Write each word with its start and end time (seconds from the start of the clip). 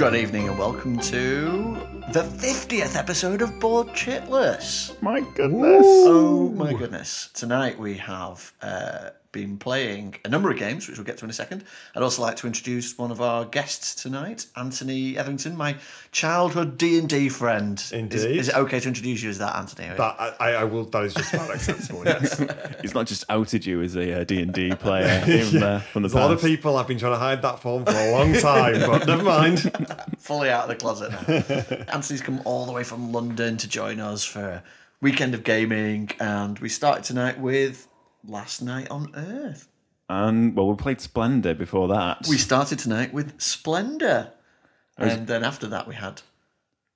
Good 0.00 0.16
evening 0.16 0.48
and 0.48 0.58
welcome 0.58 0.98
to 0.98 1.76
the 2.14 2.22
50th 2.22 2.96
episode 2.96 3.42
of 3.42 3.60
Board 3.60 3.88
Chitless. 3.88 4.96
My 5.02 5.20
goodness. 5.34 5.84
Oh 5.84 6.48
my 6.56 6.72
goodness. 6.72 7.28
Tonight 7.34 7.78
we 7.78 7.98
have 7.98 8.50
uh, 8.62 9.10
been 9.32 9.58
playing 9.58 10.16
a 10.24 10.28
number 10.28 10.50
of 10.50 10.58
games, 10.58 10.88
which 10.88 10.98
we'll 10.98 11.04
get 11.04 11.18
to 11.18 11.24
in 11.24 11.30
a 11.30 11.34
second. 11.34 11.64
I'd 11.94 12.02
also 12.02 12.22
like 12.22 12.36
to 12.36 12.46
introduce 12.46 12.98
one 12.98 13.10
of 13.10 13.20
our 13.20 13.44
guests 13.44 13.94
tonight, 13.94 14.46
Anthony 14.56 15.16
Etherington, 15.16 15.56
my 15.56 15.76
childhood 16.10 16.76
D&D 16.76 17.28
friend. 17.28 17.78
Is, 17.78 17.92
Indeed. 17.92 18.38
is 18.38 18.48
it 18.48 18.56
okay 18.56 18.80
to 18.80 18.88
introduce 18.88 19.22
you 19.22 19.30
as 19.30 19.38
that, 19.38 19.54
Anthony? 19.56 19.88
That, 19.88 20.36
I, 20.40 20.54
I 20.54 20.64
will. 20.64 20.84
That 20.84 21.04
is 21.04 21.14
just 21.14 21.32
about 21.32 21.54
acceptable. 21.54 22.04
Yes. 22.04 22.42
He's 22.82 22.94
not 22.94 23.06
just 23.06 23.24
outed 23.28 23.64
you 23.64 23.82
as 23.82 23.96
a 23.96 24.20
uh, 24.20 24.24
D&D 24.24 24.74
player 24.80 25.22
in, 25.26 25.62
uh, 25.62 25.80
from 25.80 26.02
the 26.02 26.08
There's 26.08 26.14
a 26.14 26.16
lot 26.16 26.32
of 26.32 26.38
past. 26.38 26.46
people 26.46 26.76
have 26.76 26.88
been 26.88 26.98
trying 26.98 27.12
to 27.12 27.18
hide 27.18 27.42
that 27.42 27.60
form 27.60 27.84
for 27.84 27.92
a 27.92 28.10
long 28.12 28.32
time, 28.34 28.80
but 28.80 29.06
never 29.06 29.22
mind. 29.22 29.60
fully 30.18 30.50
out 30.50 30.64
of 30.64 30.68
the 30.68 30.76
closet 30.76 31.10
now. 31.12 31.84
Anthony's 31.92 32.20
come 32.20 32.40
all 32.44 32.66
the 32.66 32.72
way 32.72 32.84
from 32.84 33.12
London 33.12 33.56
to 33.58 33.68
join 33.68 34.00
us 34.00 34.24
for 34.24 34.40
a 34.40 34.62
weekend 35.00 35.34
of 35.34 35.44
gaming, 35.44 36.10
and 36.18 36.58
we 36.58 36.68
started 36.68 37.04
tonight 37.04 37.38
with 37.38 37.86
Last 38.26 38.62
Night 38.62 38.88
on 38.90 39.10
Earth. 39.14 39.68
And, 40.08 40.56
well, 40.56 40.66
we 40.68 40.74
played 40.76 41.00
Splendor 41.00 41.54
before 41.54 41.88
that. 41.88 42.26
We 42.28 42.36
started 42.36 42.78
tonight 42.78 43.12
with 43.12 43.40
Splendor, 43.40 44.32
and 44.98 45.26
then 45.26 45.44
after 45.44 45.66
that 45.68 45.86
we 45.86 45.94
had 45.94 46.22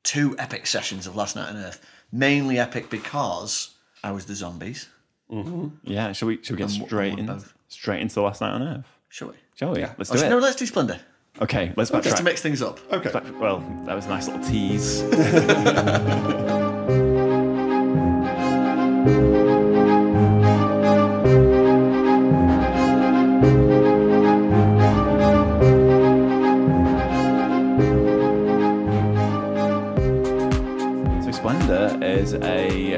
two 0.02 0.34
epic 0.38 0.66
sessions 0.66 1.06
of 1.06 1.14
Last 1.16 1.36
Night 1.36 1.48
on 1.50 1.56
Earth. 1.56 1.84
Mainly 2.12 2.58
epic 2.58 2.90
because 2.90 3.70
I 4.02 4.10
was 4.12 4.26
the 4.26 4.34
zombies. 4.34 4.88
Mm-hmm. 5.30 5.68
yeah, 5.84 6.12
shall 6.12 6.28
we, 6.28 6.42
shall 6.42 6.54
we 6.56 6.58
get 6.58 6.74
And 6.76 6.86
straight, 6.86 7.10
and 7.12 7.20
in, 7.20 7.26
both. 7.26 7.54
straight 7.68 8.02
into 8.02 8.20
Last 8.20 8.40
Night 8.40 8.50
on 8.52 8.62
Earth? 8.62 8.98
Shall 9.08 9.28
we? 9.28 9.34
Shall 9.54 9.72
we? 9.72 9.80
Yeah. 9.80 9.92
Let's 9.96 10.10
Oh, 10.10 10.16
do 10.16 10.24
it. 10.24 10.28
no, 10.28 10.38
let's 10.38 10.56
do 10.56 10.66
Splendor 10.66 11.00
Okay, 11.40 11.72
let's 11.76 11.90
just 11.90 12.16
to 12.18 12.22
mix 12.22 12.40
things 12.42 12.62
up. 12.62 12.78
Okay. 12.92 13.10
Back- 13.10 13.24
Well, 13.40 13.58
that 13.86 13.94
was 13.96 14.06
a 14.06 14.08
nice 14.08 14.28
little 14.28 14.44
tease. 14.44 15.02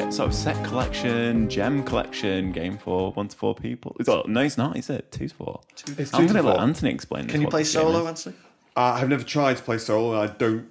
a 0.06 0.12
sort 0.12 0.28
of 0.28 0.34
set 0.34 0.64
collection, 0.64 1.48
gem 1.50 1.82
collection 1.82 2.52
game 2.52 2.78
for 2.78 3.10
one 3.12 3.26
to 3.26 3.36
four 3.36 3.54
people. 3.54 3.96
It's, 3.98 4.08
oh, 4.08 4.24
no, 4.28 4.40
it's 4.40 4.56
not. 4.56 4.76
Is 4.76 4.88
it 4.88 5.10
two 5.10 5.28
to 5.28 5.34
four? 5.34 5.60
It's 5.98 6.14
I'm 6.14 6.22
two 6.22 6.28
to 6.28 6.32
going 6.32 6.44
to 6.44 6.50
let 6.50 6.56
four. 6.56 6.60
Anthony 6.60 6.92
explain. 6.92 7.26
Can 7.26 7.40
you 7.40 7.48
play 7.48 7.64
solo, 7.64 8.06
Anthony? 8.06 8.36
Uh, 8.76 8.98
I've 9.00 9.08
never 9.08 9.24
tried 9.24 9.56
to 9.56 9.62
play 9.62 9.78
solo, 9.78 10.12
and 10.12 10.30
I 10.30 10.32
don't 10.32 10.68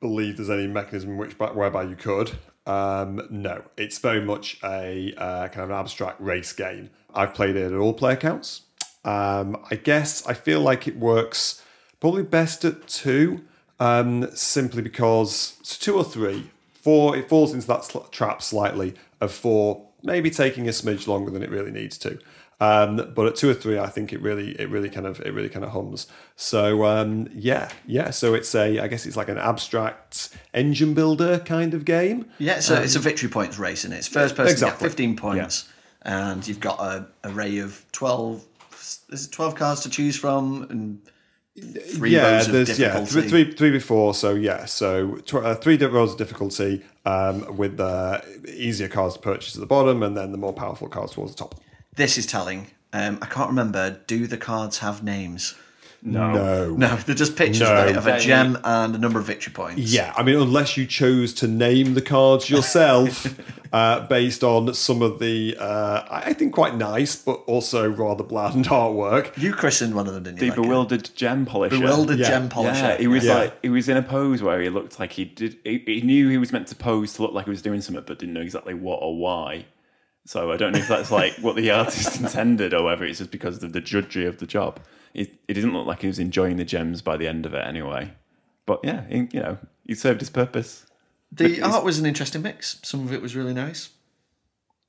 believe 0.00 0.36
there's 0.36 0.50
any 0.50 0.68
mechanism 0.68 1.16
which 1.16 1.32
whereby 1.38 1.82
you 1.84 1.96
could. 1.96 2.32
Um, 2.66 3.26
no, 3.30 3.62
it's 3.76 3.98
very 3.98 4.20
much 4.20 4.58
a 4.62 5.12
uh, 5.16 5.48
kind 5.48 5.64
of 5.64 5.70
an 5.70 5.76
abstract 5.76 6.20
race 6.20 6.52
game. 6.52 6.90
I've 7.12 7.34
played 7.34 7.56
it 7.56 7.72
at 7.72 7.78
all 7.78 7.94
player 7.94 8.16
counts. 8.16 8.62
Um, 9.04 9.56
I 9.70 9.74
guess 9.74 10.24
I 10.26 10.34
feel 10.34 10.60
like 10.60 10.86
it 10.86 10.96
works 10.96 11.64
probably 11.98 12.22
best 12.22 12.64
at 12.64 12.86
two, 12.86 13.44
um, 13.80 14.30
simply 14.36 14.82
because 14.82 15.56
it's 15.60 15.76
two 15.76 15.96
or 15.96 16.04
three. 16.04 16.50
Four, 16.82 17.16
it 17.16 17.28
falls 17.28 17.52
into 17.54 17.66
that 17.68 17.84
sl- 17.84 17.98
trap 18.10 18.42
slightly 18.42 18.94
of 19.20 19.32
four, 19.32 19.86
maybe 20.02 20.30
taking 20.30 20.68
a 20.68 20.70
smidge 20.70 21.06
longer 21.06 21.30
than 21.30 21.42
it 21.42 21.50
really 21.50 21.70
needs 21.72 21.98
to. 21.98 22.18
Um, 22.60 23.12
but 23.14 23.26
at 23.26 23.36
two 23.36 23.48
or 23.48 23.54
three, 23.54 23.78
I 23.78 23.86
think 23.86 24.12
it 24.12 24.20
really, 24.20 24.50
it 24.60 24.68
really 24.68 24.90
kind 24.90 25.06
of, 25.06 25.20
it 25.20 25.32
really 25.32 25.48
kind 25.48 25.64
of 25.64 25.70
hums. 25.70 26.08
So 26.34 26.84
um, 26.86 27.28
yeah, 27.32 27.70
yeah. 27.86 28.10
So 28.10 28.34
it's 28.34 28.52
a, 28.54 28.80
I 28.80 28.88
guess 28.88 29.06
it's 29.06 29.16
like 29.16 29.28
an 29.28 29.38
abstract 29.38 30.30
engine 30.52 30.92
builder 30.94 31.38
kind 31.38 31.72
of 31.72 31.84
game. 31.84 32.26
Yeah, 32.38 32.58
so 32.60 32.74
it's 32.74 32.96
a 32.96 32.98
victory 33.00 33.28
points 33.28 33.58
race, 33.58 33.84
and 33.84 33.94
it's 33.94 34.08
first 34.08 34.34
person 34.34 34.52
Exactly. 34.52 34.84
get 34.86 34.90
15 34.90 35.16
points, 35.16 35.68
and 36.02 36.46
you've 36.48 36.58
got 36.60 36.80
a 36.80 37.06
array 37.22 37.58
of 37.58 37.84
12, 37.92 38.44
is 39.10 39.26
it 39.26 39.32
12 39.32 39.54
cards 39.54 39.80
to 39.82 39.90
choose 39.90 40.16
from, 40.16 40.66
and 40.70 41.00
three 41.58 42.10
yeah, 42.10 42.42
there's 42.42 42.78
yeah 42.78 43.04
three, 43.04 43.28
three, 43.28 43.52
three 43.52 43.70
before. 43.70 44.14
So 44.14 44.34
yeah, 44.34 44.64
so 44.64 45.16
tw- 45.16 45.34
uh, 45.36 45.54
three 45.54 45.76
rows 45.76 46.12
of 46.12 46.18
difficulty 46.18 46.84
um, 47.04 47.56
with 47.56 47.76
the 47.76 48.22
easier 48.48 48.88
cards 48.88 49.14
to 49.14 49.20
purchase 49.20 49.54
at 49.56 49.60
the 49.60 49.66
bottom, 49.66 50.02
and 50.02 50.16
then 50.16 50.32
the 50.32 50.38
more 50.38 50.52
powerful 50.52 50.88
cards 50.88 51.12
towards 51.12 51.32
the 51.32 51.38
top. 51.38 51.54
This 51.94 52.18
is 52.18 52.26
telling. 52.26 52.68
Um, 52.92 53.18
I 53.20 53.26
can't 53.26 53.48
remember. 53.48 54.00
Do 54.06 54.26
the 54.26 54.38
cards 54.38 54.78
have 54.78 55.02
names? 55.02 55.54
No. 56.00 56.32
No. 56.32 56.70
No, 56.76 56.96
they're 56.96 57.14
just 57.14 57.34
pictures 57.36 57.62
No. 57.62 57.74
right, 57.74 57.96
of 57.96 58.06
a 58.06 58.20
gem 58.20 58.56
and 58.62 58.94
a 58.94 58.98
number 58.98 59.18
of 59.18 59.24
victory 59.26 59.52
points. 59.52 59.80
Yeah, 59.80 60.14
I 60.16 60.22
mean, 60.22 60.36
unless 60.36 60.76
you 60.76 60.86
chose 60.86 61.34
to 61.34 61.48
name 61.48 61.94
the 61.94 62.00
cards 62.00 62.48
yourself, 62.48 63.26
uh, 63.72 64.06
based 64.06 64.44
on 64.44 64.72
some 64.74 65.02
of 65.02 65.18
the, 65.18 65.56
uh, 65.58 66.04
I 66.08 66.22
I 66.26 66.32
think, 66.34 66.52
quite 66.54 66.76
nice 66.76 67.16
but 67.16 67.42
also 67.48 67.90
rather 67.90 68.22
bland 68.22 68.64
artwork. 68.68 69.36
You 69.36 69.52
christened 69.52 69.94
one 69.94 70.06
of 70.06 70.14
them, 70.14 70.22
didn't 70.22 70.38
The 70.38 70.46
you? 70.46 70.50
like 70.52 70.58
a 70.58 70.62
bewildered 70.62 71.10
gem 71.16 71.44
polisher. 71.46 71.78
bewildered 71.80 72.20
Yeah. 72.20 72.28
gem 72.28 72.48
polisher. 72.48 72.80
Yeah, 72.90 72.96
he 72.98 73.08
was 73.08 73.24
Yeah. 73.24 73.34
like 73.36 73.58
he 73.62 73.68
was 73.68 73.88
in 73.88 73.96
a 73.96 74.02
pose 74.02 74.40
where 74.40 74.60
he 74.60 74.68
looked 74.70 75.00
like 75.00 75.12
he 75.12 75.24
did. 75.24 75.58
He, 75.64 75.78
he 75.84 76.00
knew 76.02 76.28
he 76.28 76.38
was 76.38 76.52
meant 76.52 76.68
to 76.68 76.76
pose 76.76 77.14
to 77.14 77.22
look 77.22 77.32
like 77.32 77.46
he 77.46 77.50
was 77.50 77.62
doing 77.62 77.80
something, 77.80 78.04
but 78.06 78.20
didn't 78.20 78.34
know 78.34 78.40
exactly 78.40 78.74
what 78.74 79.00
or 79.02 79.18
why. 79.18 79.66
So 80.26 80.52
I 80.52 80.56
don't 80.56 80.72
know 80.72 80.78
if 80.78 80.88
that's 80.88 81.10
like 81.10 81.32
what 81.40 81.56
the 81.56 81.70
artist 81.80 82.20
intended, 82.20 82.72
or 82.72 82.84
whether 82.84 83.04
it's 83.04 83.18
just 83.18 83.32
because 83.32 83.62
of 83.64 83.72
the 83.72 83.80
drudgery 83.80 84.26
of 84.26 84.38
the 84.38 84.46
job. 84.46 84.78
It, 85.14 85.34
it 85.48 85.54
didn't 85.54 85.72
look 85.72 85.86
like 85.86 86.02
he 86.02 86.06
was 86.06 86.18
enjoying 86.18 86.56
the 86.56 86.64
gems 86.64 87.02
by 87.02 87.16
the 87.16 87.26
end 87.28 87.46
of 87.46 87.54
it, 87.54 87.66
anyway. 87.66 88.12
But 88.66 88.80
yeah, 88.84 89.04
he, 89.08 89.28
you 89.32 89.40
know, 89.40 89.58
he 89.86 89.94
served 89.94 90.20
his 90.20 90.30
purpose. 90.30 90.84
The 91.32 91.60
art 91.62 91.84
was 91.84 91.98
an 91.98 92.06
interesting 92.06 92.42
mix. 92.42 92.78
Some 92.82 93.04
of 93.06 93.12
it 93.12 93.20
was 93.22 93.34
really 93.36 93.54
nice. 93.54 93.90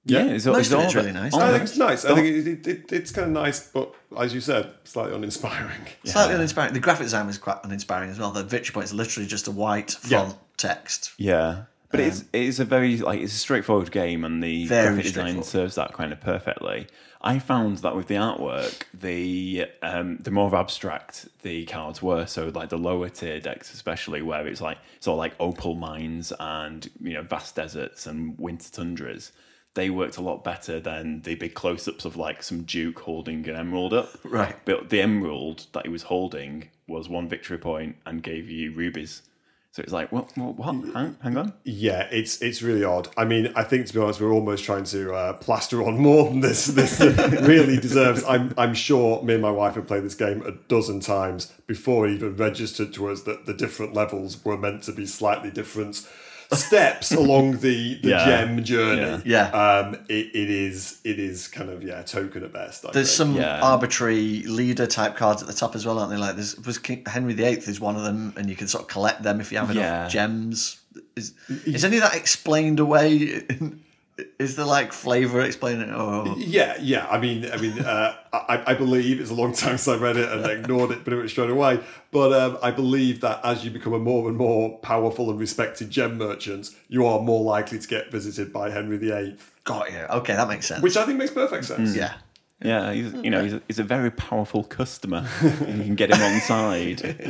Yeah, 0.06 0.24
Yeah. 0.26 0.32
it's, 0.32 0.46
Most 0.46 0.58
it's 0.60 0.72
of 0.72 0.80
all 0.80 0.86
it's 0.86 0.96
really 0.96 1.12
nice. 1.12 1.34
I 1.34 1.52
think 1.52 1.64
it's 1.64 1.78
nice. 1.78 2.06
I 2.06 2.16
think 2.16 2.28
it, 2.28 2.48
it, 2.48 2.68
it, 2.68 2.92
it's 2.94 3.12
kind 3.12 3.28
of 3.28 3.34
nice, 3.34 3.70
but 3.70 3.94
as 4.18 4.34
you 4.34 4.40
said, 4.42 4.72
slightly 4.86 5.14
uninspiring. 5.16 5.82
Slightly 6.06 6.36
uninspiring. 6.36 6.74
The 6.74 6.80
graphic 6.80 7.04
design 7.06 7.28
was 7.28 7.38
quite 7.38 7.58
uninspiring 7.64 8.10
as 8.10 8.18
well. 8.18 8.32
The 8.32 8.44
victory 8.44 8.74
point 8.74 8.86
is 8.86 8.94
literally 8.94 9.28
just 9.28 9.48
a 9.48 9.52
white 9.52 9.96
Yeah. 10.08 10.24
font 10.26 10.38
text. 10.58 11.12
Yeah, 11.18 11.64
but 11.92 12.00
it's 12.00 12.24
it's 12.34 12.60
a 12.60 12.66
very 12.66 12.98
like 12.98 13.20
it's 13.20 13.34
a 13.34 13.38
straightforward 13.38 13.92
game, 13.92 14.24
and 14.24 14.44
the 14.44 14.68
graphic 14.68 15.04
design 15.04 15.44
serves 15.44 15.76
that 15.76 15.94
kind 15.94 16.14
of 16.14 16.22
perfectly. 16.22 16.88
I 17.22 17.40
found 17.40 17.80
that 17.80 17.96
with 17.96 18.08
the 18.08 18.16
artwork, 18.16 18.84
the 18.94 19.66
um, 19.82 20.18
the 20.18 20.32
more 20.32 20.56
abstract 20.56 21.28
the 21.42 21.66
cards 21.66 22.02
were, 22.02 22.26
so 22.26 22.50
like 22.54 22.70
the 22.70 22.78
lower 22.78 23.10
tier 23.10 23.40
decks, 23.40 23.74
especially 23.74 24.22
where 24.22 24.48
it's 24.48 24.62
like 24.62 24.78
it's 24.96 25.08
all 25.08 25.18
like 25.18 25.34
opal 25.40 25.76
mines 25.76 26.32
and 26.40 26.90
you 27.02 27.14
know 27.14 27.24
vast 27.24 27.56
deserts 27.56 28.06
and 28.06 28.38
winter 28.38 28.72
tundras. 28.72 29.32
They 29.74 29.90
worked 29.90 30.18
a 30.18 30.22
lot 30.22 30.44
better 30.44 30.80
than 30.80 31.22
the 31.22 31.36
big 31.36 31.54
close 31.54 31.88
ups 31.88 32.06
of 32.06 32.16
like 32.16 32.42
some 32.42 32.64
duke 32.64 33.00
holding 33.00 33.48
an 33.48 33.56
emerald 33.56 33.94
up. 33.94 34.10
Right. 34.24 34.56
But 34.66 34.90
the 34.90 35.02
emerald 35.02 35.68
that 35.74 35.86
he 35.86 35.92
was 35.92 36.04
holding 36.04 36.70
was 36.88 37.08
one 37.08 37.28
victory 37.28 37.58
point 37.58 37.98
and 38.06 38.24
gave 38.24 38.50
you 38.50 38.74
rubies. 38.74 39.22
So 39.72 39.84
it's 39.84 39.94
like, 39.94 40.12
what? 40.12 40.36
What? 40.36 40.56
what? 40.58 40.94
Hang, 40.96 41.16
hang 41.22 41.38
on. 41.38 41.54
Yeah, 41.64 42.08
it's 42.12 42.42
it's 42.42 42.64
really 42.64 42.84
odd. 42.84 43.08
I 43.16 43.26
mean, 43.26 43.54
I 43.56 43.64
think 43.64 43.86
to 43.88 43.94
be 43.94 44.00
honest, 44.00 44.20
we're 44.20 44.34
almost 44.34 44.64
trying 44.64 44.86
to 44.86 45.14
uh, 45.14 45.34
plaster 45.34 45.84
on 45.84 46.00
more 46.00 46.28
than 46.28 46.40
this. 46.40 46.66
This 46.66 47.00
really 47.42 47.78
deserves. 47.78 48.24
I'm 48.24 48.54
I'm 48.58 48.74
sure 48.74 49.22
me 49.22 49.34
and 49.34 49.44
my 49.44 49.52
wife 49.52 49.76
have 49.76 49.86
played 49.86 50.04
this 50.04 50.16
game 50.16 50.42
a 50.44 50.54
dozen 50.68 51.02
times 51.02 51.54
before 51.68 52.08
it 52.08 52.14
even 52.14 52.36
registered 52.36 52.94
to 52.94 53.10
us 53.10 53.24
that 53.24 53.46
the 53.46 53.54
different 53.54 53.94
levels 53.94 54.44
were 54.44 54.58
meant 54.58 54.82
to 54.84 54.92
be 54.92 55.06
slightly 55.06 55.52
different 55.52 56.08
steps 56.58 57.12
along 57.12 57.60
the, 57.60 57.96
the 58.02 58.10
Yeah. 58.10 58.26
gem 58.26 58.64
journey. 58.64 59.22
Yeah. 59.26 59.50
Um, 59.50 59.96
it, 60.10 60.28
it 60.36 60.50
is 60.50 61.00
it 61.04 61.20
is 61.20 61.48
kind 61.48 61.70
of 61.70 61.84
yeah 61.84 62.02
token 62.02 62.44
at 62.44 62.52
best. 62.52 62.86
I 62.86 62.92
There's 62.92 63.08
think. 63.16 63.30
some 63.30 63.36
Yeah. 63.36 63.60
arbitrary 63.62 64.44
leader 64.44 64.88
type 64.88 65.16
cards 65.16 65.42
at 65.42 65.48
the 65.48 65.54
top 65.54 65.76
as 65.76 65.86
well, 65.86 66.00
aren't 66.00 66.12
they? 66.12 66.18
Like 66.18 66.36
this 66.36 66.58
was 66.60 66.78
King, 66.78 67.04
Henry 67.08 67.34
VIII 67.34 67.58
is 67.58 67.80
one 67.80 67.96
of 67.96 68.04
them, 68.04 68.34
and 68.38 68.50
you 68.50 68.56
can 68.56 68.68
sort 68.68 68.84
of 68.84 68.88
collect 68.90 69.24
them 69.24 69.40
if 69.42 69.52
you 69.52 69.58
have 69.60 69.70
enough 69.70 69.84
Yeah. 69.84 70.08
gems. 70.08 70.80
Is 71.16 71.34
is 71.66 71.86
any 71.86 71.98
of 71.98 72.04
that 72.04 72.16
explained 72.16 72.80
away? 72.80 73.44
Is 74.40 74.56
there 74.56 74.66
like 74.66 74.94
flavour 74.94 75.42
explaining? 75.42 75.90
It. 75.90 75.94
Oh, 75.96 76.36
Yeah, 76.38 76.78
yeah. 76.80 77.08
I 77.08 77.20
mean, 77.20 77.50
I 77.52 77.58
mean, 77.58 77.80
uh, 77.80 78.16
I, 78.34 78.64
I 78.68 78.74
believe 78.74 79.20
it's 79.20 79.30
a 79.32 79.34
long 79.34 79.54
time 79.54 79.78
since 79.78 79.88
I 79.88 79.98
read 79.98 80.18
it 80.18 80.32
and 80.32 80.46
ignored 80.46 80.92
it 80.92 81.04
pretty 81.04 81.22
much 81.22 81.32
straight 81.32 81.50
away. 81.50 81.80
But 82.12 82.34
um, 82.34 82.58
I 82.62 82.72
believe 82.72 83.22
that 83.22 83.40
as 83.44 83.64
you 83.64 83.72
become 83.72 83.94
a 83.94 84.00
more 84.00 84.28
and 84.28 84.38
more 84.38 84.78
powerful 84.80 85.30
and 85.30 85.40
respected 85.40 85.90
gem 85.90 86.18
merchant, 86.18 86.70
you 86.88 87.06
are 87.06 87.20
more 87.20 87.44
likely 87.44 87.80
to 87.80 87.88
get 87.88 88.12
visited 88.12 88.52
by 88.52 88.70
Henry 88.70 88.98
VIII, 88.98 89.38
got 89.64 89.92
you. 89.92 90.00
Okay, 90.00 90.36
that 90.36 90.48
makes 90.48 90.68
sense. 90.68 90.82
which 90.82 90.98
I 90.98 91.06
think 91.06 91.18
makes 91.20 91.32
perfect 91.32 91.66
sense. 91.66 91.96
yeah. 91.96 92.16
Yeah, 92.62 92.92
he's, 92.92 93.14
you 93.14 93.30
know, 93.30 93.42
he's 93.42 93.54
a, 93.54 93.62
he's 93.68 93.80
a 93.80 93.86
very 93.86 94.12
powerful 94.12 94.66
customer. 94.66 95.26
you 95.42 95.50
can 95.66 95.96
get 95.96 96.12
him 96.14 96.22
on 96.22 96.42
side. 96.42 97.26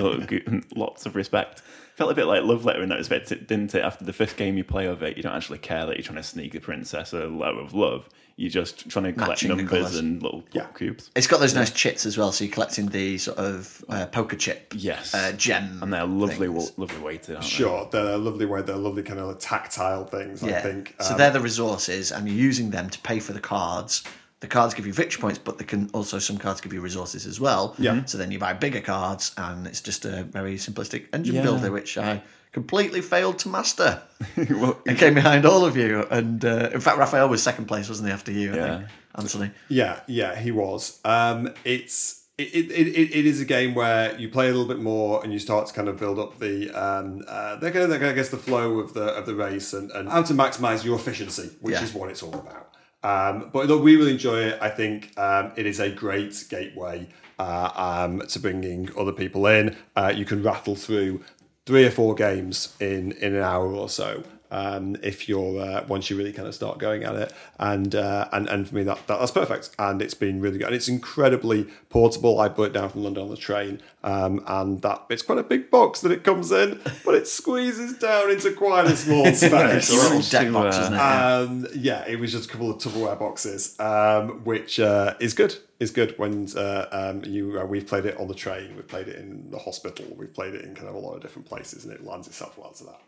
Lots 0.75 1.05
of 1.05 1.15
respect. 1.15 1.61
Felt 1.99 2.11
a 2.11 2.15
bit 2.15 2.25
like 2.27 2.43
love 2.43 2.63
letter 2.63 2.81
in 2.81 2.87
that 2.89 2.97
respect, 2.97 3.27
didn't 3.29 3.75
it? 3.75 3.83
After 3.83 4.05
the 4.05 4.13
first 4.13 4.37
game 4.37 4.57
you 4.57 4.63
play 4.63 4.85
of 4.87 5.03
it, 5.03 5.17
you 5.17 5.21
don't 5.23 5.35
actually 5.35 5.57
care 5.59 5.85
that 5.85 5.97
you're 5.97 6.03
trying 6.03 6.15
to 6.15 6.23
sneak 6.23 6.53
the 6.53 6.59
princess 6.59 7.11
a 7.11 7.27
letter 7.27 7.59
of 7.59 7.73
love. 7.73 8.07
You're 8.37 8.49
just 8.49 8.87
trying 8.89 9.03
to 9.03 9.11
collect 9.11 9.43
Matching 9.43 9.49
numbers 9.57 9.97
and 9.97 10.23
little 10.23 10.45
Yeah. 10.53 10.67
cubes. 10.67 11.11
It's 11.13 11.27
got 11.27 11.41
those 11.41 11.53
nice 11.53 11.71
chits 11.71 12.05
as 12.05 12.17
well, 12.17 12.31
so 12.31 12.45
you're 12.45 12.53
collecting 12.53 12.85
the 12.87 13.17
sort 13.17 13.37
of 13.37 13.83
uh, 13.89 14.05
poker 14.05 14.37
chip 14.37 14.71
Yes. 14.77 15.13
uh, 15.13 15.33
gem. 15.33 15.79
And 15.83 15.91
they're 15.91 16.05
lovely, 16.05 16.47
things. 16.47 16.71
lovely 16.77 16.99
weighted, 17.01 17.35
aren't 17.35 17.45
Sure, 17.45 17.89
they're 17.91 18.13
a 18.13 18.17
lovely 18.17 18.45
way. 18.45 18.61
They're 18.61 18.77
lovely 18.77 19.03
kind 19.03 19.19
of 19.19 19.37
tactile 19.39 20.05
things. 20.05 20.41
I 20.41 20.53
think. 20.61 20.95
so 21.01 21.11
Um, 21.11 21.17
they're 21.17 21.31
the 21.31 21.41
resources, 21.41 22.13
and 22.13 22.29
you're 22.29 22.37
using 22.37 22.69
them 22.69 22.89
to 22.89 22.99
pay 22.99 23.19
for 23.19 23.33
the 23.33 23.41
cards. 23.41 24.03
The 24.41 24.47
cards 24.47 24.73
give 24.73 24.87
you 24.87 24.93
victory 24.93 25.19
points, 25.21 25.37
but 25.37 25.57
they 25.57 25.65
can 25.65 25.89
also 25.93 26.17
some 26.19 26.37
cards 26.37 26.61
give 26.61 26.71
you 26.71 26.79
resources 26.81 27.25
as 27.25 27.39
well. 27.41 27.75
Yeah. 27.77 28.05
So 28.05 28.17
then 28.17 28.31
you 28.31 28.39
buy 28.39 28.53
bigger 28.53 28.79
cards, 28.81 29.33
and 29.37 29.67
it's 29.67 29.81
just 29.81 30.05
a 30.05 30.23
very 30.23 30.55
simplistic 30.55 31.07
engine 31.13 31.35
Yeah. 31.35 31.43
builder, 31.43 31.71
which 31.71 31.97
I 31.97 32.21
completely 32.53 33.01
failed 33.01 33.37
to 33.39 33.49
master. 33.49 34.01
well, 34.49 34.79
I 34.87 34.93
came 34.93 35.13
behind 35.13 35.45
all 35.45 35.65
of 35.65 35.75
you, 35.75 36.07
and 36.09 36.43
uh, 36.45 36.69
in 36.73 36.79
fact, 36.79 36.97
Raphael 36.97 37.27
was 37.27 37.43
second 37.43 37.65
place, 37.65 37.89
wasn't 37.89 38.07
he, 38.07 38.13
after 38.13 38.31
you? 38.31 38.53
I 38.53 38.55
Yeah. 38.55 38.77
think, 38.77 38.89
Anthony. 39.15 39.51
Yeah, 39.67 39.99
yeah, 40.07 40.35
he 40.39 40.51
was. 40.51 40.99
Um, 41.03 41.53
it's 41.65 42.23
it, 42.37 42.43
it, 42.71 42.71
it, 42.71 43.15
it 43.19 43.25
is 43.25 43.41
a 43.41 43.45
game 43.45 43.75
where 43.75 44.17
you 44.17 44.29
play 44.29 44.45
a 44.47 44.51
little 44.51 44.67
bit 44.67 44.79
more 44.79 45.21
and 45.21 45.33
you 45.33 45.39
start 45.39 45.67
to 45.67 45.73
kind 45.73 45.89
of 45.89 45.97
build 45.99 46.17
up 46.17 46.39
the 46.39 46.69
um, 46.71 47.21
uh, 47.27 47.57
they're 47.57 47.71
kind 47.71 47.91
of, 47.91 48.01
I 48.01 48.13
guess 48.13 48.29
the 48.29 48.37
flow 48.37 48.79
of 48.79 48.93
the 48.93 49.03
of 49.03 49.25
the 49.25 49.35
race 49.35 49.73
and, 49.73 49.91
and 49.91 50.07
how 50.07 50.21
to 50.23 50.33
maximize 50.33 50.85
your 50.85 50.95
efficiency, 50.95 51.49
which 51.59 51.73
Yeah. 51.75 51.83
is 51.83 51.93
what 51.93 52.09
it's 52.09 52.23
all 52.23 52.33
about. 52.33 52.68
Um, 53.03 53.49
but 53.53 53.67
look, 53.67 53.83
we 53.83 53.95
really 53.95 54.11
enjoy 54.11 54.39
it. 54.41 54.59
I 54.61 54.69
think 54.69 55.17
um, 55.17 55.51
it 55.55 55.65
is 55.65 55.79
a 55.79 55.89
great 55.89 56.45
gateway 56.49 57.07
uh, 57.37 57.71
um, 57.75 58.19
to 58.27 58.39
bringing 58.39 58.89
other 58.97 59.13
people 59.13 59.47
in. 59.47 59.77
Uh, 59.95 60.13
you 60.15 60.25
can 60.25 60.43
rattle 60.43 60.75
through 60.75 61.23
three 61.65 61.85
or 61.85 61.91
four 61.91 62.15
games 62.15 62.75
in 62.79 63.11
in 63.13 63.35
an 63.35 63.43
hour 63.43 63.73
or 63.73 63.89
so 63.89 64.23
um, 64.51 64.97
if 65.01 65.29
you're 65.29 65.61
uh, 65.61 65.85
once 65.87 66.09
you 66.09 66.17
really 66.17 66.33
kind 66.33 66.47
of 66.47 66.55
start 66.55 66.77
going 66.77 67.03
at 67.03 67.15
it 67.15 67.33
and 67.59 67.95
uh, 67.95 68.27
and 68.31 68.47
and 68.49 68.67
for 68.67 68.75
me 68.75 68.83
that, 68.83 69.05
that 69.07 69.19
that's 69.19 69.31
perfect 69.31 69.69
and 69.79 70.01
it's 70.01 70.13
been 70.13 70.41
really 70.41 70.57
good 70.57 70.67
and 70.67 70.75
it's 70.75 70.87
incredibly 70.87 71.67
portable 71.89 72.39
I 72.39 72.49
brought 72.49 72.67
it 72.67 72.73
down 72.73 72.89
from 72.89 73.03
London 73.03 73.23
on 73.23 73.29
the 73.29 73.37
train 73.37 73.81
um, 74.03 74.43
and 74.47 74.81
that 74.81 75.05
it's 75.09 75.21
quite 75.21 75.37
a 75.37 75.43
big 75.43 75.69
box 75.69 76.01
that 76.01 76.11
it 76.11 76.23
comes 76.23 76.51
in 76.51 76.79
but 77.05 77.15
it 77.15 77.27
squeezes 77.27 77.97
down 77.97 78.31
into 78.31 78.51
quite 78.53 78.85
a 78.85 78.95
small 78.95 79.25
It's 79.29 79.39
space 79.39 79.89
a 79.89 79.93
little 79.93 80.21
deck 80.21 80.51
box, 80.51 80.75
uh, 80.75 80.81
isn't 80.81 80.93
it? 80.93 80.97
Yeah. 80.97 81.35
um, 81.35 81.67
yeah, 81.75 82.07
it 82.07 82.19
was 82.19 82.31
just 82.31 82.49
a 82.49 82.51
couple 82.51 82.71
of 82.71 82.77
Tupperware 82.77 83.17
boxes, 83.17 83.79
um, 83.79 84.43
which 84.43 84.79
uh, 84.79 85.15
is 85.19 85.33
good. 85.33 85.55
Is 85.79 85.91
good 85.91 86.17
when 86.17 86.47
uh, 86.57 86.87
um, 86.91 87.23
you 87.23 87.59
uh, 87.59 87.65
we've 87.65 87.87
played 87.87 88.05
it 88.05 88.17
on 88.17 88.27
the 88.27 88.33
train, 88.33 88.75
we've 88.75 88.87
played 88.87 89.07
it 89.07 89.17
in 89.17 89.49
the 89.49 89.59
hospital, 89.59 90.05
we've 90.17 90.33
played 90.33 90.53
it 90.53 90.65
in 90.65 90.75
kind 90.75 90.89
of 90.89 90.95
a 90.95 90.97
lot 90.97 91.13
of 91.13 91.21
different 91.21 91.47
places, 91.47 91.85
and 91.85 91.93
it 91.93 92.03
lends 92.05 92.27
itself 92.27 92.57
well 92.57 92.71
to 92.71 92.83
that. 92.85 92.99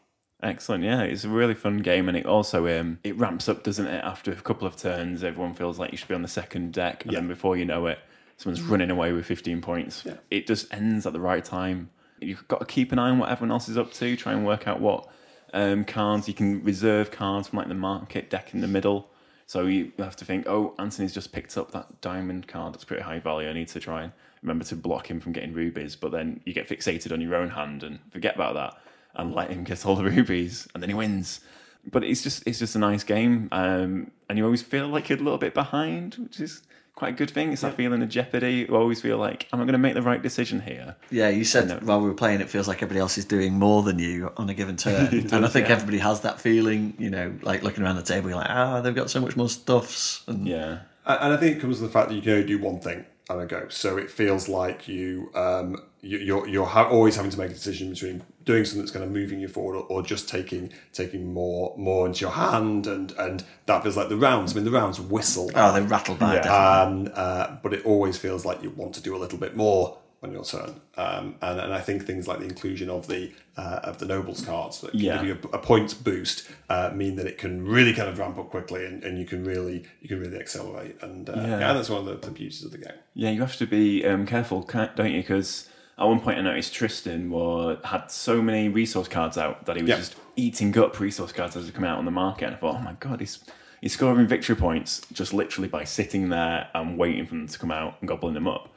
Excellent, 0.43 0.83
yeah. 0.83 1.01
It's 1.03 1.23
a 1.23 1.29
really 1.29 1.53
fun 1.53 1.77
game, 1.79 2.07
and 2.07 2.17
it 2.17 2.25
also 2.25 2.79
um, 2.79 2.99
it 3.03 3.15
ramps 3.17 3.47
up, 3.47 3.63
doesn't 3.63 3.85
it? 3.85 4.03
After 4.03 4.31
a 4.31 4.35
couple 4.35 4.67
of 4.67 4.75
turns, 4.75 5.23
everyone 5.23 5.53
feels 5.53 5.77
like 5.77 5.91
you 5.91 5.97
should 5.97 6.07
be 6.07 6.15
on 6.15 6.23
the 6.23 6.27
second 6.27 6.73
deck, 6.73 7.03
and 7.03 7.13
Yeah. 7.13 7.19
then 7.19 7.27
before 7.27 7.55
you 7.57 7.65
know 7.65 7.85
it, 7.87 7.99
someone's 8.37 8.61
running 8.61 8.89
away 8.89 9.11
with 9.11 9.25
15 9.25 9.61
points. 9.61 10.03
Yeah. 10.05 10.15
It 10.31 10.47
just 10.47 10.73
ends 10.73 11.05
at 11.05 11.13
the 11.13 11.19
right 11.19 11.45
time. 11.45 11.91
You've 12.19 12.47
got 12.47 12.59
to 12.59 12.65
keep 12.65 12.91
an 12.91 12.97
eye 12.99 13.09
on 13.09 13.19
what 13.19 13.29
everyone 13.29 13.51
else 13.51 13.69
is 13.69 13.77
up 13.77 13.93
to. 13.93 14.15
Try 14.15 14.33
and 14.33 14.45
work 14.45 14.67
out 14.67 14.79
what 14.79 15.07
um, 15.53 15.83
cards 15.85 16.27
you 16.27 16.33
can 16.33 16.63
reserve 16.63 17.11
cards 17.11 17.49
from, 17.49 17.57
like 17.59 17.67
the 17.67 17.73
market 17.75 18.29
deck 18.29 18.53
in 18.53 18.61
the 18.61 18.67
middle. 18.67 19.09
So 19.45 19.65
you 19.65 19.91
have 19.99 20.15
to 20.15 20.25
think, 20.25 20.47
oh, 20.47 20.73
Anthony's 20.79 21.13
just 21.13 21.33
picked 21.33 21.57
up 21.57 21.71
that 21.71 21.99
diamond 22.01 22.47
card 22.47 22.73
that's 22.73 22.85
pretty 22.85 23.03
high 23.03 23.19
value. 23.19 23.49
I 23.49 23.53
need 23.53 23.67
to 23.69 23.79
try 23.79 24.03
and 24.03 24.11
remember 24.41 24.63
to 24.65 24.75
block 24.75 25.09
him 25.11 25.19
from 25.19 25.33
getting 25.33 25.53
rubies. 25.53 25.95
But 25.95 26.11
then 26.11 26.39
you 26.45 26.53
get 26.53 26.69
fixated 26.69 27.11
on 27.11 27.21
your 27.21 27.35
own 27.35 27.49
hand 27.49 27.83
and 27.83 27.99
forget 28.11 28.33
about 28.35 28.53
that 28.55 28.81
and 29.15 29.33
let 29.33 29.49
him 29.49 29.63
get 29.63 29.85
all 29.85 29.95
the 29.95 30.03
rubies, 30.09 30.67
and 30.73 30.81
then 30.81 30.89
he 30.89 30.95
wins. 30.95 31.41
But 31.89 32.03
it's 32.03 32.21
just 32.21 32.45
it's 32.45 32.59
just 32.59 32.75
a 32.75 32.79
nice 32.79 33.03
game, 33.03 33.49
um, 33.51 34.11
and 34.29 34.37
you 34.37 34.45
always 34.45 34.61
feel 34.61 34.87
like 34.87 35.09
you're 35.09 35.19
a 35.19 35.23
little 35.23 35.39
bit 35.39 35.53
behind, 35.53 36.15
which 36.15 36.39
is 36.39 36.61
quite 36.93 37.13
a 37.13 37.17
good 37.17 37.31
thing. 37.31 37.51
It's 37.51 37.63
that 37.63 37.75
feeling 37.75 38.03
of 38.03 38.09
jeopardy. 38.09 38.67
You 38.69 38.75
always 38.75 39.01
feel 39.01 39.17
like, 39.17 39.47
am 39.51 39.59
I 39.59 39.63
going 39.63 39.73
to 39.73 39.79
make 39.79 39.95
the 39.95 40.03
right 40.03 40.21
decision 40.21 40.61
here? 40.61 40.95
Yeah, 41.09 41.29
you 41.29 41.43
said 41.43 41.83
while 41.83 41.99
we 41.99 42.07
were 42.07 42.13
playing, 42.13 42.41
it 42.41 42.49
feels 42.49 42.67
like 42.67 42.77
everybody 42.77 42.99
else 42.99 43.17
is 43.17 43.25
doing 43.25 43.53
more 43.53 43.81
than 43.81 43.97
you 43.97 44.31
on 44.37 44.49
a 44.49 44.53
given 44.53 44.77
turn, 44.77 45.07
and 45.07 45.45
I 45.45 45.47
think 45.47 45.67
yeah. 45.67 45.73
everybody 45.73 45.97
has 45.97 46.21
that 46.21 46.39
feeling. 46.39 46.93
You 46.99 47.09
know, 47.09 47.33
like 47.41 47.63
looking 47.63 47.83
around 47.83 47.95
the 47.95 48.03
table, 48.03 48.29
you're 48.29 48.37
like, 48.37 48.49
ah, 48.49 48.81
they've 48.81 48.93
got 48.93 49.09
so 49.09 49.19
much 49.19 49.35
more 49.35 49.49
stuffs. 49.49 50.23
And 50.27 50.47
Yeah, 50.47 50.79
And 51.05 51.33
I 51.33 51.37
think 51.37 51.57
it 51.57 51.61
comes 51.61 51.77
to 51.77 51.83
the 51.83 51.89
fact 51.89 52.09
that 52.09 52.15
you 52.15 52.21
can 52.21 52.33
only 52.33 52.45
do 52.45 52.59
one 52.59 52.79
thing 52.79 53.05
on 53.31 53.41
a 53.41 53.45
go. 53.45 53.67
So 53.69 53.97
it 53.97 54.09
feels 54.09 54.47
like 54.49 54.87
you, 54.87 55.31
um, 55.35 55.81
you 56.01 56.17
you're 56.17 56.47
you're 56.47 56.65
ha- 56.65 56.89
always 56.89 57.15
having 57.15 57.31
to 57.31 57.37
make 57.37 57.51
a 57.51 57.53
decision 57.53 57.89
between 57.91 58.23
doing 58.43 58.65
something 58.65 58.81
that's 58.81 58.91
kind 58.91 59.05
of 59.05 59.11
moving 59.11 59.39
you 59.39 59.47
forward 59.47 59.75
or, 59.77 59.83
or 59.83 60.01
just 60.01 60.27
taking 60.27 60.71
taking 60.93 61.33
more 61.33 61.73
more 61.77 62.07
into 62.07 62.21
your 62.21 62.31
hand, 62.31 62.87
and 62.87 63.11
and 63.13 63.43
that 63.65 63.83
feels 63.83 63.97
like 63.97 64.09
the 64.09 64.17
rounds. 64.17 64.53
I 64.53 64.55
mean, 64.55 64.65
the 64.65 64.71
rounds 64.71 64.99
whistle. 64.99 65.51
oh, 65.55 65.73
they 65.73 65.81
rattle 65.81 66.15
by. 66.15 66.35
Yeah. 66.35 66.81
um, 66.81 67.09
uh, 67.13 67.55
but 67.61 67.73
it 67.73 67.85
always 67.85 68.17
feels 68.17 68.45
like 68.45 68.63
you 68.63 68.71
want 68.71 68.95
to 68.95 69.01
do 69.01 69.15
a 69.15 69.19
little 69.19 69.37
bit 69.39 69.55
more 69.55 69.97
on 70.23 70.31
your 70.31 70.43
turn. 70.43 70.79
Um, 70.97 71.35
and, 71.41 71.59
and 71.59 71.73
I 71.73 71.81
think 71.81 72.05
things 72.05 72.27
like 72.27 72.39
the 72.39 72.45
inclusion 72.45 72.89
of 72.89 73.07
the 73.07 73.31
uh, 73.57 73.79
of 73.83 73.97
the 73.97 74.05
nobles 74.05 74.45
cards 74.45 74.79
that 74.81 74.91
can 74.91 74.99
Yeah. 74.99 75.17
give 75.17 75.27
you 75.27 75.49
a, 75.51 75.55
a 75.55 75.59
points 75.59 75.93
boost 75.93 76.47
uh, 76.69 76.91
mean 76.93 77.15
that 77.15 77.25
it 77.25 77.37
can 77.37 77.65
really 77.65 77.93
kind 77.93 78.07
of 78.09 78.17
ramp 78.19 78.37
up 78.37 78.49
quickly, 78.49 78.85
and, 78.85 79.03
and 79.03 79.17
you 79.17 79.25
can 79.25 79.43
really 79.43 79.83
you 80.01 80.07
can 80.07 80.19
really 80.19 80.37
accelerate. 80.37 80.97
And 81.01 81.29
uh, 81.29 81.33
Yeah. 81.35 81.59
yeah. 81.59 81.73
that's 81.73 81.89
one 81.89 81.99
of 82.01 82.05
the, 82.05 82.15
the 82.27 82.31
beauties 82.31 82.63
of 82.63 82.71
the 82.71 82.77
game. 82.77 82.93
yeah. 83.15 83.31
You 83.31 83.41
have 83.41 83.57
to 83.57 83.65
be 83.65 84.05
um, 84.05 84.25
careful, 84.25 84.61
don't 84.61 85.11
you? 85.11 85.21
Because 85.21 85.67
at 85.97 86.05
one 86.05 86.19
point 86.19 86.37
I 86.37 86.41
noticed 86.41 86.73
Tristan 86.73 87.29
was, 87.29 87.77
had 87.83 88.09
so 88.11 88.41
many 88.41 88.69
resource 88.69 89.07
cards 89.07 89.37
out 89.37 89.65
that 89.65 89.75
he 89.75 89.81
was 89.83 89.91
just 89.91 90.15
eating 90.35 90.75
up 90.77 90.99
resource 90.99 91.31
cards 91.31 91.55
as 91.55 91.65
they 91.65 91.71
come 91.71 91.83
out 91.83 91.97
on 91.99 92.05
the 92.05 92.11
market. 92.11 92.45
And 92.45 92.55
I 92.55 92.59
thought, 92.59 92.75
oh 92.75 92.81
my 92.83 92.93
god, 92.99 93.19
he's 93.19 93.43
he's 93.81 93.93
scoring 93.93 94.27
victory 94.27 94.55
points 94.55 95.01
just 95.11 95.33
literally 95.33 95.67
by 95.67 95.83
sitting 95.83 96.29
there 96.29 96.69
and 96.75 96.97
waiting 96.97 97.25
for 97.25 97.35
them 97.35 97.47
to 97.47 97.57
come 97.59 97.71
out 97.71 97.95
and 97.99 98.07
gobbling 98.07 98.35
them 98.35 98.47
up. 98.47 98.70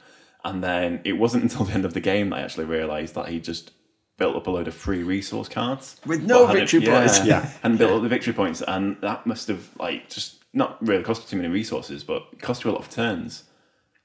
And 0.45 0.63
then 0.63 1.01
it 1.03 1.13
wasn't 1.13 1.43
until 1.43 1.65
the 1.65 1.73
end 1.73 1.83
of 1.85 1.93
the 1.93 1.99
game 1.99 2.29
that 2.29 2.37
I 2.37 2.41
actually 2.43 2.65
realised 2.65 3.15
that 3.15 3.27
he 3.27 3.39
just 3.41 3.71
built 4.17 4.35
up 4.37 4.47
a 4.47 4.51
load 4.51 4.67
of 4.69 4.73
free 4.73 5.03
resource 5.03 5.49
cards 5.49 5.99
With 6.05 6.23
no 6.23 6.45
But 6.45 6.55
hadn't- 6.55 6.61
victory 6.69 6.81
points. 6.89 7.25
Yeah. 7.25 7.49
and 7.63 7.77
built 7.77 7.91
up 7.91 8.01
the 8.03 8.07
victory 8.09 8.31
points, 8.33 8.61
and 8.61 8.95
that 9.01 9.25
must 9.27 9.47
have 9.49 9.67
like 9.77 10.07
just 10.09 10.43
not 10.53 10.77
really 10.85 11.03
cost 11.03 11.27
too 11.29 11.35
many 11.35 11.49
resources, 11.49 12.03
but 12.05 12.39
cost 12.39 12.63
you 12.63 12.69
a 12.69 12.73
lot 12.73 12.79
of 12.81 12.89
turns. 12.89 13.43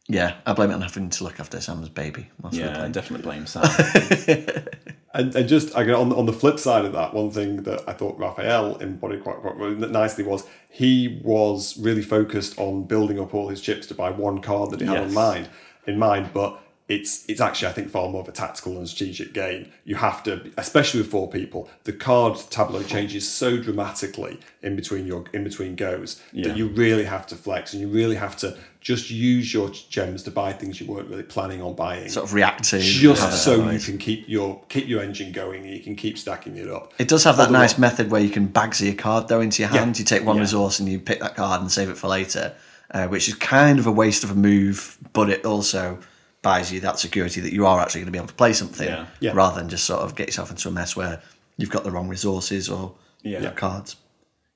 Yeah, 0.09 0.39
I 0.45 0.55
blame 0.55 0.71
it 0.71 0.75
on 0.75 0.81
having 0.83 1.09
to 1.11 1.23
look 1.25 1.39
after 1.39 1.61
Sam's 1.61 1.89
baby. 1.89 2.29
whilst 2.41 2.59
we 2.59 2.65
were 2.65 2.71
Yeah, 2.71 2.85
I 2.85 2.89
definitely 2.89 3.23
blame 3.25 3.47
Sam. 3.47 3.63
And, 5.13 5.35
and 5.35 5.49
just 5.49 5.77
I 5.77 5.83
on 5.93 6.13
on 6.13 6.27
the 6.27 6.33
flip 6.33 6.61
side 6.61 6.85
of 6.85 6.93
that, 6.93 7.13
one 7.15 7.31
thing 7.33 7.65
that 7.65 7.83
I 7.89 7.93
thought 7.93 8.17
Raphael 8.17 8.77
embodied 8.77 9.25
quite, 9.25 9.39
quite 9.39 9.59
nicely 9.91 10.23
was 10.23 10.47
he 10.71 11.21
was 11.25 11.77
really 11.79 12.03
focused 12.03 12.57
on 12.61 12.85
building 12.85 13.19
up 13.19 13.35
all 13.35 13.49
his 13.49 13.61
chips 13.61 13.89
to 13.89 13.95
buy 13.95 14.11
one 14.13 14.41
card 14.41 14.71
that 14.71 14.81
he 14.81 14.87
had 14.87 14.99
Yes. 14.99 15.09
in 15.09 15.15
mind 15.15 15.49
in 15.87 15.99
mind, 15.99 16.31
but 16.33 16.61
it's 16.89 17.25
it's 17.29 17.41
actually 17.41 17.69
I 17.69 17.73
think 17.73 17.89
far 17.89 18.09
more 18.09 18.21
of 18.23 18.29
a 18.29 18.33
tactical 18.33 18.77
and 18.77 18.89
strategic 18.89 19.33
game. 19.33 19.71
You 19.85 19.95
have 19.95 20.25
to, 20.25 20.51
especially 20.59 21.01
with 21.03 21.11
four 21.11 21.29
people, 21.31 21.69
the 21.85 21.93
card 21.93 22.37
tableau 22.51 22.83
changes 22.83 23.29
so 23.31 23.59
dramatically 23.59 24.41
in 24.63 24.75
between 24.75 25.07
your 25.07 25.25
in 25.33 25.45
between 25.45 25.77
goes 25.77 26.21
Yeah. 26.33 26.49
that 26.49 26.57
you 26.57 26.67
really 26.67 27.05
have 27.05 27.29
to 27.29 27.37
flex 27.37 27.73
and 27.73 27.81
you 27.81 27.87
really 27.89 28.17
have 28.17 28.37
to 28.39 28.57
just 28.81 29.09
use 29.11 29.55
your 29.55 29.71
gems 29.71 30.23
to 30.25 30.31
buy 30.33 30.53
things 30.53 30.81
you 30.81 30.87
weren't 30.89 31.09
really 31.09 31.23
planning 31.23 31.61
on 31.63 31.75
buying 31.77 32.09
sort 32.09 32.25
of 32.27 32.33
reacting, 32.35 32.81
just 32.81 33.23
how 33.23 33.31
so 33.31 33.69
it 33.69 33.75
you 33.75 33.79
can 33.79 33.97
keep 33.99 34.29
your 34.29 34.61
keep 34.69 34.89
your 34.89 35.01
engine 35.01 35.31
going 35.31 35.63
and 35.65 35.73
you 35.73 35.81
can 35.81 35.95
keep 35.95 36.19
stacking 36.19 36.57
it 36.57 36.69
up. 36.69 36.93
It 36.99 37.07
does 37.07 37.23
have 37.23 37.37
that 37.37 37.51
Otherwise- 37.51 37.73
nice 37.73 37.79
method 37.79 38.11
where 38.11 38.21
you 38.21 38.31
can 38.31 38.49
bagsy 38.49 38.91
a 38.91 38.95
card 38.95 39.29
though 39.29 39.41
into 39.41 39.63
your 39.63 39.71
Yeah. 39.71 39.79
hand. 39.85 39.97
You 39.97 40.05
take 40.05 40.25
one 40.27 40.37
Yeah. 40.37 40.43
resource 40.43 40.81
and 40.81 40.89
you 40.89 40.99
pick 40.99 41.21
that 41.21 41.37
card 41.37 41.61
and 41.61 41.71
save 41.71 41.89
it 41.89 41.97
for 41.99 42.09
later, 42.09 42.53
uh, 42.93 43.07
which 43.09 43.29
is 43.29 43.35
kind 43.35 43.79
of 43.79 43.87
a 43.87 43.93
waste 43.93 44.25
of 44.25 44.31
a 44.31 44.35
move, 44.35 44.99
but 45.13 45.31
it 45.31 45.45
also 45.45 45.99
buys 46.43 46.73
you 46.73 46.81
that 46.81 46.99
security 46.99 47.41
that 47.41 47.53
you 47.53 47.67
are 47.67 47.81
actually 47.81 48.01
going 48.01 48.07
to 48.07 48.13
be 48.13 48.19
able 48.19 48.27
to 48.29 48.35
play 48.35 48.53
something 48.53 48.89
Yeah. 48.89 49.07
Yeah. 49.21 49.33
rather 49.35 49.61
than 49.61 49.69
just 49.69 49.85
sort 49.85 50.01
of 50.01 50.15
get 50.15 50.27
yourself 50.29 50.51
into 50.51 50.69
a 50.69 50.71
mess 50.71 50.97
where 50.97 51.21
you've 51.59 51.71
got 51.71 51.85
the 51.85 51.91
wrong 51.91 52.09
resources 52.09 52.69
or 52.71 52.95
Yeah. 53.23 53.51
cards. 53.51 53.97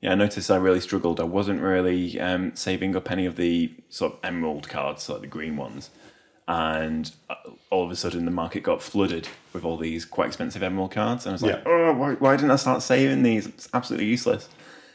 yeah, 0.00 0.12
I 0.12 0.14
noticed 0.14 0.50
I 0.50 0.56
really 0.56 0.80
struggled. 0.80 1.20
I 1.20 1.24
wasn't 1.24 1.60
really 1.60 2.18
um, 2.20 2.54
saving 2.56 2.96
up 2.96 3.10
any 3.10 3.26
of 3.26 3.36
the 3.36 3.72
sort 3.90 4.14
of 4.14 4.18
emerald 4.22 4.68
cards, 4.68 5.08
like 5.08 5.20
the 5.20 5.26
green 5.26 5.56
ones. 5.56 5.90
And 6.46 7.10
uh, 7.30 7.34
all 7.70 7.84
of 7.84 7.90
a 7.90 7.96
sudden, 7.96 8.26
the 8.26 8.30
market 8.30 8.62
got 8.62 8.82
flooded 8.82 9.28
with 9.54 9.64
all 9.64 9.78
these 9.78 10.04
quite 10.04 10.26
expensive 10.28 10.62
emerald 10.62 10.90
cards. 10.92 11.24
And 11.24 11.32
I 11.32 11.34
was 11.34 11.42
like, 11.42 11.62
oh, 11.66 11.92
why, 11.94 12.12
why 12.14 12.36
didn't 12.36 12.50
I 12.50 12.56
start 12.56 12.82
saving 12.82 13.22
these? 13.22 13.46
It's 13.46 13.68
absolutely 13.72 14.06
useless. 14.06 14.48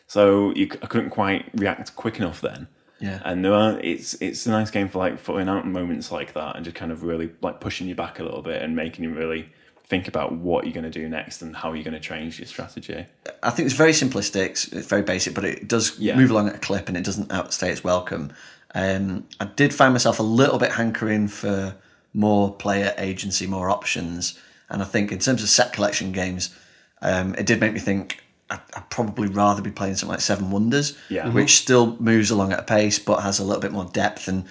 So 0.05 0.53
you, 0.55 0.69
I 0.83 0.85
couldn't 0.85 1.09
quite 1.09 1.49
react 1.55 1.95
quick 1.95 2.17
enough 2.19 2.41
then. 2.41 2.67
Yeah. 2.99 3.21
And 3.23 3.45
uh, 3.45 3.77
it's 3.81 4.13
it's 4.15 4.45
a 4.45 4.51
nice 4.51 4.71
game 4.71 4.89
for 4.89 4.99
like 4.99 5.19
footing 5.19 5.47
out 5.49 5.65
moments 5.65 6.11
like 6.11 6.33
that 6.33 6.55
and 6.55 6.65
just 6.65 6.75
kind 6.75 6.91
of 6.91 7.03
really 7.03 7.29
like 7.41 7.59
pushing 7.61 7.87
you 7.87 7.95
back 7.95 8.19
a 8.19 8.23
little 8.23 8.41
bit 8.41 8.61
and 8.61 8.75
making 8.75 9.03
you 9.03 9.13
really 9.13 9.49
think 9.85 10.07
about 10.07 10.33
what 10.33 10.65
you're 10.65 10.73
going 10.73 10.83
to 10.83 10.89
do 10.91 11.09
next 11.09 11.41
and 11.41 11.55
how 11.55 11.73
you're 11.73 11.83
going 11.83 11.93
to 11.95 11.99
change 11.99 12.37
your 12.39 12.45
strategy. 12.45 13.05
I 13.41 13.49
think 13.49 13.65
it's 13.65 13.75
very 13.75 13.91
simplistic, 13.91 14.45
it's 14.49 14.67
it's 14.67 14.87
very 14.87 15.01
basic, 15.01 15.33
but 15.33 15.45
it 15.45 15.67
does 15.67 15.97
Yeah. 15.97 16.15
move 16.15 16.29
along 16.31 16.49
at 16.49 16.55
a 16.55 16.59
clip 16.59 16.87
and 16.89 16.97
it 16.97 17.03
doesn't 17.03 17.31
outstay 17.31 17.71
its 17.71 17.83
welcome. 17.83 18.31
Um, 18.75 19.25
I 19.39 19.45
did 19.45 19.73
find 19.73 19.93
myself 19.93 20.19
a 20.19 20.23
little 20.23 20.59
bit 20.59 20.73
hankering 20.73 21.27
for 21.27 21.75
more 22.13 22.53
player 22.53 22.93
agency, 22.97 23.47
more 23.47 23.69
options. 23.69 24.37
And 24.69 24.81
I 24.83 24.85
think 24.85 25.11
in 25.11 25.17
terms 25.19 25.41
of 25.41 25.49
set 25.49 25.73
collection 25.73 26.11
games, 26.11 26.55
um, 27.01 27.33
it 27.35 27.47
did 27.47 27.59
make 27.59 27.73
me 27.73 27.79
think 27.79 28.21
I'd, 28.49 28.59
I'd 28.75 28.89
probably 28.89 29.27
rather 29.27 29.61
be 29.61 29.71
playing 29.71 29.95
something 29.95 30.13
like 30.13 30.21
Seven 30.21 30.51
Wonders, 30.51 30.97
Yeah. 31.09 31.25
Mm-hmm. 31.25 31.35
which 31.35 31.57
still 31.57 31.95
moves 31.99 32.31
along 32.31 32.53
at 32.53 32.59
a 32.59 32.63
pace 32.63 32.99
but 32.99 33.21
has 33.21 33.39
a 33.39 33.43
little 33.43 33.61
bit 33.61 33.71
more 33.71 33.85
depth 33.85 34.27
and 34.27 34.45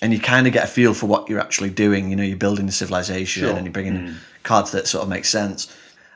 and 0.00 0.12
you 0.12 0.18
kind 0.18 0.48
of 0.48 0.52
get 0.52 0.64
a 0.64 0.66
feel 0.66 0.94
for 0.94 1.06
what 1.06 1.28
you're 1.28 1.38
actually 1.38 1.70
doing. 1.70 2.10
You 2.10 2.16
know, 2.16 2.24
you're 2.24 2.36
building 2.36 2.66
a 2.66 2.72
civilization 2.72 3.44
and 3.44 3.64
you're 3.64 3.72
bringing 3.72 3.94
mm. 3.94 4.14
cards 4.42 4.72
that 4.72 4.88
sort 4.88 5.04
of 5.04 5.08
make 5.08 5.24
sense. 5.24 5.72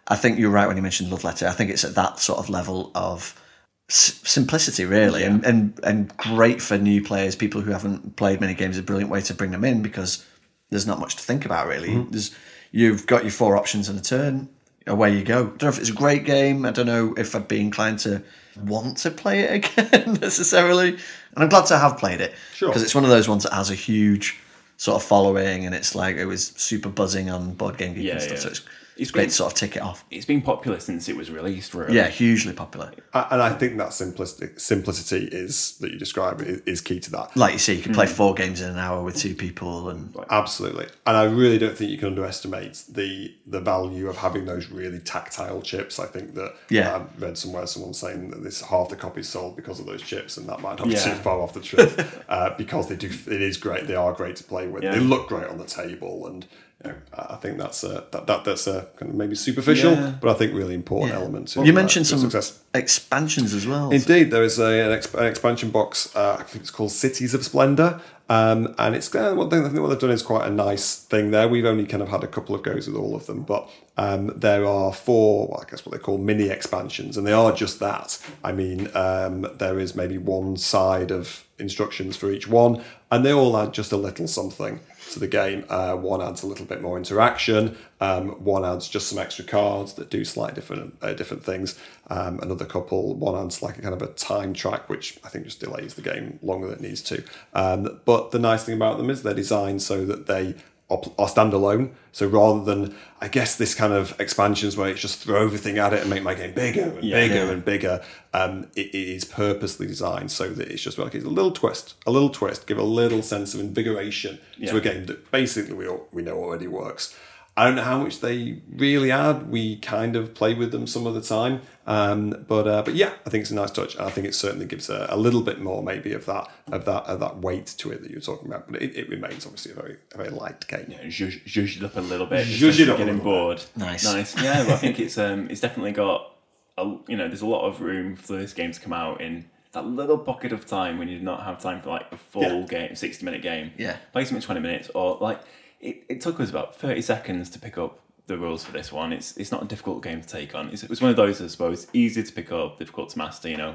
I 0.08 0.16
think 0.16 0.40
you're 0.40 0.50
right 0.50 0.66
when 0.66 0.76
you 0.76 0.82
mentioned 0.82 1.10
Love 1.10 1.22
Letter. 1.22 1.46
I 1.46 1.52
think 1.52 1.70
it's 1.70 1.84
at 1.84 1.94
that 1.94 2.18
sort 2.18 2.40
of 2.40 2.50
level 2.50 2.90
of 2.96 3.40
s- 3.88 4.20
simplicity, 4.24 4.84
really, 4.84 5.22
and, 5.22 5.44
and 5.44 5.80
and 5.84 6.16
great 6.16 6.60
for 6.60 6.76
new 6.78 7.02
players, 7.02 7.36
people 7.36 7.60
who 7.60 7.70
haven't 7.70 8.16
played 8.16 8.40
many 8.40 8.54
games. 8.54 8.76
A 8.76 8.82
brilliant 8.82 9.10
way 9.10 9.20
to 9.22 9.34
bring 9.34 9.52
them 9.52 9.64
in 9.64 9.82
because 9.82 10.26
there's 10.70 10.86
not 10.86 10.98
much 10.98 11.16
to 11.16 11.22
think 11.22 11.44
about 11.44 11.68
really. 11.68 11.90
Mm-hmm. 11.90 12.10
There's 12.10 12.34
you've 12.72 13.06
got 13.06 13.22
your 13.22 13.32
four 13.32 13.56
options 13.56 13.88
and 13.88 13.98
a 13.98 14.02
turn. 14.02 14.48
Away 14.88 15.16
you 15.16 15.24
go. 15.24 15.38
I 15.40 15.42
don't 15.42 15.62
know 15.62 15.68
if 15.68 15.78
it's 15.80 15.88
a 15.90 15.94
great 15.94 16.24
game. 16.24 16.64
I 16.64 16.70
don't 16.70 16.86
know 16.86 17.12
if 17.16 17.34
I'd 17.34 17.48
be 17.48 17.60
inclined 17.60 17.98
to 18.00 18.22
want 18.64 18.98
to 18.98 19.10
play 19.10 19.40
it 19.40 19.78
again 19.78 20.14
necessarily. 20.20 20.90
And 20.90 20.98
I'm 21.42 21.48
glad 21.48 21.66
to 21.66 21.78
have 21.78 21.98
played 21.98 22.20
it 22.20 22.34
Sure. 22.54 22.68
because 22.68 22.82
it's 22.84 22.94
one 22.94 23.02
of 23.04 23.10
those 23.10 23.28
ones 23.28 23.42
that 23.42 23.52
has 23.52 23.68
a 23.70 23.74
huge 23.74 24.38
sort 24.76 25.02
of 25.02 25.08
following, 25.08 25.66
and 25.66 25.74
it's 25.74 25.94
like 25.96 26.16
it 26.16 26.26
was 26.26 26.48
super 26.56 26.88
buzzing 26.88 27.30
on 27.30 27.54
Board 27.54 27.78
Game 27.78 27.94
Geek 27.94 28.04
Yeah, 28.04 28.12
and 28.12 28.22
stuff. 28.22 28.36
yeah. 28.36 28.42
So 28.42 28.48
it's, 28.50 28.60
It's 28.96 29.02
it's 29.02 29.10
great 29.10 29.22
been- 29.24 29.28
to 29.30 29.34
sort 29.34 29.52
of 29.52 29.58
tick 29.58 29.76
it 29.76 29.82
off. 29.82 30.04
It's 30.10 30.24
been 30.24 30.40
popular 30.42 30.80
since 30.80 31.08
it 31.08 31.16
was 31.16 31.30
released, 31.30 31.74
really. 31.74 31.94
Yeah, 31.94 32.08
hugely 32.08 32.52
popular. 32.54 32.92
And 33.12 33.42
I 33.42 33.52
think 33.52 33.76
that 33.78 33.92
simplicity, 33.92 34.52
simplicity 34.58 35.26
is 35.30 35.76
that 35.78 35.92
you 35.92 35.98
describe 35.98 36.40
is, 36.40 36.60
is 36.66 36.80
key 36.80 37.00
to 37.00 37.10
that. 37.12 37.36
Like 37.36 37.52
you 37.52 37.58
see, 37.58 37.74
you 37.74 37.82
can 37.82 37.92
play 37.92 38.06
four 38.06 38.32
games 38.34 38.60
in 38.60 38.70
an 38.70 38.78
hour 38.78 39.02
with 39.02 39.16
two 39.16 39.34
people, 39.34 39.90
and 39.90 40.14
Absolutely, 40.30 40.86
and 41.06 41.16
I 41.16 41.24
really 41.24 41.58
don't 41.58 41.76
think 41.76 41.90
you 41.90 41.98
can 41.98 42.08
underestimate 42.08 42.84
the 42.88 43.34
the 43.46 43.60
value 43.60 44.08
of 44.08 44.16
having 44.16 44.44
those 44.46 44.70
really 44.70 44.98
tactile 44.98 45.60
chips. 45.62 45.98
I 45.98 46.06
think 46.06 46.34
that 46.34 46.54
Yeah. 46.70 46.96
I 46.96 47.20
read 47.20 47.36
somewhere 47.38 47.66
someone 47.66 47.94
saying 47.94 48.30
that 48.30 48.42
this 48.42 48.60
half 48.62 48.88
the 48.88 48.96
copies 48.96 49.28
sold 49.28 49.56
because 49.56 49.78
of 49.78 49.86
those 49.86 50.02
chips, 50.02 50.36
and 50.36 50.48
that 50.48 50.60
might 50.60 50.78
not 50.78 50.88
be 50.88 50.94
Yeah. 50.94 51.04
too 51.04 51.14
far 51.22 51.40
off 51.40 51.52
the 51.52 51.60
truth. 51.60 52.24
uh, 52.28 52.50
because 52.56 52.88
they 52.88 52.96
do, 52.96 53.08
it 53.08 53.42
is 53.42 53.56
great. 53.56 53.86
They 53.86 53.94
are 53.94 54.12
great 54.12 54.36
to 54.36 54.44
play 54.44 54.66
with. 54.66 54.82
Yeah. 54.82 54.92
They 54.92 55.00
look 55.00 55.28
great 55.28 55.48
on 55.48 55.58
the 55.58 55.64
table, 55.66 56.26
and 56.26 56.46
you 56.84 56.90
know, 56.90 56.96
I 57.14 57.36
think 57.36 57.56
that's 57.58 57.82
a 57.84 58.04
that, 58.10 58.26
that 58.26 58.44
that's 58.44 58.66
a 58.66 58.86
kind 58.98 59.10
of 59.10 59.16
maybe 59.16 59.34
superficial, 59.34 59.92
Yeah. 59.92 60.14
but 60.20 60.30
I 60.30 60.34
think 60.34 60.52
really 60.54 60.74
important 60.74 61.14
element. 61.14 61.56
You 61.56 61.72
mentioned 61.72 62.06
some 62.06 62.18
success. 62.18 62.60
expansions 62.74 63.54
as 63.54 63.66
well. 63.66 63.90
Indeed, 63.90 64.30
there 64.30 64.42
is 64.44 64.58
a, 64.58 64.64
an, 64.90 64.98
exp- 64.98 65.18
an 65.18 65.24
expansion 65.26 65.70
box. 65.70 66.14
Uh, 66.14 66.36
I 66.38 66.42
think 66.42 66.62
it's 66.62 66.70
called 66.70 66.92
Cities 66.92 67.32
of 67.32 67.44
Splendor, 67.44 68.00
um, 68.28 68.74
and 68.78 68.94
it's 68.94 69.12
uh, 69.14 69.34
one 69.34 69.48
thing. 69.48 69.64
I 69.64 69.68
think 69.70 69.80
what 69.80 69.88
they've 69.88 69.98
done 69.98 70.10
is 70.10 70.22
quite 70.22 70.46
a 70.46 70.50
nice 70.50 70.96
thing 70.96 71.30
there. 71.30 71.48
We've 71.48 71.64
only 71.64 71.86
kind 71.86 72.02
of 72.02 72.10
had 72.10 72.22
a 72.22 72.26
couple 72.28 72.54
of 72.54 72.62
goes 72.62 72.86
with 72.88 72.96
all 72.96 73.14
of 73.16 73.24
them, 73.24 73.42
but 73.42 73.70
um, 73.96 74.32
there 74.36 74.66
are 74.66 74.92
four. 74.92 75.48
Well, 75.48 75.64
I 75.66 75.70
guess 75.70 75.86
what 75.86 75.92
they 75.92 75.98
call 75.98 76.18
mini 76.18 76.50
expansions, 76.50 77.16
and 77.16 77.26
they 77.26 77.32
are 77.32 77.52
just 77.52 77.80
that. 77.80 78.18
I 78.44 78.52
mean, 78.52 78.90
um, 78.94 79.48
there 79.54 79.78
is 79.78 79.94
maybe 79.94 80.18
one 80.18 80.58
side 80.58 81.10
of 81.10 81.46
instructions 81.58 82.18
for 82.18 82.30
each 82.30 82.46
one, 82.46 82.84
and 83.10 83.24
they 83.24 83.32
all 83.32 83.56
add 83.56 83.72
just 83.72 83.92
a 83.92 83.96
little 83.96 84.28
something 84.28 84.80
to 85.12 85.18
the 85.20 85.26
game. 85.26 85.64
Uh, 85.68 85.94
one 85.94 86.22
adds 86.22 86.42
a 86.42 86.46
little 86.46 86.66
bit 86.66 86.82
more 86.82 86.96
interaction. 86.96 87.76
Um, 88.00 88.30
one 88.44 88.64
adds 88.64 88.88
just 88.88 89.08
some 89.08 89.18
extra 89.18 89.44
cards 89.44 89.94
that 89.94 90.10
do 90.10 90.24
slightly 90.24 90.54
different 90.54 90.96
uh, 91.02 91.14
different 91.14 91.44
things. 91.44 91.78
Um, 92.08 92.38
another 92.40 92.64
couple, 92.64 93.14
one 93.14 93.34
adds 93.42 93.62
like 93.62 93.78
a 93.78 93.82
kind 93.82 93.94
of 93.94 94.02
a 94.02 94.08
time 94.08 94.54
track, 94.54 94.88
which 94.88 95.18
I 95.24 95.28
think 95.28 95.44
just 95.44 95.60
delays 95.60 95.94
the 95.94 96.02
game 96.02 96.38
longer 96.42 96.68
than 96.68 96.76
it 96.76 96.82
needs 96.82 97.02
to. 97.02 97.22
Um, 97.54 98.00
but 98.04 98.30
the 98.30 98.38
nice 98.38 98.64
thing 98.64 98.76
about 98.76 98.98
them 98.98 99.10
is 99.10 99.22
they're 99.22 99.34
designed 99.34 99.82
so 99.82 100.04
that 100.04 100.26
they 100.26 100.54
are, 100.88 101.00
are 101.18 101.26
standalone. 101.28 101.90
So 102.12 102.26
rather 102.28 102.62
than, 102.64 102.94
I 103.20 103.28
guess, 103.28 103.56
this 103.56 103.74
kind 103.74 103.92
of 103.92 104.18
expansions 104.20 104.76
where 104.76 104.88
it's 104.88 105.00
just 105.00 105.18
throw 105.18 105.42
everything 105.42 105.78
at 105.78 105.92
it 105.92 106.00
and 106.02 106.10
make 106.10 106.22
my 106.22 106.34
game 106.34 106.54
bigger 106.54 106.82
and 106.84 107.00
bigger 107.00 107.34
Yeah. 107.34 107.50
and 107.50 107.64
bigger, 107.64 108.02
um, 108.32 108.68
it, 108.76 108.86
it 108.94 108.94
is 108.94 109.24
purposely 109.24 109.86
designed 109.86 110.30
so 110.30 110.48
that 110.50 110.68
it's 110.68 110.82
just 110.82 110.96
like 110.98 111.14
it's 111.14 111.24
a 111.24 111.28
little 111.30 111.50
twist, 111.50 111.94
a 112.06 112.10
little 112.10 112.30
twist, 112.30 112.66
give 112.66 112.78
a 112.78 112.82
little 112.82 113.22
sense 113.22 113.52
of 113.54 113.60
invigoration 113.60 114.38
to 114.66 114.76
a 114.76 114.80
game 114.80 115.06
that 115.06 115.30
basically 115.30 115.74
we 115.74 115.86
all, 115.88 116.08
we 116.12 116.22
know 116.22 116.36
already 116.38 116.66
works. 116.68 117.14
I 117.58 117.64
don't 117.64 117.74
know 117.76 117.82
how 117.82 118.02
much 118.02 118.20
they 118.20 118.60
really 118.70 119.10
add. 119.10 119.48
We 119.50 119.76
kind 119.78 120.14
of 120.14 120.34
play 120.34 120.52
with 120.52 120.72
them 120.72 120.86
some 120.86 121.06
of 121.06 121.14
the 121.14 121.22
time, 121.22 121.62
um, 121.86 122.44
but 122.46 122.68
uh, 122.68 122.82
but 122.82 122.94
yeah, 122.94 123.12
I 123.24 123.30
think 123.30 123.42
it's 123.42 123.50
a 123.50 123.54
nice 123.54 123.70
touch. 123.70 123.94
and 123.94 124.04
I 124.04 124.10
think 124.10 124.26
it 124.26 124.34
certainly 124.34 124.66
gives 124.66 124.90
a, 124.90 125.06
a 125.08 125.16
little 125.16 125.40
bit 125.40 125.60
more 125.60 125.82
maybe 125.82 126.12
of 126.12 126.26
that 126.26 126.48
of 126.70 126.84
that 126.84 127.04
of 127.04 127.20
that 127.20 127.38
weight 127.38 127.66
to 127.78 127.90
it 127.92 128.02
that 128.02 128.10
you're 128.10 128.20
talking 128.20 128.48
about. 128.48 128.70
But 128.70 128.82
it, 128.82 128.94
it 128.94 129.08
remains 129.08 129.46
obviously 129.46 129.72
a 129.72 129.74
very 129.74 129.96
a 130.12 130.16
very 130.18 130.28
light 130.30 130.66
game. 130.68 130.86
Yeah, 130.88 131.04
zhuzh, 131.04 131.42
zhuzh 131.46 131.78
it 131.78 131.82
up 131.84 131.96
a 131.96 132.00
little 132.00 132.26
bit. 132.26 132.46
Zhuzh 132.46 132.58
just 132.58 132.80
it 132.80 132.88
up 132.90 132.98
getting 132.98 133.16
little 133.16 133.32
bored. 133.32 133.62
Nice. 133.74 134.04
nice. 134.04 134.36
Yeah, 134.42 134.64
but 134.64 134.72
I 134.74 134.76
think 134.76 135.00
it's 135.00 135.16
um, 135.16 135.48
it's 135.50 135.62
definitely 135.62 135.92
got 135.92 136.32
a, 136.76 136.84
you 137.08 137.16
know, 137.16 137.26
there's 137.26 137.40
a 137.40 137.46
lot 137.46 137.66
of 137.66 137.80
room 137.80 138.16
for 138.16 138.34
this 138.34 138.52
game 138.52 138.70
to 138.72 138.80
come 138.80 138.92
out 138.92 139.22
in 139.22 139.48
that 139.72 139.86
little 139.86 140.18
pocket 140.18 140.52
of 140.52 140.66
time 140.66 140.98
when 140.98 141.08
you 141.08 141.16
do 141.18 141.24
not 141.24 141.42
have 141.44 141.58
time 141.62 141.80
for 141.80 141.88
like 141.88 142.06
a 142.12 142.18
full 142.18 142.42
Yeah. 142.42 142.66
game, 142.68 142.94
sixty 142.96 143.24
minute 143.24 143.40
game. 143.40 143.72
Yeah. 143.78 143.96
play 144.12 144.24
something 144.24 144.36
in 144.36 144.42
twenty 144.42 144.60
minutes, 144.60 144.90
or 144.94 145.16
like 145.22 145.40
it, 145.80 146.04
it 146.08 146.20
took 146.20 146.40
us 146.40 146.50
about 146.50 146.74
thirty 146.76 147.02
seconds 147.02 147.50
to 147.50 147.58
pick 147.58 147.76
up 147.78 148.00
the 148.26 148.36
rules 148.36 148.64
for 148.64 148.72
this 148.72 148.90
one. 148.92 149.12
It's 149.12 149.36
it's 149.36 149.52
not 149.52 149.62
a 149.62 149.66
difficult 149.66 150.02
game 150.02 150.20
to 150.20 150.26
take 150.28 150.54
on. 150.54 150.68
It's, 150.70 150.82
it 150.82 150.90
was 150.90 151.00
one 151.00 151.10
of 151.10 151.16
those, 151.16 151.40
I 151.40 151.46
suppose, 151.46 151.86
easy 151.92 152.22
to 152.22 152.32
pick 152.32 152.50
up, 152.52 152.78
difficult 152.78 153.10
to 153.10 153.18
master. 153.18 153.48
You 153.48 153.56
know, 153.58 153.74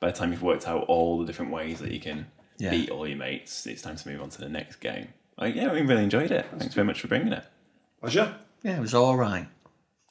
by 0.00 0.10
the 0.10 0.16
time 0.16 0.32
you've 0.32 0.42
worked 0.42 0.66
out 0.68 0.84
all 0.88 1.18
the 1.18 1.26
different 1.26 1.52
ways 1.52 1.78
that 1.80 1.90
you 1.92 2.00
can 2.00 2.26
Yeah. 2.58 2.70
beat 2.70 2.90
all 2.90 3.06
your 3.06 3.18
mates, 3.18 3.66
it's 3.66 3.82
time 3.82 3.96
to 3.96 4.08
move 4.08 4.20
on 4.22 4.30
to 4.30 4.38
the 4.38 4.48
next 4.48 4.76
game. 4.76 5.08
Like, 5.38 5.54
yeah, 5.54 5.72
we 5.72 5.82
really 5.82 6.02
enjoyed 6.04 6.30
it. 6.30 6.46
Thanks 6.58 6.74
very 6.74 6.86
much 6.86 7.00
for 7.00 7.08
bringing 7.08 7.32
it. 7.32 7.44
Pleasure. 8.00 8.34
yeah, 8.62 8.76
it 8.76 8.80
was 8.80 8.94
all 8.94 9.16
right. 9.16 9.48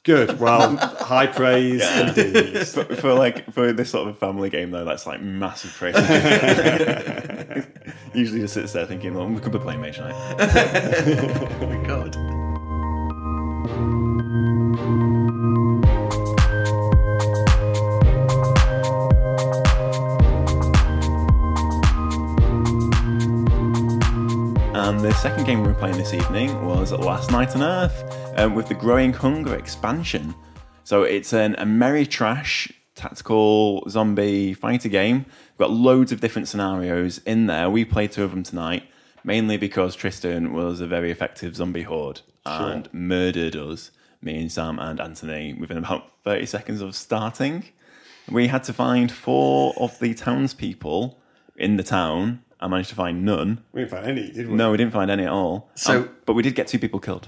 Good. 0.04 0.38
Well, 0.40 0.76
high 1.00 1.28
praise 1.28 1.82
indeed. 1.82 2.68
for, 2.68 2.84
for 2.96 3.14
like 3.14 3.50
for 3.54 3.72
this 3.72 3.90
sort 3.92 4.10
of 4.10 4.18
family 4.18 4.50
game 4.50 4.72
though, 4.72 4.84
that's 4.84 5.06
like 5.08 5.22
massive 5.22 5.72
praise. 5.72 5.96
Usually 8.14 8.42
just 8.42 8.54
sits 8.54 8.74
there 8.74 8.86
thinking, 8.86 9.16
well, 9.16 9.28
we 9.28 9.40
could 9.40 9.52
be 9.52 9.58
playing 9.58 9.82
Mage 9.82 10.00
Knight. 10.00 10.14
Oh 10.40 11.66
my 11.68 11.88
god. 11.88 12.16
And 24.76 25.00
the 25.00 25.12
second 25.14 25.46
game 25.46 25.62
we 25.62 25.70
were 25.70 25.74
playing 25.74 25.98
this 25.98 26.14
evening 26.14 26.64
was 26.66 26.92
Last 26.92 27.32
Night 27.32 27.56
on 27.56 27.64
Earth 27.64 28.04
um, 28.38 28.54
with 28.54 28.68
the 28.68 28.76
Growing 28.76 29.12
Hunger 29.14 29.56
expansion. 29.56 30.36
So 30.84 31.02
it's 31.04 31.34
an 31.34 31.56
Ameritrash 31.56 32.72
tactical 32.96 33.84
zombie 33.90 34.54
fighter 34.54 34.90
game. 34.90 35.26
We've 35.58 35.68
got 35.68 35.72
loads 35.72 36.12
of 36.12 36.22
different 36.22 36.48
scenarios 36.48 37.20
in 37.26 37.48
there. 37.48 37.70
We 37.70 37.86
played 37.86 38.12
two 38.12 38.24
of 38.24 38.32
them 38.32 38.44
tonight, 38.44 38.84
mainly 39.24 39.58
because 39.58 39.96
Tristan 39.96 40.54
was 40.54 40.80
a 40.82 40.88
very 40.88 41.12
effective 41.12 41.56
zombie 41.56 41.84
horde 41.84 42.22
and 42.46 42.90
murdered 42.94 43.56
us, 43.56 43.92
me 44.22 44.40
and 44.42 44.52
Sam 44.52 44.80
and 44.80 45.00
Anthony, 45.00 45.54
within 45.54 45.78
about 45.78 46.12
30 46.24 46.46
seconds 46.46 46.82
of 46.82 46.96
starting. 46.96 47.66
We 48.30 48.48
had 48.48 48.64
to 48.66 48.74
find 48.74 49.12
four 49.12 49.74
of 49.78 50.00
the 50.00 50.14
townspeople 50.14 51.20
in 51.58 51.78
the 51.78 51.84
town. 51.84 52.44
I 52.60 52.68
managed 52.68 52.90
to 52.90 52.96
find 52.96 53.26
none. 53.26 53.64
We 53.74 53.82
didn't 53.82 53.92
find 53.92 54.06
any, 54.08 54.32
did 54.32 54.48
we? 54.50 54.56
No, 54.56 54.72
we 54.72 54.78
didn't 54.78 54.94
find 54.94 55.12
any 55.12 55.24
at 55.24 55.30
all. 55.32 55.70
So- 55.76 56.04
Um, 56.04 56.10
but 56.26 56.34
we 56.34 56.42
did 56.44 56.56
get 56.56 56.68
two 56.68 56.80
people 56.80 57.00
killed. 57.02 57.28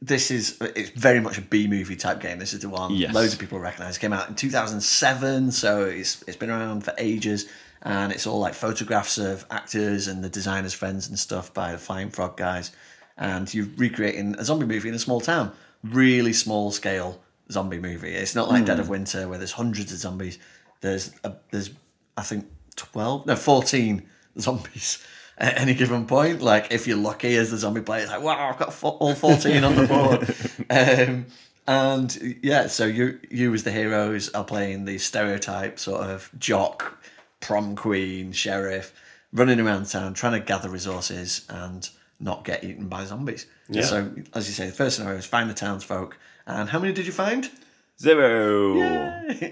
This 0.00 0.30
is 0.30 0.58
it's 0.60 0.90
very 0.90 1.20
much 1.20 1.38
a 1.38 1.42
B 1.42 1.66
movie 1.66 1.96
type 1.96 2.20
game. 2.20 2.38
This 2.38 2.52
is 2.52 2.60
the 2.60 2.68
one 2.68 2.92
Yes. 2.94 3.14
loads 3.14 3.32
of 3.34 3.38
people 3.38 3.58
recognise. 3.58 3.96
It 3.96 4.00
came 4.00 4.12
out 4.12 4.28
in 4.28 4.34
2007, 4.34 5.52
so 5.52 5.84
it's 5.84 6.22
it's 6.26 6.36
been 6.36 6.50
around 6.50 6.84
for 6.84 6.94
ages, 6.98 7.46
and 7.82 8.12
it's 8.12 8.26
all 8.26 8.38
like 8.38 8.54
photographs 8.54 9.18
of 9.18 9.44
actors 9.50 10.08
and 10.08 10.22
the 10.22 10.28
designers' 10.28 10.74
friends 10.74 11.08
and 11.08 11.18
stuff 11.18 11.52
by 11.52 11.72
the 11.72 11.78
Flying 11.78 12.10
Frog 12.10 12.36
guys, 12.36 12.72
and 13.16 13.52
you're 13.52 13.68
recreating 13.76 14.34
a 14.38 14.44
zombie 14.44 14.66
movie 14.66 14.88
in 14.88 14.94
a 14.94 14.98
small 14.98 15.20
town, 15.20 15.52
really 15.82 16.32
small 16.32 16.70
scale 16.70 17.20
zombie 17.50 17.78
movie. 17.78 18.14
It's 18.14 18.34
not 18.34 18.48
like 18.48 18.64
Dead 18.64 18.80
of 18.80 18.86
hmm. 18.86 18.92
Winter 18.92 19.28
where 19.28 19.38
there's 19.38 19.52
hundreds 19.52 19.92
of 19.92 19.98
zombies. 19.98 20.38
There's 20.80 21.12
a, 21.24 21.34
there's 21.50 21.70
I 22.16 22.22
think 22.22 22.46
12 22.76 23.26
no 23.26 23.36
14 23.36 24.08
zombies 24.38 25.04
at 25.38 25.58
any 25.58 25.74
given 25.74 26.06
point. 26.06 26.42
Like 26.42 26.68
if 26.70 26.86
you're 26.86 26.96
lucky 26.96 27.36
as 27.36 27.50
the 27.50 27.58
zombie 27.58 27.80
player, 27.80 28.02
it's 28.02 28.10
like 28.10 28.22
wow, 28.22 28.50
I've 28.50 28.58
got 28.58 28.82
all 28.82 29.14
14 29.14 29.64
on 29.64 29.76
the 29.76 29.86
board. 29.86 31.08
um, 31.08 31.26
and 31.68 32.38
yeah, 32.42 32.68
so 32.68 32.86
you 32.86 33.18
you 33.30 33.52
as 33.54 33.64
the 33.64 33.72
heroes 33.72 34.28
are 34.30 34.44
playing 34.44 34.84
the 34.84 34.98
stereotype 34.98 35.78
sort 35.78 36.02
of 36.02 36.30
jock, 36.38 37.02
prom 37.40 37.76
queen, 37.76 38.32
sheriff, 38.32 38.94
running 39.32 39.60
around 39.60 39.86
town 39.86 40.14
trying 40.14 40.32
to 40.32 40.40
gather 40.40 40.68
resources 40.68 41.44
and 41.48 41.90
not 42.20 42.44
get 42.44 42.64
eaten 42.64 42.88
by 42.88 43.04
zombies. 43.04 43.46
Yeah. 43.68 43.82
So 43.82 44.10
as 44.34 44.48
you 44.48 44.54
say, 44.54 44.66
the 44.66 44.72
first 44.72 44.96
scenario 44.96 45.18
is 45.18 45.26
find 45.26 45.50
the 45.50 45.54
townsfolk. 45.54 46.16
And 46.46 46.68
how 46.68 46.78
many 46.78 46.92
did 46.92 47.06
you 47.06 47.12
find? 47.12 47.50
Zero. 48.00 48.74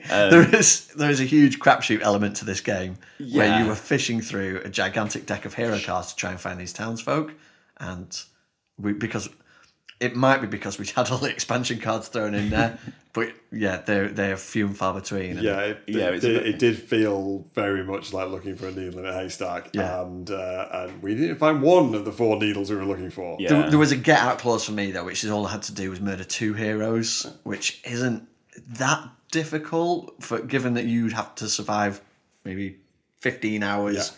there 0.08 0.54
is 0.54 0.86
there 0.88 1.10
is 1.10 1.20
a 1.20 1.24
huge 1.24 1.58
crapshoot 1.58 2.00
element 2.02 2.36
to 2.36 2.44
this 2.44 2.60
game 2.60 2.96
where 3.32 3.60
you 3.60 3.66
were 3.66 3.74
fishing 3.74 4.20
through 4.20 4.60
a 4.64 4.68
gigantic 4.68 5.26
deck 5.26 5.44
of 5.44 5.54
hero 5.54 5.78
cards 5.80 6.10
to 6.12 6.16
try 6.16 6.30
and 6.30 6.40
find 6.40 6.60
these 6.60 6.72
townsfolk, 6.72 7.32
and 7.78 8.22
we 8.78 8.92
because 8.92 9.28
it 10.00 10.14
might 10.14 10.40
be 10.40 10.46
because 10.46 10.78
we 10.78 10.86
had 10.94 11.10
all 11.10 11.18
the 11.18 11.30
expansion 11.30 11.78
cards 11.80 12.08
thrown 12.08 12.34
in 12.34 12.50
there, 12.50 12.78
but 13.14 13.32
yeah, 13.50 13.78
they're 13.78 14.08
they're 14.08 14.36
few 14.36 14.66
and 14.66 14.76
far 14.76 14.92
between. 14.92 15.38
and- 15.38 15.42
Yeah, 15.42 15.60
it, 15.60 15.78
Yeah, 15.86 16.08
it, 16.08 16.14
it's 16.16 16.24
a 16.24 16.28
did, 16.34 16.46
it 16.46 16.58
did 16.58 16.78
feel 16.78 17.46
very 17.54 17.82
much 17.82 18.12
like 18.12 18.28
looking 18.28 18.56
for 18.56 18.68
a 18.68 18.72
needle 18.72 18.98
in 19.00 19.06
a 19.06 19.12
haystack. 19.14 19.70
Yeah. 19.72 20.02
And 20.02 20.30
uh, 20.30 20.68
and 20.70 21.02
we 21.02 21.14
didn't 21.14 21.36
find 21.36 21.62
one 21.62 21.94
of 21.94 22.04
the 22.04 22.12
four 22.12 22.36
needles 22.38 22.68
we 22.70 22.76
were 22.76 22.84
looking 22.84 23.10
for. 23.10 23.38
Yeah. 23.40 23.48
There, 23.48 23.70
there 23.70 23.78
was 23.78 23.90
a 23.92 23.96
get 23.96 24.18
out 24.20 24.38
clause 24.38 24.66
for 24.66 24.72
me 24.72 24.90
though, 24.90 25.04
which 25.04 25.24
is 25.24 25.30
all 25.30 25.46
I 25.46 25.52
had 25.52 25.62
to 25.62 25.72
do 25.74 25.88
was 25.90 26.00
murder 26.00 26.24
two 26.24 26.52
heroes, 26.52 27.26
which 27.44 27.80
isn't 27.86 28.28
that 28.78 29.08
difficult 29.30 30.22
for 30.22 30.38
given 30.40 30.74
that 30.74 30.84
you'd 30.84 31.12
have 31.12 31.34
to 31.36 31.48
survive 31.48 32.00
maybe 32.44 32.76
fifteen 33.20 33.62
hours 33.62 34.12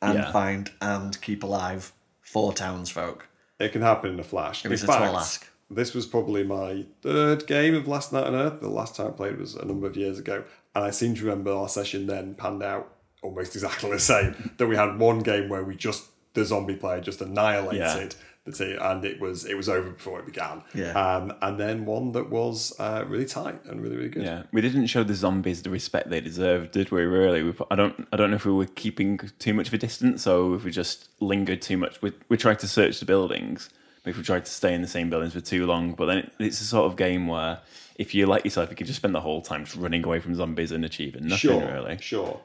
and 0.00 0.14
Yeah. 0.18 0.32
find 0.32 0.70
and 0.80 1.20
keep 1.20 1.42
alive 1.42 1.92
four 2.20 2.52
townsfolk. 2.52 3.26
It 3.58 3.72
can 3.72 3.82
happen 3.82 4.10
in 4.14 4.20
a 4.20 4.24
flash. 4.24 4.64
was 4.64 4.82
in 4.82 4.88
a 4.88 4.92
fact, 4.92 5.04
tall 5.04 5.16
ask. 5.18 5.46
this 5.70 5.94
was 5.94 6.06
probably 6.06 6.42
my 6.44 6.84
third 7.02 7.46
game 7.46 7.74
of 7.74 7.86
Last 7.88 8.12
Night 8.12 8.24
on 8.26 8.34
Earth. 8.34 8.60
The 8.60 8.68
last 8.68 8.96
time 8.96 9.08
I 9.08 9.10
played 9.10 9.38
was 9.38 9.54
a 9.54 9.64
number 9.64 9.86
of 9.86 9.96
years 9.96 10.18
ago. 10.18 10.44
And 10.74 10.84
I 10.84 10.90
seem 10.90 11.14
to 11.16 11.24
remember 11.24 11.52
our 11.52 11.68
session 11.68 12.06
then 12.06 12.34
panned 12.34 12.62
out 12.62 12.92
almost 13.22 13.54
exactly 13.56 13.90
the 13.90 13.98
same. 14.00 14.52
that 14.58 14.66
we 14.66 14.76
had 14.76 14.98
one 14.98 15.20
game 15.20 15.48
where 15.48 15.62
we 15.62 15.76
just, 15.76 16.04
the 16.34 16.44
zombie 16.44 16.74
player 16.76 17.00
just 17.00 17.20
annihilated 17.20 18.14
the 18.44 18.52
team 18.52 18.76
and 18.80 19.04
it 19.04 19.20
was 19.20 19.44
it 19.44 19.54
was 19.56 19.68
over 19.68 19.90
before 19.90 20.18
it 20.18 20.26
began. 20.26 20.62
Yeah. 20.74 20.92
Um, 20.92 21.32
and 21.42 21.58
then 21.60 21.84
one 21.84 22.12
that 22.12 22.28
was 22.30 22.74
uh, 22.80 23.04
really 23.06 23.24
tight 23.24 23.64
and 23.66 23.80
really, 23.80 23.96
really 23.96 24.08
good. 24.08 24.24
Yeah, 24.24 24.42
we 24.52 24.60
didn't 24.60 24.86
show 24.88 25.04
the 25.04 25.14
zombies 25.14 25.62
the 25.62 25.70
respect 25.70 26.10
they 26.10 26.20
deserved, 26.20 26.72
did 26.72 26.90
we? 26.90 27.02
Really, 27.02 27.42
we, 27.42 27.54
I 27.70 27.76
don't. 27.76 28.08
I 28.12 28.16
don't 28.16 28.30
know 28.30 28.36
if 28.36 28.44
we 28.44 28.52
were 28.52 28.66
keeping 28.66 29.18
too 29.38 29.54
much 29.54 29.68
of 29.68 29.74
a 29.74 29.78
distance, 29.78 30.26
or 30.26 30.56
if 30.56 30.64
we 30.64 30.70
just 30.72 31.08
lingered 31.20 31.62
too 31.62 31.76
much. 31.76 32.02
We, 32.02 32.12
we 32.28 32.36
tried 32.36 32.58
to 32.60 32.68
search 32.68 32.98
the 32.98 33.06
buildings, 33.06 33.70
but 34.02 34.10
if 34.10 34.16
we 34.16 34.24
tried 34.24 34.44
to 34.46 34.50
stay 34.50 34.74
in 34.74 34.82
the 34.82 34.88
same 34.88 35.08
buildings 35.08 35.34
for 35.34 35.40
too 35.40 35.64
long, 35.66 35.92
but 35.92 36.06
then 36.06 36.18
it, 36.18 36.32
it's 36.40 36.60
a 36.60 36.64
sort 36.64 36.90
of 36.90 36.96
game 36.96 37.28
where 37.28 37.60
if 37.96 38.12
you 38.14 38.26
like 38.26 38.44
yourself, 38.44 38.70
you 38.70 38.76
could 38.76 38.86
just 38.88 38.96
spend 38.98 39.14
the 39.14 39.20
whole 39.20 39.42
time 39.42 39.64
just 39.64 39.76
running 39.76 40.04
away 40.04 40.18
from 40.18 40.34
zombies 40.34 40.72
and 40.72 40.84
achieving 40.84 41.24
nothing 41.28 41.38
Sure, 41.50 41.64
really. 41.72 41.98
sure. 42.00 42.40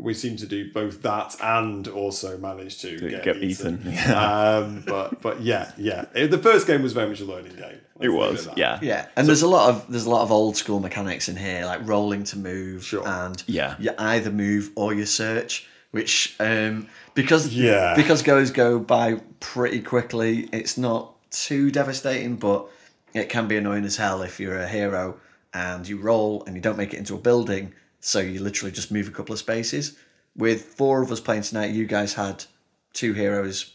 We 0.00 0.14
seem 0.14 0.36
to 0.38 0.46
do 0.46 0.72
both 0.72 1.02
that 1.02 1.36
and 1.42 1.86
also 1.88 2.38
manage 2.38 2.78
to 2.80 2.98
get, 2.98 3.22
get 3.22 3.36
eaten. 3.36 3.82
eaten, 3.86 4.10
um, 4.14 4.82
but 4.86 5.20
but 5.20 5.40
yeah, 5.42 5.72
yeah. 5.76 6.06
It- 6.14 6.30
the 6.30 6.38
first 6.38 6.66
game 6.66 6.82
was 6.82 6.92
very 6.92 7.08
much 7.08 7.20
a 7.20 7.24
learning 7.24 7.56
game. 7.56 7.80
Let's 7.96 8.06
It 8.06 8.08
was, 8.08 8.46
at 8.46 8.56
yeah, 8.58 8.78
Yeah, 8.80 9.06
and 9.16 9.26
there's 9.28 9.42
a 9.42 9.48
lot 9.48 9.68
of 9.68 9.86
there's 9.90 10.06
a 10.06 10.10
lot 10.10 10.22
of 10.22 10.32
old 10.32 10.56
school 10.56 10.80
mechanics 10.80 11.28
in 11.28 11.36
here, 11.36 11.66
like 11.66 11.86
rolling 11.86 12.24
to 12.24 12.38
move, 12.38 12.84
Sure. 12.84 13.06
and 13.06 13.42
Yeah. 13.46 13.74
you 13.78 13.90
either 13.98 14.30
move 14.30 14.70
or 14.74 14.94
you 14.94 15.04
search, 15.04 15.66
which 15.90 16.34
um, 16.40 16.88
because 17.14 17.48
Yeah. 17.48 17.94
because 17.96 18.22
goes 18.22 18.50
go 18.50 18.78
by 18.78 19.20
pretty 19.40 19.82
quickly. 19.82 20.48
It's 20.52 20.78
not 20.78 21.14
too 21.30 21.70
devastating, 21.70 22.36
but 22.36 22.66
it 23.12 23.28
can 23.28 23.48
be 23.48 23.56
annoying 23.56 23.84
as 23.84 23.96
hell 23.96 24.22
if 24.22 24.40
you're 24.40 24.56
a 24.58 24.68
hero 24.68 25.16
and 25.52 25.86
you 25.86 25.98
roll 25.98 26.42
and 26.46 26.54
you 26.56 26.62
don't 26.62 26.78
make 26.78 26.94
it 26.94 26.98
into 26.98 27.14
a 27.14 27.18
building, 27.18 27.74
so 28.00 28.18
you 28.20 28.40
literally 28.40 28.72
just 28.72 28.90
move 28.90 29.08
a 29.08 29.10
couple 29.10 29.32
of 29.32 29.38
spaces. 29.38 29.96
With 30.36 30.64
four 30.64 31.02
of 31.02 31.10
us 31.12 31.20
playing 31.20 31.42
tonight, 31.42 31.72
you 31.72 31.86
guys 31.86 32.14
had 32.14 32.44
two 32.92 33.12
heroes 33.12 33.74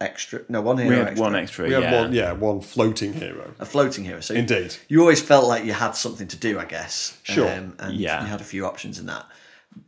extra. 0.00 0.40
No, 0.48 0.60
one 0.60 0.78
hero 0.78 0.90
We 0.90 0.96
had 0.96 1.06
extra. 1.08 1.22
one 1.22 1.36
extra. 1.36 1.66
We 1.68 1.72
had 1.74 1.82
yeah. 1.84 2.00
one, 2.02 2.12
yeah, 2.12 2.32
one 2.32 2.60
floating 2.60 3.12
hero. 3.12 3.54
a 3.60 3.64
floating 3.64 4.04
hero. 4.04 4.20
So 4.20 4.34
Indeed. 4.34 4.74
you 4.88 5.00
always 5.00 5.22
felt 5.22 5.46
like 5.46 5.64
you 5.64 5.72
had 5.72 5.92
something 5.92 6.26
to 6.28 6.36
do, 6.36 6.58
I 6.58 6.64
guess. 6.64 7.18
Sure. 7.22 7.48
Um, 7.50 7.76
and 7.78 7.94
Yeah. 7.94 8.20
you 8.20 8.26
had 8.26 8.40
a 8.40 8.44
few 8.44 8.66
options 8.66 8.98
in 8.98 9.06
that, 9.06 9.26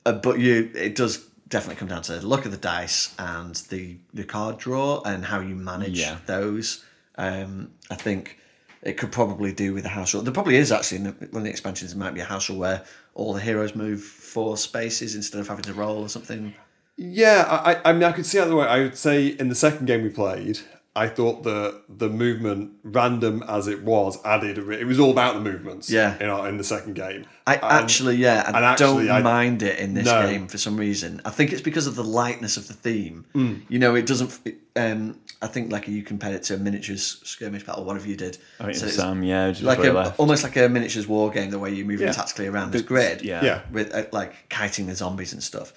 uh, 0.07 0.13
but 0.13 0.39
you 0.39 0.71
it 0.75 0.95
does 0.95 1.25
definitely 1.49 1.77
come 1.77 1.89
down 1.89 2.03
to 2.03 2.13
the 2.21 2.27
look 2.27 2.45
of 2.47 2.53
the 2.53 2.57
dice 2.57 3.13
and 3.19 3.57
the 3.71 3.97
the 4.13 4.25
card 4.25 4.59
draw 4.59 5.03
and 5.05 5.25
how 5.25 5.41
you 5.41 5.57
manage 5.57 5.99
Yeah. 5.99 6.19
those. 6.27 6.85
Um, 7.17 7.73
I 7.91 7.97
think 7.97 8.39
it 8.83 8.97
could 8.97 9.11
probably 9.13 9.53
do 9.53 9.73
with 9.75 9.85
a 9.85 9.89
house 9.89 10.15
rule. 10.15 10.23
There 10.23 10.33
probably 10.33 10.57
is 10.57 10.71
actually 10.71 10.99
in 10.99 11.05
the, 11.05 11.13
one 11.31 11.41
of 11.41 11.45
the 11.45 11.51
expansions. 11.51 11.93
There 11.93 11.99
might 11.99 12.15
be 12.15 12.21
a 12.21 12.25
house 12.25 12.49
rule 12.49 12.59
where 12.59 12.85
all 13.15 13.33
the 13.33 13.41
heroes 13.41 13.75
move 13.75 14.03
four 14.03 14.57
spaces 14.57 15.15
instead 15.15 15.41
of 15.41 15.49
having 15.49 15.65
to 15.65 15.75
roll 15.75 15.99
or 16.03 16.09
something. 16.09 16.55
Yeah, 16.97 17.45
I, 17.49 17.91
I- 17.91 17.93
mean, 17.93 18.05
I 18.05 18.13
could 18.13 18.27
see 18.27 18.39
it 18.39 18.45
the 18.47 18.57
way. 18.57 18.67
I 18.67 18.81
would 18.81 18.97
say 18.97 19.27
in 19.27 19.49
the 19.49 19.55
second 19.55 19.87
game 19.87 20.03
we 20.03 20.11
played, 20.11 20.61
I 20.97 21.09
thought 21.09 21.43
the 21.43 21.83
the 21.89 22.09
movement, 22.09 22.71
random 22.85 23.43
as 23.49 23.67
it 23.67 23.83
was, 23.83 24.17
added. 24.25 24.59
A, 24.59 24.71
it 24.71 24.85
was 24.85 25.01
all 25.01 25.11
about 25.11 25.35
the 25.35 25.41
movements. 25.41 25.91
Yeah. 25.91 26.17
in 26.21 26.29
our, 26.29 26.49
in 26.49 26.57
the 26.57 26.63
second 26.63 26.95
game. 26.95 27.27
I 27.49 27.55
And- 27.57 27.65
actually, 27.65 28.17
yeah, 28.17 28.45
I 28.47 28.57
and 28.57 28.65
actually, 28.65 29.07
don't 29.07 29.17
I- 29.17 29.23
mind 29.23 29.63
it 29.65 29.81
in 29.81 29.95
this 29.95 30.07
No. 30.07 30.25
game 30.31 30.47
for 30.47 30.57
some 30.59 30.77
reason. 30.77 31.21
I 31.25 31.31
think 31.31 31.53
it's 31.53 31.63
because 31.63 31.89
of 31.89 31.97
the 31.97 32.05
lightness 32.05 32.57
of 32.57 32.69
the 32.69 32.75
theme. 32.75 33.25
Mm. 33.35 33.63
You 33.69 33.81
know, 33.81 33.97
it 33.97 34.07
doesn't. 34.07 34.39
Um, 34.77 35.19
I 35.43 35.47
think 35.47 35.71
like 35.73 35.87
you 35.89 36.03
compared 36.03 36.35
it 36.35 36.43
to 36.45 36.55
a 36.55 36.57
miniatures 36.59 37.21
skirmish 37.25 37.65
battle. 37.65 37.85
One 37.85 37.97
of 37.97 38.07
you 38.07 38.17
did. 38.17 38.39
I 38.61 38.65
think 38.65 38.77
So 38.77 38.87
it's 38.87 38.97
Sam, 38.97 39.23
yeah, 39.23 39.51
just 39.51 39.63
like 39.63 39.79
a, 39.81 40.15
almost 40.17 40.43
like 40.43 40.57
a 40.57 40.69
miniatures 40.69 41.07
war 41.07 41.31
game, 41.31 41.51
the 41.51 41.59
way 41.59 41.71
you're 41.73 41.87
moving 41.87 42.07
Yeah. 42.07 42.13
tactically 42.13 42.47
around 42.47 42.73
this 42.73 42.83
grid. 42.83 43.23
yeah. 43.23 43.45
Yeah. 43.45 43.61
with 43.71 43.95
uh, 43.95 44.05
like 44.13 44.49
kiting 44.49 44.87
the 44.87 44.95
zombies 44.95 45.33
and 45.33 45.43
stuff. 45.43 45.73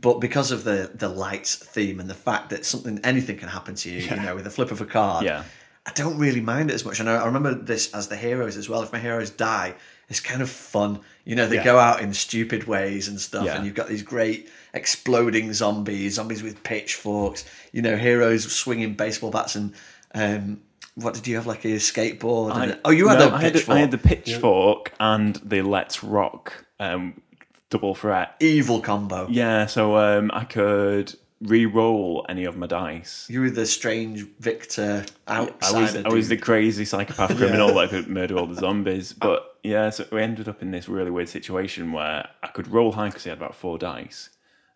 But 0.00 0.20
because 0.20 0.50
of 0.50 0.64
the 0.64 0.90
the 0.94 1.08
light 1.08 1.46
theme 1.46 2.00
and 2.00 2.08
the 2.10 2.14
fact 2.14 2.50
that 2.50 2.64
something 2.64 2.98
anything 3.04 3.36
can 3.36 3.48
happen 3.48 3.74
to 3.76 3.90
you, 3.90 3.98
you 3.98 4.16
know, 4.16 4.34
with 4.34 4.46
a 4.46 4.50
flip 4.50 4.70
of 4.70 4.80
a 4.80 4.86
card, 4.86 5.24
Yeah. 5.24 5.44
I 5.86 5.92
don't 5.92 6.16
really 6.18 6.40
mind 6.40 6.70
it 6.70 6.74
as 6.74 6.84
much. 6.84 6.98
And 7.00 7.10
I, 7.10 7.16
I 7.16 7.26
remember 7.26 7.54
this 7.54 7.92
as 7.94 8.08
the 8.08 8.16
heroes 8.16 8.56
as 8.56 8.68
well. 8.70 8.82
If 8.82 8.92
my 8.92 8.98
heroes 8.98 9.28
die, 9.30 9.74
it's 10.08 10.20
kind 10.20 10.42
of 10.42 10.50
fun. 10.50 11.00
You 11.24 11.34
know, 11.36 11.46
they 11.46 11.56
Yeah. 11.56 11.64
go 11.64 11.78
out 11.78 12.00
in 12.00 12.12
stupid 12.14 12.64
ways 12.66 13.08
and 13.08 13.20
stuff, 13.20 13.46
Yeah. 13.46 13.56
and 13.56 13.64
you've 13.64 13.74
got 13.74 13.88
these 13.88 14.02
great 14.02 14.48
exploding 14.74 15.52
zombies, 15.54 16.14
zombies 16.14 16.42
with 16.42 16.62
pitchforks. 16.62 17.44
You 17.72 17.82
know, 17.82 17.96
heroes 17.96 18.50
swinging 18.52 18.94
baseball 18.94 19.30
bats 19.30 19.54
and. 19.54 19.72
Um, 20.16 20.60
what 20.96 21.14
did 21.14 21.26
you 21.26 21.34
have? 21.34 21.44
Like 21.46 21.64
a 21.64 21.70
skateboard? 21.78 22.52
and 22.54 22.72
I- 22.72 22.74
a- 22.76 22.78
oh, 22.84 22.90
you 22.92 23.08
had 23.08 23.18
no, 23.18 23.34
a 23.34 23.38
pitchfork. 23.40 23.66
the, 23.66 23.72
I 23.72 23.78
had 23.80 23.90
the 23.90 23.98
pitchfork 23.98 24.92
and 25.00 25.34
the 25.44 25.62
Let's 25.62 26.04
Rock 26.04 26.64
um, 26.78 27.20
double 27.68 27.96
threat. 27.96 28.36
evil 28.38 28.80
combo. 28.80 29.26
Yeah, 29.28 29.66
so 29.66 29.96
um, 29.96 30.30
I 30.32 30.44
could 30.44 31.12
re-roll 31.40 32.24
any 32.28 32.44
of 32.44 32.56
my 32.56 32.66
dice. 32.66 33.26
You 33.28 33.40
were 33.42 33.50
the 33.50 33.66
strange 33.66 34.26
victor 34.38 35.04
I 35.26 35.40
outsider. 35.40 35.80
was 35.80 35.96
I 35.96 36.08
was 36.08 36.28
the 36.28 36.36
crazy 36.36 36.84
psychopath 36.84 37.36
criminal 37.36 37.74
that 37.74 37.90
could 37.90 38.08
murder 38.08 38.38
all 38.38 38.46
the 38.46 38.54
zombies. 38.54 39.12
But 39.12 39.56
yeah, 39.62 39.90
so 39.90 40.06
we 40.10 40.22
ended 40.22 40.48
up 40.48 40.62
in 40.62 40.70
this 40.70 40.88
really 40.88 41.10
weird 41.10 41.28
situation 41.28 41.92
where 41.92 42.28
I 42.42 42.48
could 42.48 42.68
roll 42.68 42.92
high 42.92 43.08
because 43.08 43.26
I 43.26 43.30
had 43.30 43.38
about 43.38 43.54
four 43.54 43.78
dice. 43.78 44.30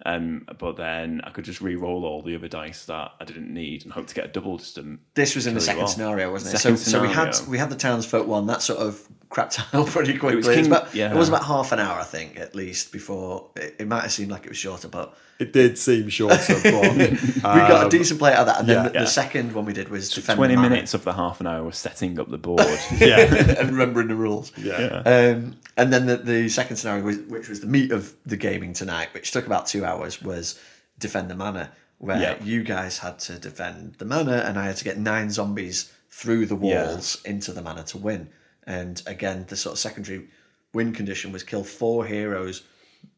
Um, 0.06 0.46
but 0.60 0.76
then 0.76 1.20
I 1.24 1.30
could 1.30 1.44
just 1.44 1.60
re-roll 1.60 2.04
all 2.04 2.22
the 2.22 2.36
other 2.36 2.46
dice 2.46 2.84
that 2.84 3.12
I 3.20 3.24
didn't 3.24 3.52
need 3.52 3.82
and 3.82 3.92
hope 3.92 4.06
to 4.06 4.14
get 4.14 4.26
a 4.26 4.28
double 4.28 4.56
just 4.56 4.76
to 4.76 4.98
This 5.14 5.34
was 5.34 5.48
in 5.48 5.54
the 5.54 5.60
second 5.60 5.88
scenario, 5.88 6.30
wasn't 6.30 6.54
it? 6.54 6.58
Second 6.58 6.76
so, 6.76 6.90
so 6.92 7.02
we 7.02 7.12
had 7.12 7.36
we 7.48 7.58
had 7.58 7.68
the 7.68 7.76
townsfolk 7.76 8.26
one 8.26 8.46
that 8.46 8.62
sort 8.62 8.78
of 8.78 9.06
crapped 9.28 9.58
out 9.74 9.88
pretty 9.88 10.16
quickly. 10.16 10.34
It 10.34 10.46
was, 10.46 10.48
King- 10.48 10.66
about, 10.66 10.94
yeah. 10.94 11.12
it 11.12 11.16
was 11.16 11.28
about 11.28 11.44
half 11.44 11.72
an 11.72 11.80
hour, 11.80 11.98
I 11.98 12.04
think, 12.04 12.38
at 12.38 12.54
least 12.54 12.92
before 12.92 13.50
it, 13.56 13.74
it 13.80 13.88
might 13.88 14.02
have 14.02 14.12
seemed 14.12 14.30
like 14.30 14.44
it 14.44 14.50
was 14.50 14.58
shorter, 14.58 14.86
but 14.86 15.16
It 15.38 15.52
did 15.52 15.78
seem 15.78 16.08
shorter, 16.08 16.54
but 16.64 16.98
we 16.98 17.40
got 17.42 17.86
a 17.86 17.88
decent 17.88 18.18
play 18.18 18.32
out 18.32 18.40
of 18.40 18.46
that. 18.46 18.60
And 18.60 18.68
then 18.68 18.76
yeah. 18.76 18.88
the, 18.88 18.94
Yeah. 18.94 19.00
the 19.02 19.06
second 19.06 19.52
one 19.54 19.64
we 19.66 19.72
did 19.72 19.88
was 19.88 20.10
defend 20.10 20.36
twenty 20.36 20.56
the 20.56 20.60
minutes 20.62 20.94
of 20.94 21.04
the 21.04 21.12
half 21.12 21.40
an 21.40 21.46
hour 21.46 21.62
was 21.62 21.78
setting 21.78 22.18
up 22.18 22.28
the 22.28 22.38
board. 22.38 22.60
yeah, 22.98 23.20
and 23.60 23.70
remembering 23.70 24.08
the 24.08 24.16
rules. 24.16 24.50
yeah, 24.56 25.02
Um, 25.06 25.56
and 25.76 25.92
then 25.92 26.06
the, 26.06 26.16
the 26.16 26.48
second 26.48 26.76
scenario, 26.76 27.04
was, 27.04 27.18
which 27.18 27.48
was 27.48 27.60
the 27.60 27.68
meat 27.68 27.92
of 27.92 28.14
the 28.26 28.36
gaming 28.36 28.72
tonight, 28.72 29.10
which 29.14 29.30
took 29.30 29.46
about 29.46 29.66
two 29.68 29.84
hours, 29.84 30.20
was 30.20 30.58
defend 30.98 31.30
the 31.30 31.36
manor, 31.36 31.70
where 31.98 32.20
Yeah. 32.20 32.42
you 32.42 32.64
guys 32.64 32.98
had 32.98 33.20
to 33.20 33.38
defend 33.38 33.94
the 33.98 34.04
manor, 34.04 34.38
and 34.38 34.58
I 34.58 34.64
had 34.66 34.76
to 34.78 34.84
get 34.84 34.98
nine 34.98 35.30
zombies 35.30 35.92
through 36.10 36.46
the 36.46 36.56
walls 36.56 37.22
into 37.24 37.52
the 37.52 37.62
manor 37.62 37.84
to 37.84 37.98
win. 37.98 38.30
And 38.66 39.00
again, 39.06 39.44
the 39.48 39.56
sort 39.56 39.74
of 39.74 39.78
secondary 39.78 40.26
win 40.74 40.92
condition 40.92 41.30
was 41.30 41.44
kill 41.44 41.62
four 41.62 42.06
heroes 42.06 42.64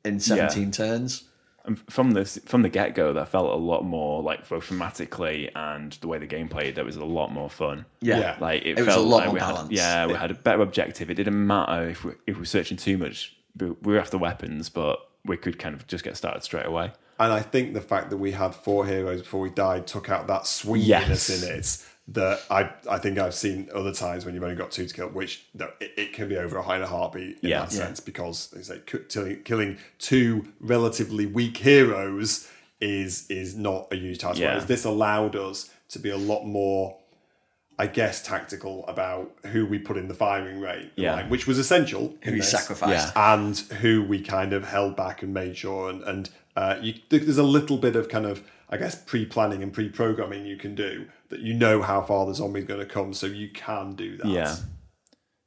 in 0.05 0.21
seventeen 0.21 0.71
turns. 0.71 1.25
And 1.65 1.79
from 1.91 2.13
this 2.13 2.39
from 2.47 2.63
the 2.63 2.69
get 2.71 2.95
go, 2.95 3.13
that 3.13 3.29
felt 3.29 3.53
a 3.53 3.57
lot 3.57 3.83
more 3.85 4.23
like 4.23 4.49
both 4.49 4.69
thematically 4.69 5.51
and 5.55 5.93
the 6.01 6.09
way 6.09 6.19
the 6.19 6.27
game 6.27 6.49
played. 6.49 6.75
That 6.77 6.85
was 6.87 6.97
a 6.97 7.05
lot 7.05 7.33
more 7.33 7.51
fun. 7.51 7.85
Yeah, 8.01 8.19
Yeah. 8.19 8.37
like 8.41 8.63
it, 8.63 8.79
It 8.79 8.79
was 8.79 8.87
felt 8.95 9.05
a 9.05 9.09
lot 9.09 9.17
like 9.19 9.25
more 9.27 9.35
we 9.35 9.41
had, 9.41 9.47
balanced. 9.55 9.73
yeah, 9.73 10.07
we 10.07 10.15
had 10.15 10.31
a 10.31 10.35
better 10.35 10.63
objective. 10.63 11.11
It 11.11 11.15
didn't 11.15 11.47
matter 11.47 11.89
if 11.91 12.05
we 12.05 12.13
if 12.27 12.37
we 12.37 12.41
were 12.41 12.45
searching 12.47 12.77
too 12.77 12.97
much. 12.99 13.37
We 13.59 13.71
we 13.83 13.93
were 13.93 14.01
after 14.01 14.17
weapons, 14.19 14.69
but 14.71 15.07
we 15.27 15.37
could 15.37 15.59
kind 15.59 15.75
of 15.75 15.87
just 15.87 16.03
get 16.03 16.17
started 16.17 16.43
straight 16.43 16.67
away. 16.67 16.93
And 17.19 17.31
I 17.31 17.41
think 17.41 17.75
the 17.75 17.83
fact 17.83 18.09
that 18.09 18.17
we 18.17 18.33
had 18.33 18.55
four 18.55 18.87
heroes 18.87 19.21
before 19.21 19.41
we 19.41 19.51
died 19.51 19.87
took 19.87 20.09
out 20.09 20.27
that 20.29 20.47
sweetness 20.47 21.29
Yes. 21.29 21.43
in 21.43 21.51
it 21.59 21.87
that 22.11 22.41
I 22.51 22.71
I 22.89 22.99
think 22.99 23.19
I've 23.19 23.35
seen 23.35 23.69
other 23.75 23.93
times 23.93 24.25
when 24.25 24.35
you've 24.35 24.43
only 24.43 24.57
got 24.57 24.71
two 24.71 24.87
to 24.87 24.95
kill, 24.95 25.09
which 25.09 25.45
no, 25.55 25.69
it, 25.81 25.93
it 25.97 26.13
can 26.13 26.29
be 26.29 26.37
over 26.37 26.57
a 26.59 26.63
high 26.63 26.75
and 26.77 26.85
a 26.85 26.87
heartbeat 26.89 27.39
in 27.43 27.49
Yeah. 27.51 27.61
that 27.61 27.73
Yeah. 27.73 27.79
sense 27.87 28.01
because 28.01 28.49
they 28.49 28.63
say 28.63 28.81
ki- 28.87 29.05
killing, 29.09 29.43
killing 29.45 29.79
two 29.99 30.47
relatively 30.61 31.27
weak 31.27 31.57
heroes 31.59 32.49
is 32.81 33.27
is 33.31 33.55
not 33.57 33.89
a 33.93 33.97
huge 33.97 34.19
task. 34.19 34.39
Yeah. 34.39 34.49
Whereas 34.49 34.67
this 34.67 34.85
allowed 34.85 35.37
us 35.37 35.71
to 35.91 35.99
be 35.99 36.11
a 36.11 36.17
lot 36.17 36.45
more. 36.45 36.97
I 37.79 37.87
guess 37.87 38.21
tactical 38.23 38.85
about 38.89 39.31
who 39.53 39.65
we 39.65 39.79
put 39.79 39.97
in 39.97 40.07
the 40.07 40.13
firing 40.13 40.61
range, 40.61 40.91
Yeah. 40.97 41.15
line, 41.15 41.31
which 41.31 41.47
was 41.47 41.57
essential. 41.59 42.15
Who 42.23 42.29
in 42.29 42.35
you 42.37 42.41
this 42.43 42.51
sacrificed. 42.51 43.13
Yeah. 43.17 43.35
and 43.35 43.57
who 43.81 44.03
we 44.03 44.21
kind 44.21 44.53
of 44.53 44.65
held 44.69 44.97
back 44.97 45.23
and 45.23 45.33
made 45.33 45.57
sure 45.57 45.89
and 45.89 46.03
and 46.03 46.29
uh, 46.57 46.77
you, 46.83 46.95
there's 47.09 47.39
a 47.39 47.43
little 47.43 47.79
bit 47.79 47.97
of 47.97 48.09
kind 48.11 48.27
of 48.27 48.43
I 48.71 48.77
guess, 48.77 48.95
pre-planning 48.95 49.63
and 49.63 49.73
pre-programming 49.73 50.47
you 50.47 50.57
can 50.57 50.77
do 50.77 51.07
that 51.29 51.41
you 51.41 51.55
know 51.55 51.83
how 51.83 52.03
far 52.03 52.25
the 52.27 52.35
zombie's 52.35 52.65
going 52.65 52.81
to 52.81 52.87
come, 52.87 53.13
so 53.13 53.27
you 53.27 53.49
can 53.49 53.95
do 53.95 54.17
that. 54.19 54.29
Yeah. 54.29 54.57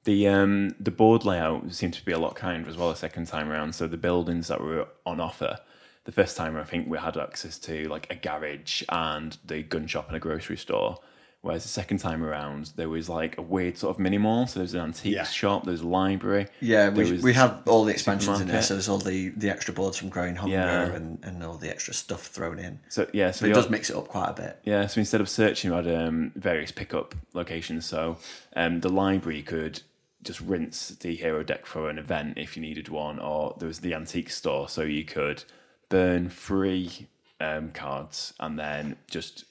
The 0.04 0.28
um 0.28 0.76
the 0.82 0.92
board 0.92 1.24
layout 1.24 1.72
seemed 1.74 1.94
to 1.94 2.04
be 2.04 2.12
a 2.12 2.20
lot 2.20 2.36
kinder 2.36 2.70
as 2.70 2.76
well 2.76 2.90
the 2.90 2.96
second 2.96 3.28
time 3.28 3.50
around. 3.50 3.74
So 3.74 3.88
the 3.88 3.96
buildings 3.96 4.50
that 4.50 4.60
were 4.60 4.88
on 5.06 5.22
offer, 5.22 5.60
the 6.04 6.12
first 6.12 6.36
time 6.36 6.58
I 6.58 6.66
think 6.66 6.90
we 6.90 6.98
had 6.98 7.16
access 7.16 7.58
to 7.60 7.88
like 7.88 8.08
a 8.12 8.16
garage 8.16 8.84
and 8.90 9.38
the 9.46 9.64
gun 9.64 9.88
shop 9.88 10.08
and 10.08 10.18
a 10.18 10.20
grocery 10.20 10.58
store. 10.58 10.98
Whereas 11.44 11.64
the 11.64 11.70
second 11.70 11.98
time 11.98 12.24
around, 12.24 12.72
there 12.78 12.88
was 12.88 13.10
like 13.10 13.38
a 13.38 13.42
weird 13.42 13.78
sort 13.78 13.94
of 13.94 14.00
mini 14.00 14.18
mall. 14.18 14.48
So 14.48 14.60
there's 14.60 14.74
an 14.76 14.80
antique 14.80 15.14
Yeah. 15.14 15.26
shop, 15.26 15.66
there's 15.66 15.82
a 15.82 15.88
library. 15.88 16.48
Yeah, 16.62 16.88
we, 16.88 17.18
we 17.20 17.34
have 17.34 17.62
all 17.68 17.84
the 17.84 17.92
expansions 17.92 18.40
in 18.40 18.48
there. 18.48 18.62
So 18.62 18.76
there's 18.76 18.88
all 18.88 18.98
the, 18.98 19.28
the 19.36 19.50
extra 19.50 19.74
boards 19.74 19.98
from 19.98 20.08
Growing 20.08 20.38
Hunger 20.38 20.56
Yeah. 20.56 20.94
and, 20.96 21.20
and 21.22 21.44
all 21.44 21.56
the 21.58 21.70
extra 21.70 21.94
stuff 21.94 22.28
thrown 22.28 22.60
in. 22.60 22.80
So 22.88 23.10
yeah, 23.12 23.32
so 23.32 23.42
But 23.44 23.50
it 23.52 23.54
does 23.56 23.70
mix 23.70 23.90
it 23.90 23.98
up 23.98 24.08
quite 24.08 24.30
a 24.30 24.34
bit. 24.34 24.60
Yeah, 24.64 24.88
so 24.88 25.00
instead 25.00 25.20
of 25.20 25.28
searching, 25.28 25.72
we 25.72 25.76
had 25.76 25.88
um, 25.94 26.32
various 26.38 26.72
pickup 26.72 27.14
locations. 27.34 27.86
So 27.86 28.20
um, 28.56 28.80
the 28.80 28.88
library 28.90 29.42
could 29.42 29.82
just 30.24 30.40
rinse 30.40 30.90
the 30.92 31.14
hero 31.14 31.44
deck 31.44 31.66
for 31.66 31.90
an 31.90 31.98
event 31.98 32.38
if 32.38 32.56
you 32.56 32.62
needed 32.62 32.88
one, 32.88 33.20
or 33.20 33.54
there 33.60 33.68
was 33.68 33.80
the 33.82 33.94
antique 33.94 34.30
store, 34.30 34.70
so 34.70 34.84
you 34.84 35.04
could 35.04 35.44
burn 35.90 36.30
three 36.30 37.10
um, 37.42 37.72
cards 37.72 38.34
and 38.40 38.58
then 38.58 38.96
just 39.10 39.44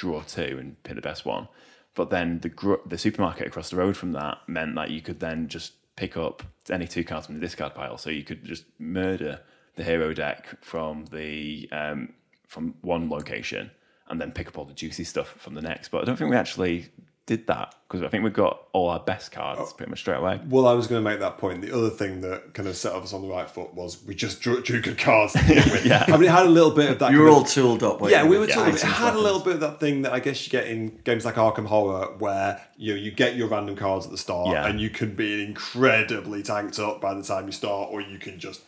draw 0.00 0.22
two 0.22 0.56
and 0.58 0.82
pick 0.82 0.96
the 0.96 1.02
best 1.02 1.26
one. 1.26 1.46
But 1.94 2.08
then 2.08 2.40
the 2.40 2.48
gr- 2.48 2.86
the 2.86 2.96
supermarket 2.96 3.46
across 3.46 3.68
the 3.70 3.76
road 3.76 3.96
from 3.96 4.12
that 4.12 4.38
meant 4.46 4.74
that 4.76 4.90
you 4.90 5.02
could 5.02 5.20
then 5.20 5.48
just 5.48 5.72
pick 5.96 6.16
up 6.16 6.42
any 6.70 6.86
two 6.86 7.04
cards 7.04 7.26
from 7.26 7.34
the 7.34 7.40
discard 7.40 7.74
pile, 7.74 7.98
so 7.98 8.08
you 8.08 8.24
could 8.24 8.44
just 8.44 8.64
murder 8.78 9.40
the 9.76 9.84
hero 9.84 10.14
deck 10.14 10.56
from 10.62 11.04
the 11.06 11.68
um, 11.72 12.14
from 12.46 12.74
one 12.80 13.10
location 13.10 13.70
and 14.08 14.20
then 14.20 14.32
pick 14.32 14.48
up 14.48 14.58
all 14.58 14.64
the 14.64 14.72
juicy 14.74 15.04
stuff 15.04 15.28
from 15.38 15.54
the 15.54 15.62
next. 15.62 15.90
But 15.90 16.02
I 16.02 16.04
don't 16.04 16.16
think 16.16 16.30
we 16.30 16.36
actually 16.36 16.88
did 17.30 17.46
that 17.46 17.76
because 17.86 18.02
I 18.02 18.08
think 18.08 18.24
we 18.24 18.30
got 18.30 18.66
all 18.72 18.88
our 18.88 18.98
best 18.98 19.30
cards 19.30 19.60
oh. 19.62 19.72
pretty 19.76 19.90
much 19.90 20.00
straight 20.00 20.16
away. 20.16 20.40
Well, 20.48 20.66
I 20.66 20.72
was 20.72 20.88
going 20.88 21.00
to 21.04 21.08
make 21.08 21.20
that 21.20 21.38
point. 21.38 21.62
The 21.62 21.72
other 21.72 21.88
thing 21.88 22.22
that 22.22 22.54
kind 22.54 22.68
of 22.68 22.76
set 22.76 22.92
us 22.92 23.12
on 23.12 23.22
the 23.22 23.28
right 23.28 23.48
foot 23.48 23.72
was 23.72 24.02
we 24.04 24.16
just 24.16 24.40
drew, 24.40 24.60
drew 24.60 24.80
good 24.80 24.98
cards. 24.98 25.34
To 25.34 25.38
begin 25.38 25.70
with. 25.70 25.86
Yeah. 25.86 26.04
I 26.08 26.12
mean, 26.12 26.24
it 26.24 26.32
had 26.32 26.46
a 26.46 26.50
little 26.50 26.72
bit 26.72 26.90
of 26.90 26.98
that. 26.98 27.12
You 27.12 27.18
kind 27.18 27.24
were 27.24 27.30
of- 27.30 27.34
all 27.36 27.44
tooled 27.44 27.84
up. 27.84 28.00
Yeah, 28.10 28.24
you, 28.24 28.30
we 28.30 28.36
were 28.36 28.46
with 28.46 28.50
talking. 28.50 28.74
It 28.74 28.84
items, 28.84 28.96
had 28.96 29.14
a 29.14 29.20
little 29.20 29.38
bit 29.38 29.54
of 29.54 29.60
that 29.60 29.78
thing 29.78 30.02
that 30.02 30.12
I 30.12 30.18
guess 30.18 30.44
you 30.44 30.50
get 30.50 30.66
in 30.66 30.98
games 31.04 31.24
like 31.24 31.36
Arkham 31.36 31.66
Horror, 31.66 32.16
where 32.18 32.60
you 32.76 32.94
know 32.94 33.00
you 33.00 33.12
get 33.12 33.36
your 33.36 33.46
random 33.46 33.76
cards 33.76 34.06
at 34.06 34.10
the 34.10 34.18
start, 34.18 34.48
Yeah. 34.48 34.66
and 34.66 34.80
you 34.80 34.90
can 34.90 35.14
be 35.14 35.44
incredibly 35.44 36.42
tanked 36.42 36.80
up 36.80 37.00
by 37.00 37.14
the 37.14 37.22
time 37.22 37.46
you 37.46 37.52
start, 37.52 37.90
or 37.92 38.00
you 38.00 38.18
can 38.18 38.40
just 38.40 38.62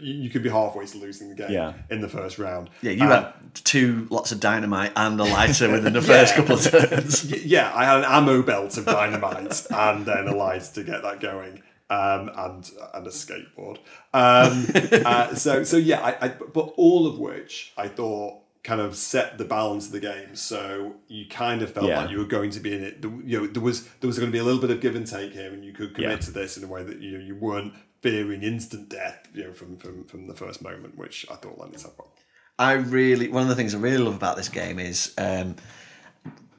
you 0.00 0.14
you 0.14 0.30
could 0.30 0.42
be 0.42 0.48
halfway 0.50 0.86
to 0.86 0.98
losing 0.98 1.28
the 1.28 1.34
game 1.34 1.50
Yeah. 1.50 1.72
in 1.90 2.00
the 2.00 2.08
first 2.08 2.38
round. 2.38 2.70
Yeah, 2.82 2.92
you 2.92 3.02
Um, 3.04 3.10
had 3.10 3.32
two 3.64 4.06
lots 4.10 4.32
of 4.32 4.40
dynamite 4.40 4.92
and 4.96 5.18
a 5.20 5.24
lighter 5.24 5.70
within 5.70 5.92
the 5.92 6.02
first 6.14 6.34
couple 6.34 6.56
of 6.56 6.62
turns. 6.62 7.24
Yeah, 7.44 7.72
I 7.74 7.84
had 7.84 7.98
an 7.98 8.04
ammo 8.06 8.42
belt 8.42 8.76
of 8.78 8.86
dynamite 8.86 9.66
and 9.70 10.06
then 10.06 10.28
a 10.28 10.34
light 10.34 10.62
to 10.74 10.82
get 10.84 11.02
that 11.02 11.20
going, 11.20 11.62
um, 11.90 12.30
and 12.36 12.70
and 12.94 13.06
a 13.06 13.10
skateboard. 13.10 13.78
Um, 14.12 14.66
uh, 15.06 15.34
so 15.34 15.64
so 15.64 15.76
yeah, 15.76 16.00
I, 16.00 16.26
I 16.26 16.28
but 16.28 16.72
all 16.76 17.06
of 17.06 17.18
which 17.18 17.72
I 17.76 17.88
thought 17.88 18.40
kind 18.62 18.80
of 18.80 18.96
set 18.96 19.36
the 19.36 19.44
balance 19.44 19.86
of 19.86 19.92
the 19.92 20.00
game. 20.00 20.34
So 20.34 20.94
you 21.06 21.26
kind 21.28 21.60
of 21.60 21.70
felt 21.70 21.86
Yeah. 21.86 22.00
like 22.00 22.10
you 22.10 22.16
were 22.18 22.24
going 22.24 22.50
to 22.52 22.60
be 22.60 22.72
in 22.74 22.82
it. 22.82 23.04
You 23.24 23.40
know, 23.40 23.46
there 23.46 23.62
was 23.62 23.86
there 24.00 24.08
was 24.08 24.18
going 24.18 24.30
to 24.30 24.32
be 24.32 24.38
a 24.38 24.44
little 24.44 24.60
bit 24.60 24.70
of 24.70 24.80
give 24.80 24.96
and 24.96 25.06
take 25.06 25.32
here, 25.32 25.52
and 25.52 25.62
you 25.64 25.72
could 25.74 25.94
commit 25.94 26.10
Yeah. 26.10 26.16
to 26.16 26.30
this 26.30 26.56
in 26.56 26.64
a 26.64 26.66
way 26.66 26.82
that 26.82 26.98
you 27.00 27.18
you 27.18 27.34
weren't 27.34 27.74
fearing 28.04 28.42
instant 28.42 28.90
death. 28.90 29.26
You 29.34 29.44
know, 29.44 29.52
from 29.52 29.76
from 29.78 30.04
from 30.04 30.26
the 30.26 30.34
first 30.34 30.62
moment, 30.62 30.96
which 30.98 31.26
I 31.30 31.36
thought 31.36 31.58
lent 31.58 31.72
itself 31.74 31.94
well. 31.98 32.12
I 32.58 32.74
really 32.74 33.28
one 33.28 33.42
of 33.42 33.48
the 33.48 33.56
things 33.56 33.74
I 33.74 33.78
really 33.78 33.98
love 33.98 34.14
about 34.14 34.36
this 34.36 34.50
game 34.50 34.78
is 34.78 35.12
um, 35.18 35.56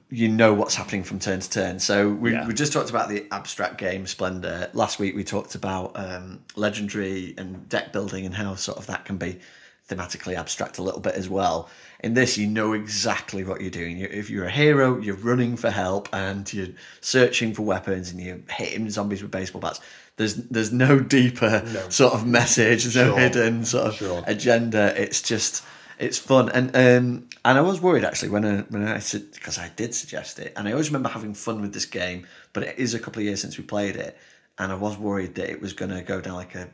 you 0.10 0.28
know 0.28 0.54
what's 0.54 0.76
happening 0.76 1.04
from 1.04 1.20
turn 1.20 1.40
to 1.40 1.50
turn. 1.50 1.80
So 1.80 2.10
we, 2.10 2.34
Yeah. 2.34 2.48
we 2.48 2.54
just 2.54 2.74
talked 2.74 2.90
about 2.90 3.10
the 3.10 3.28
abstract 3.32 3.78
game 3.78 4.06
Splendor. 4.08 4.70
Last 4.74 4.98
week 5.00 5.16
we 5.16 5.24
talked 5.24 5.56
about 5.56 5.92
um, 5.96 6.44
legendary 6.56 7.34
and 7.38 7.70
deck 7.70 7.94
building 7.94 8.26
and 8.26 8.34
how 8.36 8.56
sort 8.56 8.78
of 8.78 8.88
that 8.88 9.06
can 9.06 9.18
be 9.18 9.40
thematically 9.88 10.36
abstract 10.36 10.80
a 10.80 10.84
little 10.84 11.00
bit 11.00 11.14
as 11.16 11.30
well. 11.30 11.70
In 12.00 12.14
this, 12.16 12.38
you 12.38 12.48
know 12.48 12.74
exactly 12.74 13.44
what 13.44 13.62
you're 13.62 13.70
doing. 13.72 13.98
You, 13.98 14.08
if 14.12 14.30
you're 14.30 14.46
a 14.46 14.52
hero, 14.52 15.00
you're 15.00 15.16
running 15.16 15.56
for 15.58 15.70
help 15.70 16.10
and 16.12 16.52
you're 16.52 16.70
searching 17.02 17.54
for 17.54 17.62
weapons 17.62 18.12
and 18.12 18.20
you're 18.20 18.40
hitting 18.50 18.90
zombies 18.90 19.22
with 19.22 19.32
baseball 19.32 19.62
bats. 19.62 19.80
There's 20.18 20.36
there's 20.36 20.72
no 20.72 21.00
deeper 21.00 21.64
sort 21.90 22.14
of 22.14 22.26
message. 22.26 22.84
There's 22.84 22.96
no 22.96 23.16
hidden 23.16 23.66
sort 23.66 23.88
of 23.88 23.96
Sure. 23.96 24.24
agenda. 24.26 24.94
It's 25.02 25.22
just 25.22 25.64
it's 25.98 26.18
fun 26.18 26.50
and 26.50 26.76
um 26.76 27.30
and 27.46 27.58
I 27.58 27.62
was 27.62 27.80
worried 27.80 28.04
actually 28.04 28.30
when 28.30 28.46
I 28.46 28.62
when 28.70 28.86
I 28.86 29.00
said 29.00 29.32
because 29.34 29.58
I 29.58 29.72
did 29.76 29.96
suggest 29.96 30.40
it 30.40 30.52
and 30.58 30.68
I 30.68 30.72
always 30.72 30.90
remember 30.90 31.08
having 31.10 31.34
fun 31.34 31.62
with 31.62 31.74
this 31.74 31.86
game 31.86 32.28
but 32.52 32.64
it 32.64 32.78
is 32.78 32.94
a 32.94 33.00
couple 33.00 33.22
of 33.22 33.26
years 33.26 33.40
since 33.42 33.58
we 33.58 33.64
played 33.64 33.96
it 33.96 34.18
and 34.60 34.74
I 34.74 34.76
was 34.76 34.98
worried 34.98 35.36
that 35.36 35.50
it 35.50 35.62
was 35.62 35.72
going 35.72 35.92
to 35.92 36.02
go 36.02 36.20
down 36.20 36.34
like 36.36 36.54
a 36.56 36.68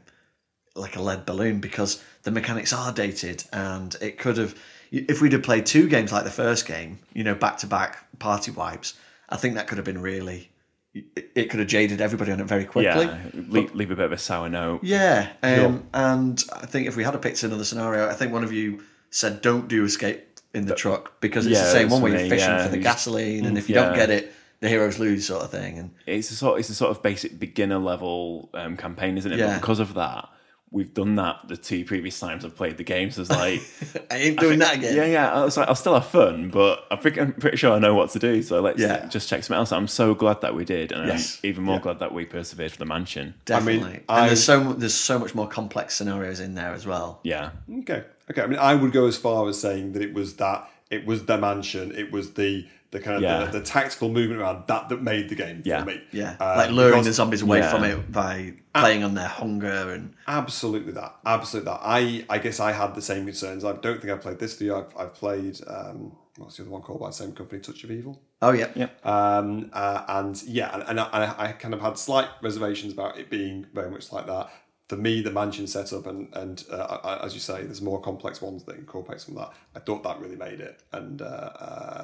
like 0.75 0.95
a 0.95 1.01
lead 1.01 1.25
balloon 1.25 1.59
because 1.59 2.03
the 2.23 2.31
mechanics 2.31 2.73
are 2.73 2.91
dated 2.91 3.43
and 3.53 3.95
it 4.01 4.17
could 4.17 4.37
have 4.37 4.55
if 4.91 5.21
we'd 5.21 5.33
have 5.33 5.43
played 5.43 5.65
two 5.67 5.87
games 5.87 6.11
like 6.11 6.23
the 6.23 6.31
first 6.31 6.65
game 6.65 6.97
you 7.13 7.23
know 7.23 7.35
back 7.35 7.57
to 7.59 7.67
back 7.67 8.05
party 8.19 8.49
wipes 8.51 8.95
I 9.29 9.35
think 9.37 9.53
that 9.55 9.67
could 9.67 9.77
have 9.77 9.85
been 9.85 10.01
really 10.01 10.49
it 10.93 11.49
could 11.49 11.59
have 11.59 11.69
jaded 11.69 12.01
everybody 12.01 12.31
on 12.31 12.39
it 12.39 12.45
very 12.45 12.65
quickly 12.65 13.05
Yeah, 13.05 13.17
leave, 13.33 13.73
leave 13.73 13.91
a 13.91 13.95
bit 13.95 14.05
of 14.05 14.11
a 14.11 14.17
sour 14.17 14.49
note. 14.49 14.83
yeah, 14.83 15.29
um, 15.41 15.55
Sure. 15.55 15.81
and 15.93 16.43
I 16.53 16.65
think 16.65 16.87
if 16.87 16.95
we 16.97 17.03
had 17.03 17.15
a 17.15 17.17
picked 17.17 17.43
another 17.43 17.63
scenario, 17.63 18.09
I 18.09 18.13
think 18.13 18.33
one 18.33 18.43
of 18.43 18.51
you 18.51 18.83
said 19.09 19.41
don't 19.41 19.67
do 19.67 19.85
escape 19.85 20.39
in 20.53 20.65
the 20.65 20.75
truck 20.75 21.19
because 21.21 21.45
it's 21.47 21.55
Yeah, 21.57 21.63
the 21.63 21.71
same 21.71 21.89
one 21.89 22.01
where 22.01 22.11
you're 22.11 22.29
fishing 22.29 22.49
yeah. 22.49 22.63
for 22.65 22.69
the 22.71 22.77
gasoline, 22.77 23.45
and 23.45 23.57
if 23.57 23.69
you 23.69 23.75
don't 23.75 23.95
get 23.95 24.09
it, 24.09 24.33
the 24.59 24.67
heroes 24.69 24.99
lose, 24.99 25.25
sort 25.25 25.43
of 25.43 25.49
thing. 25.49 25.79
And 25.79 25.91
It's 26.05 26.29
a 26.29 26.35
sort. 26.35 26.59
It's 26.59 26.69
a 26.69 26.75
sort 26.75 26.91
of 26.91 27.01
basic 27.01 27.39
beginner 27.39 27.79
level 27.79 28.49
um, 28.53 28.75
campaign, 28.77 29.17
isn't 29.17 29.31
it? 29.31 29.39
Yeah. 29.39 29.47
But 29.53 29.61
because 29.61 29.79
of 29.79 29.93
that, 29.95 30.29
we've 30.73 30.93
done 30.93 31.15
that 31.15 31.37
the 31.49 31.57
two 31.57 31.83
previous 31.83 32.17
times 32.17 32.45
I've 32.45 32.55
played 32.55 32.77
the 32.77 32.83
game. 32.85 33.11
So 33.11 33.21
it's 33.21 33.29
like, 33.29 33.61
I 34.11 34.15
ain't 34.17 34.39
doing 34.39 34.59
that 34.59 34.75
again. 34.77 34.95
yeah, 34.95 35.05
yeah. 35.05 35.31
I 35.33 35.43
was 35.43 35.57
like, 35.57 35.67
I'll 35.67 35.75
still 35.75 35.93
have 35.95 36.07
fun, 36.07 36.49
but 36.49 36.85
I 36.89 36.95
think 36.95 37.17
I'm 37.19 37.33
pretty 37.33 37.57
sure 37.57 37.73
I 37.73 37.79
know 37.79 37.93
what 37.93 38.09
to 38.11 38.19
do. 38.19 38.41
So 38.41 38.61
let's 38.61 38.79
Yeah. 38.79 39.05
just 39.07 39.27
check 39.27 39.43
something 39.43 39.59
else. 39.59 39.73
I'm 39.73 39.89
so 39.89 40.15
glad 40.15 40.39
that 40.41 40.55
we 40.55 40.63
did, 40.63 40.91
and 40.93 41.07
Yes. 41.07 41.39
I'm 41.43 41.49
even 41.49 41.63
more 41.65 41.79
glad 41.79 41.99
that 41.99 42.13
we 42.13 42.25
persevered 42.25 42.71
for 42.71 42.77
the 42.77 42.85
mansion. 42.85 43.33
Definitely. 43.45 44.03
I- 44.07 44.19
and 44.21 44.29
there's 44.29 44.43
so 44.43 44.71
there's 44.73 44.93
so 44.93 45.19
much 45.19 45.35
more 45.35 45.47
complex 45.47 45.95
scenarios 45.95 46.39
in 46.39 46.55
there 46.55 46.73
as 46.73 46.87
well. 46.87 47.19
Yeah, 47.23 47.49
Okay. 47.79 48.03
Okay. 48.29 48.41
I 48.41 48.47
mean, 48.47 48.59
I 48.59 48.73
would 48.75 48.93
go 48.93 49.07
as 49.07 49.17
far 49.17 49.47
as 49.49 49.59
saying 49.59 49.91
that 49.91 50.01
it 50.01 50.13
was 50.13 50.35
that 50.37 50.69
it 50.89 51.05
was 51.05 51.25
the 51.25 51.37
mansion, 51.37 51.91
it 51.95 52.11
was 52.13 52.33
the 52.33 52.65
the 52.91 52.99
kind 52.99 53.15
of 53.17 53.21
Yeah. 53.23 53.45
the, 53.45 53.59
the 53.59 53.65
tactical 53.65 54.09
movement 54.09 54.41
around 54.41 54.63
that 54.67 54.89
that 54.89 55.01
made 55.01 55.29
the 55.29 55.35
game 55.35 55.61
Yeah. 55.65 55.79
for 55.79 55.85
me. 55.87 56.01
Yeah, 56.11 56.35
Uh, 56.39 56.55
like 56.57 56.71
luring 56.71 56.91
because- 56.91 57.05
the 57.07 57.13
zombies 57.13 57.41
away 57.41 57.59
Yeah. 57.59 57.71
from 57.71 57.83
it 57.85 58.11
by 58.11 58.53
playing 58.73 59.03
on 59.03 59.13
their 59.15 59.27
hunger 59.27 59.91
and 59.93 60.13
Absolutely 60.27 60.91
that. 60.93 61.15
Absolutely 61.25 61.71
that. 61.71 61.79
I 61.83 62.25
I 62.29 62.37
guess 62.37 62.59
I 62.59 62.71
had 62.73 62.93
the 62.95 63.01
same 63.01 63.25
concerns. 63.25 63.63
I 63.63 63.73
don't 63.73 63.99
think 64.01 64.11
I've 64.13 64.21
played 64.21 64.39
this 64.39 64.57
to 64.57 64.65
you. 64.65 64.75
I've, 64.75 64.95
I've 64.97 65.13
played 65.13 65.59
um, 65.67 66.11
what's 66.37 66.57
the 66.57 66.63
other 66.63 66.71
one 66.71 66.81
called 66.81 66.99
by 66.99 67.07
the 67.07 67.13
same 67.13 67.31
company, 67.33 67.61
Touch 67.61 67.83
of 67.83 67.91
Evil. 67.91 68.21
oh 68.41 68.51
yeah, 68.51 68.67
Yeah. 68.75 68.87
Um, 69.03 69.69
uh, 69.73 70.03
and 70.07 70.41
yeah, 70.43 70.73
and, 70.73 70.83
and 70.89 70.99
I, 70.99 71.35
I 71.37 71.51
kind 71.53 71.73
of 71.73 71.81
had 71.81 71.97
slight 71.97 72.27
reservations 72.41 72.93
about 72.93 73.17
it 73.19 73.29
being 73.29 73.67
very 73.73 73.89
much 73.91 74.11
like 74.11 74.27
that. 74.27 74.49
For 74.91 74.97
me, 74.97 75.21
the 75.21 75.31
mansion 75.31 75.67
setup 75.67 76.05
and 76.05 76.27
and 76.33 76.65
uh, 76.69 76.97
I- 77.01 77.25
as 77.25 77.33
you 77.33 77.39
say, 77.39 77.63
there's 77.63 77.81
more 77.81 78.01
complex 78.01 78.41
ones 78.41 78.63
that 78.65 78.75
incorporate 78.75 79.21
some 79.21 79.37
of 79.37 79.41
that. 79.43 79.51
I 79.77 79.79
thought 79.85 80.03
that 80.03 80.19
really 80.19 80.35
made 80.35 80.59
it, 80.59 80.81
and 80.91 81.21
uh, 81.21 81.49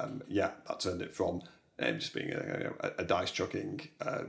um, 0.04 0.22
yeah, 0.26 0.52
that 0.66 0.80
turned 0.80 1.02
it 1.02 1.12
from 1.14 1.42
um, 1.80 1.98
just 1.98 2.14
being 2.14 2.30
a, 2.32 2.58
you 2.58 2.64
know, 2.64 2.74
a, 2.80 3.02
a 3.02 3.04
dice 3.04 3.30
chucking 3.30 3.88
uh, 4.00 4.22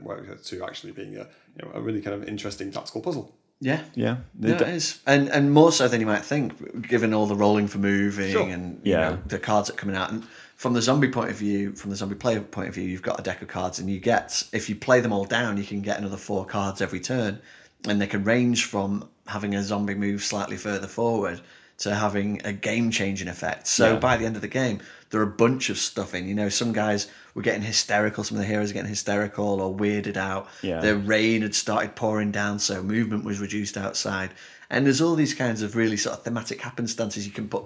to 0.48 0.62
actually 0.68 0.92
being 0.92 1.14
a 1.16 1.26
you 1.56 1.60
know 1.62 1.70
a 1.72 1.80
really 1.80 2.02
kind 2.02 2.14
of 2.14 2.28
interesting 2.28 2.70
tactical 2.70 3.00
puzzle. 3.00 3.34
yeah, 3.60 3.82
yeah. 3.94 4.16
Yeah, 4.38 4.56
it 4.56 4.68
is, 4.68 5.00
and 5.06 5.30
and 5.30 5.52
more 5.54 5.72
so 5.72 5.88
than 5.88 6.00
you 6.02 6.06
might 6.06 6.26
think, 6.32 6.86
given 6.86 7.14
all 7.14 7.26
the 7.26 7.36
rolling 7.36 7.66
for 7.66 7.78
moving 7.78 8.30
Sure. 8.30 8.46
and 8.46 8.78
you 8.84 8.92
Yeah. 8.92 9.00
know 9.10 9.18
the 9.26 9.38
cards 9.38 9.68
that 9.68 9.74
are 9.76 9.80
coming 9.82 9.96
out. 9.96 10.10
And 10.12 10.24
from 10.56 10.74
the 10.74 10.82
zombie 10.82 11.08
point 11.08 11.30
of 11.30 11.36
view, 11.36 11.72
from 11.80 11.88
the 11.92 11.96
zombie 11.96 12.14
player 12.24 12.40
point 12.42 12.68
of 12.68 12.74
view, 12.74 12.84
you've 12.92 13.00
got 13.10 13.18
a 13.18 13.22
deck 13.22 13.40
of 13.40 13.48
cards, 13.48 13.78
and 13.78 13.88
you 13.88 14.00
get 14.00 14.44
if 14.52 14.68
you 14.68 14.74
play 14.76 15.00
them 15.00 15.12
all 15.14 15.24
down, 15.24 15.56
you 15.56 15.64
can 15.64 15.80
get 15.80 15.96
another 15.98 16.18
four 16.18 16.44
cards 16.44 16.82
every 16.82 17.00
turn, 17.00 17.40
and 17.86 18.00
they 18.00 18.06
can 18.06 18.24
range 18.24 18.64
from 18.64 19.08
having 19.26 19.54
a 19.54 19.62
zombie 19.62 19.94
move 19.94 20.22
slightly 20.22 20.56
further 20.56 20.86
forward 20.86 21.40
to 21.78 21.94
having 21.94 22.40
a 22.44 22.52
game 22.52 22.90
changing 22.90 23.28
effect. 23.28 23.66
So 23.66 23.94
Yeah. 23.94 23.98
by 23.98 24.16
the 24.18 24.26
end 24.26 24.36
of 24.36 24.42
the 24.42 24.48
game, 24.48 24.80
there 25.08 25.20
are 25.20 25.24
a 25.24 25.26
bunch 25.26 25.70
of 25.70 25.78
stuff 25.78 26.14
in. 26.14 26.28
You 26.28 26.34
know, 26.34 26.50
some 26.50 26.72
guys 26.72 27.06
were 27.34 27.40
getting 27.42 27.62
hysterical, 27.62 28.22
some 28.22 28.36
of 28.36 28.42
the 28.42 28.46
heroes 28.48 28.70
are 28.70 28.74
getting 28.74 28.90
hysterical 28.90 29.60
or 29.62 29.74
weirded 29.74 30.16
out. 30.18 30.48
Yeah. 30.62 30.80
The 30.80 30.96
rain 30.96 31.40
had 31.42 31.54
started 31.54 31.96
pouring 31.96 32.32
down, 32.32 32.58
so 32.58 32.82
movement 32.82 33.24
was 33.24 33.40
reduced 33.40 33.78
outside. 33.78 34.30
And 34.68 34.84
there's 34.84 35.00
all 35.00 35.14
these 35.14 35.32
kinds 35.34 35.62
of 35.62 35.74
really 35.74 35.96
sort 35.96 36.18
of 36.18 36.22
thematic 36.24 36.60
happenstances 36.60 37.24
you 37.26 37.32
can 37.32 37.48
put 37.48 37.64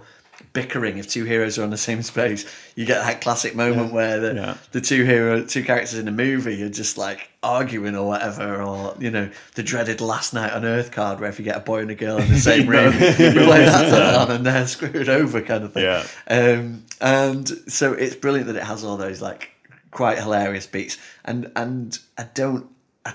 bickering 0.55 0.97
if 0.97 1.07
two 1.09 1.25
heroes 1.25 1.59
are 1.59 1.65
on 1.65 1.71
the 1.71 1.77
same 1.77 2.01
space. 2.03 2.47
You 2.77 2.87
get 2.87 3.05
that 3.05 3.21
classic 3.21 3.55
moment 3.55 3.93
where 3.93 4.19
the 4.21 4.35
Yeah. 4.35 4.57
the 4.73 4.81
two 4.81 5.05
hero 5.05 5.45
two 5.45 5.63
characters 5.63 5.99
in 5.99 6.09
a 6.09 6.13
movie 6.13 6.63
are 6.63 6.71
just 6.71 6.97
like 6.97 7.29
arguing 7.43 7.95
or 7.95 8.07
whatever, 8.09 8.63
or 8.63 8.95
you 8.99 9.11
know 9.11 9.29
the 9.57 9.63
dreaded 9.63 10.01
last 10.01 10.33
night 10.33 10.53
on 10.53 10.65
Earth 10.65 10.93
card 10.93 11.21
where 11.21 11.29
if 11.29 11.39
you 11.39 11.45
get 11.45 11.57
a 11.57 11.61
boy 11.61 11.81
and 11.81 11.91
a 11.91 11.95
girl 11.95 12.17
in 12.19 12.29
the 12.31 12.39
same 12.51 12.67
room, 12.69 12.95
you 12.95 13.01
play 13.45 13.65
that 13.67 14.15
on 14.17 14.31
and 14.31 14.47
they're 14.47 14.67
screwed 14.67 15.09
over 15.11 15.43
kind 15.43 15.65
of 15.65 15.75
thing. 15.75 15.83
Yeah. 15.85 16.07
Um, 16.29 16.85
and 17.01 17.47
so 17.69 17.93
it's 17.93 18.15
brilliant 18.17 18.47
that 18.47 18.57
it 18.57 18.63
has 18.63 18.83
all 18.85 18.97
those 18.97 19.21
like 19.21 19.51
quite 19.91 20.19
hilarious 20.19 20.67
beats, 20.67 20.97
and 21.25 21.51
and 21.57 21.99
I 22.17 22.29
don't. 22.33 22.67
I, 23.05 23.13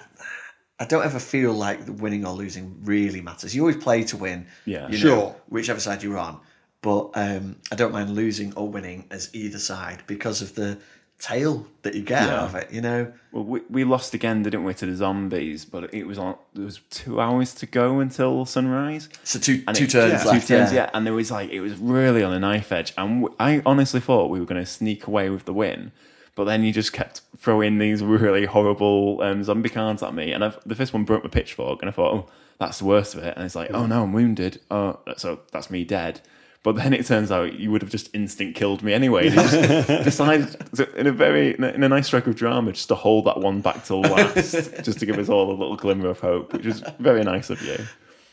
I 0.81 0.85
don't 0.85 1.03
ever 1.05 1.19
feel 1.19 1.51
like 1.53 1.85
the 1.85 1.91
winning 1.91 2.25
or 2.25 2.33
losing 2.33 2.77
really 2.83 3.19
matters. 3.21 3.53
You 3.55 3.61
always 3.63 3.75
play 3.77 4.03
to 4.05 4.17
win, 4.17 4.45
Yeah. 4.65 4.85
you 4.87 4.93
know, 4.93 4.97
Sure. 4.97 5.35
whichever 5.49 5.79
side 5.81 6.03
you're 6.03 6.17
on. 6.17 6.39
But 6.81 7.11
um, 7.15 7.57
I 7.71 7.75
don't 7.75 7.91
mind 7.91 8.11
losing 8.11 8.53
or 8.55 8.69
winning 8.69 9.05
as 9.11 9.29
either 9.33 9.59
side 9.59 10.03
because 10.07 10.41
of 10.41 10.55
the 10.55 10.77
tale 11.17 11.67
that 11.81 11.93
you 11.95 12.01
get 12.01 12.23
out 12.29 12.43
of 12.45 12.55
it. 12.55 12.71
You 12.71 12.79
know, 12.79 13.11
Well, 13.33 13.43
we, 13.43 13.59
we 13.69 13.83
lost 13.83 14.13
again, 14.13 14.41
didn't 14.43 14.63
we, 14.63 14.73
to 14.75 14.85
the 14.85 14.95
zombies? 14.95 15.65
But 15.65 15.93
it 15.93 16.05
was 16.07 16.17
on. 16.17 16.37
There 16.53 16.63
was 16.63 16.79
two 16.89 17.19
hours 17.19 17.53
to 17.55 17.65
go 17.65 17.99
until 17.99 18.45
sunrise. 18.45 19.09
so 19.25 19.39
two 19.39 19.61
And 19.67 19.75
two 19.75 19.83
it- 19.83 19.89
turns 19.89 20.23
two 20.23 20.29
left. 20.29 20.47
turns, 20.47 20.71
yeah. 20.71 20.83
yeah. 20.85 20.89
And 20.93 21.05
there 21.05 21.13
was 21.13 21.29
like 21.31 21.49
it 21.49 21.59
was 21.59 21.75
really 21.75 22.23
on 22.23 22.31
a 22.31 22.39
knife 22.39 22.71
edge, 22.71 22.93
and 22.97 23.23
w- 23.23 23.35
I 23.39 23.61
honestly 23.65 23.99
thought 23.99 24.29
we 24.29 24.39
were 24.39 24.45
going 24.45 24.61
to 24.61 24.65
sneak 24.69 25.05
away 25.07 25.29
with 25.29 25.43
the 25.45 25.53
win. 25.53 25.91
But 26.35 26.45
then 26.45 26.63
you 26.63 26.71
just 26.71 26.93
kept 26.93 27.19
throwing 27.37 27.79
these 27.79 28.01
really 28.01 28.45
horrible 28.45 29.21
um, 29.21 29.43
zombie 29.43 29.67
cards 29.67 30.01
at 30.01 30.13
me, 30.13 30.31
and 30.31 30.45
I've, 30.45 30.57
the 30.65 30.75
first 30.75 30.93
one 30.93 31.03
broke 31.03 31.23
my 31.25 31.29
pitchfork, 31.29 31.81
and 31.81 31.89
I 31.89 31.91
thought, 31.91 32.13
oh, 32.13 32.27
that's 32.59 32.79
the 32.79 32.85
worst 32.85 33.13
of 33.15 33.23
it. 33.25 33.35
And 33.35 33.45
it's 33.45 33.55
like, 33.55 33.71
oh 33.73 33.85
no, 33.85 34.03
I'm 34.03 34.13
wounded. 34.13 34.61
Oh, 34.71 34.99
so 35.17 35.41
that's 35.51 35.69
me 35.69 35.83
dead. 35.83 36.21
But 36.61 36.75
then 36.75 36.93
it 36.93 37.05
turns 37.05 37.31
out 37.31 37.53
you 37.57 37.71
would 37.71 37.81
have 37.81 37.89
just 37.89 38.13
instant 38.13 38.53
killed 38.53 38.83
me 38.83 38.91
anyway. 38.93 39.25
You 39.29 39.35
just 39.35 39.87
decided 40.03 40.55
to- 40.75 40.93
in 40.99 41.07
a 41.07 41.11
very 41.11 41.55
in 41.55 41.63
a, 41.63 41.67
in 41.69 41.83
a 41.83 41.89
nice 41.89 42.07
stroke 42.07 42.27
of 42.27 42.35
drama 42.35 42.73
just 42.73 42.89
to 42.89 42.95
hold 42.95 43.25
that 43.25 43.37
one 43.39 43.61
back 43.61 43.85
till 43.85 44.01
last, 44.01 44.51
just 44.83 44.99
to 44.99 45.05
give 45.05 45.17
us 45.17 45.29
all 45.29 45.49
a 45.49 45.55
little 45.55 45.77
glimmer 45.77 46.09
of 46.09 46.19
hope, 46.19 46.51
which 46.53 46.65
was 46.65 46.83
very 46.99 47.23
nice 47.23 47.49
of 47.49 47.61
you. 47.61 47.77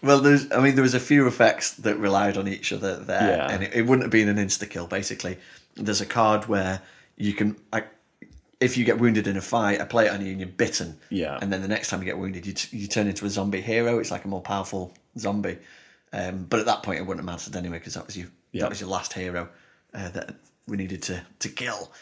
Well, 0.03 0.21
there's, 0.21 0.51
I 0.53 0.61
mean, 0.61 0.75
there 0.75 0.83
was 0.83 0.95
a 0.95 1.01
few 1.01 1.27
effects 1.27 1.73
that 1.75 1.97
relied 1.99 2.37
on 2.37 2.47
each 2.49 2.73
other 2.73 2.97
there, 2.97 3.37
Yeah. 3.39 3.51
and 3.51 3.63
it, 3.63 3.75
it 3.75 3.83
wouldn't 3.83 4.03
have 4.03 4.11
been 4.11 4.29
an 4.29 4.37
insta 4.37 4.69
kill. 4.69 4.87
Basically, 4.87 5.39
there's 5.77 6.01
a 6.03 6.07
card 6.07 6.47
where 6.49 6.83
you 7.17 7.33
can, 7.33 7.57
like, 7.73 7.87
if 8.61 8.77
you 8.77 8.85
get 8.85 8.99
wounded 8.99 9.27
in 9.27 9.37
a 9.37 9.41
fight, 9.41 9.81
I 9.81 9.85
play 9.85 10.07
it 10.07 10.13
on 10.13 10.25
you 10.25 10.33
and 10.33 10.41
you're 10.41 10.49
bitten. 10.51 10.99
Yeah. 11.11 11.39
And 11.41 11.51
then 11.53 11.63
the 11.63 11.69
next 11.69 11.89
time 11.89 12.01
you 12.01 12.05
get 12.07 12.19
wounded, 12.19 12.45
you, 12.47 12.53
t- 12.53 12.77
you 12.77 12.87
turn 12.89 13.07
into 13.07 13.25
a 13.25 13.31
zombie 13.31 13.61
hero. 13.63 13.99
It's 13.99 14.11
like 14.11 14.25
a 14.25 14.29
more 14.29 14.43
powerful 14.43 14.93
zombie. 15.19 15.59
Um, 16.19 16.47
but 16.49 16.61
at 16.61 16.67
that 16.67 16.83
point, 16.83 16.99
it 16.99 17.03
wouldn't 17.07 17.27
have 17.29 17.33
mattered 17.35 17.57
anyway 17.57 17.79
because 17.79 17.95
that 17.95 18.07
was 18.07 18.17
you. 18.17 18.31
Yeah. 18.53 18.63
That 18.63 18.71
was 18.71 18.81
your 18.81 18.89
last 18.91 19.13
hero 19.13 19.49
uh, 19.93 20.09
that 20.11 20.35
we 20.67 20.77
needed 20.77 21.03
to 21.05 21.23
to 21.41 21.49
kill. 21.49 21.93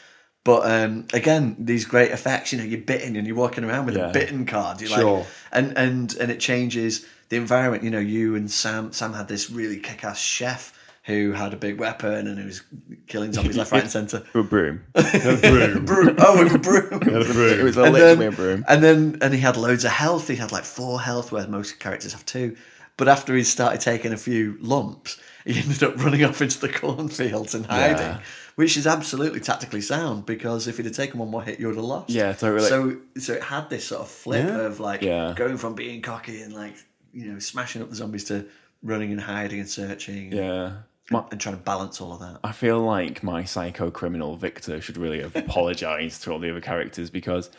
But 0.45 0.71
um, 0.71 1.07
again, 1.15 1.57
these 1.59 1.85
great 1.85 2.11
effects. 2.13 2.53
You 2.53 2.59
know, 2.59 2.65
you're 2.65 2.81
bitten 2.81 3.17
and 3.17 3.27
you're 3.27 3.35
walking 3.37 3.65
around 3.65 3.87
with 3.87 3.97
Yeah. 3.97 4.11
a 4.11 4.13
bitten 4.13 4.45
card. 4.47 4.81
You're 4.81 4.91
Sure. 4.91 5.19
like, 5.19 5.27
and 5.53 5.77
and 5.77 6.15
and 6.21 6.31
it 6.31 6.39
changes 6.39 7.05
the 7.31 7.37
environment. 7.37 7.83
You 7.83 7.91
know, 7.91 7.99
you 7.99 8.37
and 8.37 8.51
Sam. 8.51 8.93
Sam 8.93 9.15
had 9.15 9.27
this 9.27 9.51
really 9.51 9.79
kick-ass 9.81 10.21
chef 10.21 10.73
who 11.05 11.33
had 11.33 11.53
a 11.53 11.57
big 11.57 11.79
weapon 11.79 12.27
and 12.29 12.39
who 12.39 12.47
was 12.47 12.63
killing 13.09 13.31
zombies 13.33 13.57
left, 13.59 13.73
right, 13.73 13.83
and 13.83 13.91
centre. 13.91 14.23
A 14.35 14.43
broom. 14.43 14.85
Broom. 14.95 15.85
Broom. 15.85 16.17
Oh, 16.19 16.43
with 16.43 16.55
a 16.55 16.59
broom. 16.59 17.03
It 17.03 17.63
was 17.63 17.77
and 17.77 17.93
literally 17.93 18.15
then, 18.25 18.33
a 18.33 18.37
broom. 18.37 18.65
and 18.69 18.83
then 18.83 19.19
and 19.21 19.35
he 19.35 19.41
had 19.41 19.57
loads 19.57 19.85
of 19.85 19.91
health. 19.91 20.29
He 20.29 20.37
had 20.37 20.53
like 20.53 20.65
four 20.65 21.01
health, 21.01 21.33
where 21.33 21.47
most 21.49 21.79
characters 21.81 22.13
have 22.13 22.25
two. 22.27 22.57
But 22.97 23.09
after 23.09 23.35
he 23.35 23.43
started 23.43 23.81
taking 23.81 24.13
a 24.13 24.17
few 24.17 24.57
lumps, 24.61 25.19
he 25.45 25.59
ended 25.61 25.83
up 25.83 25.97
running 26.03 26.25
off 26.25 26.41
into 26.41 26.61
the 26.61 26.69
cornfields 26.69 27.55
and 27.55 27.67
hiding, 27.67 27.97
Yeah. 27.99 28.21
which 28.55 28.77
is 28.77 28.87
absolutely 28.87 29.41
tactically 29.41 29.81
sound 29.81 30.27
because 30.27 30.69
if 30.69 30.77
he'd 30.77 30.87
have 30.87 30.95
taken 30.95 31.19
one 31.19 31.29
more 31.31 31.43
hit, 31.43 31.59
you 31.59 31.67
would 31.67 31.77
have 31.77 31.85
lost. 31.85 32.11
Yeah, 32.11 32.33
totally. 32.33 32.69
So 32.69 32.97
so 33.19 33.33
it 33.33 33.43
had 33.43 33.69
this 33.69 33.87
sort 33.87 34.03
of 34.03 34.09
flip 34.09 34.47
Yeah. 34.47 34.61
of 34.67 34.79
like 34.81 35.03
Yeah. 35.03 35.33
going 35.35 35.57
from 35.57 35.75
being 35.75 36.03
cocky 36.03 36.41
and 36.43 36.53
like 36.55 36.77
you 37.13 37.33
know 37.33 37.39
smashing 37.41 37.83
up 37.83 37.91
the 37.91 37.97
zombies 37.97 38.25
to 38.25 38.47
running 38.83 39.11
and 39.13 39.21
hiding 39.21 39.61
and 39.61 39.69
searching 39.69 40.31
Yeah. 40.33 40.73
My, 41.11 41.23
and 41.31 41.39
trying 41.41 41.57
to 41.57 41.61
balance 41.63 42.01
all 42.01 42.13
of 42.15 42.21
that. 42.21 42.39
I 42.45 42.53
feel 42.53 42.81
like 42.81 43.23
my 43.23 43.45
psycho 43.45 43.91
criminal 43.91 44.37
Victor 44.37 44.81
should 44.81 44.97
really 44.97 45.21
have 45.21 45.35
apologized 45.37 46.23
to 46.23 46.33
all 46.33 46.39
the 46.39 46.51
other 46.51 46.61
characters 46.63 47.11
because 47.11 47.51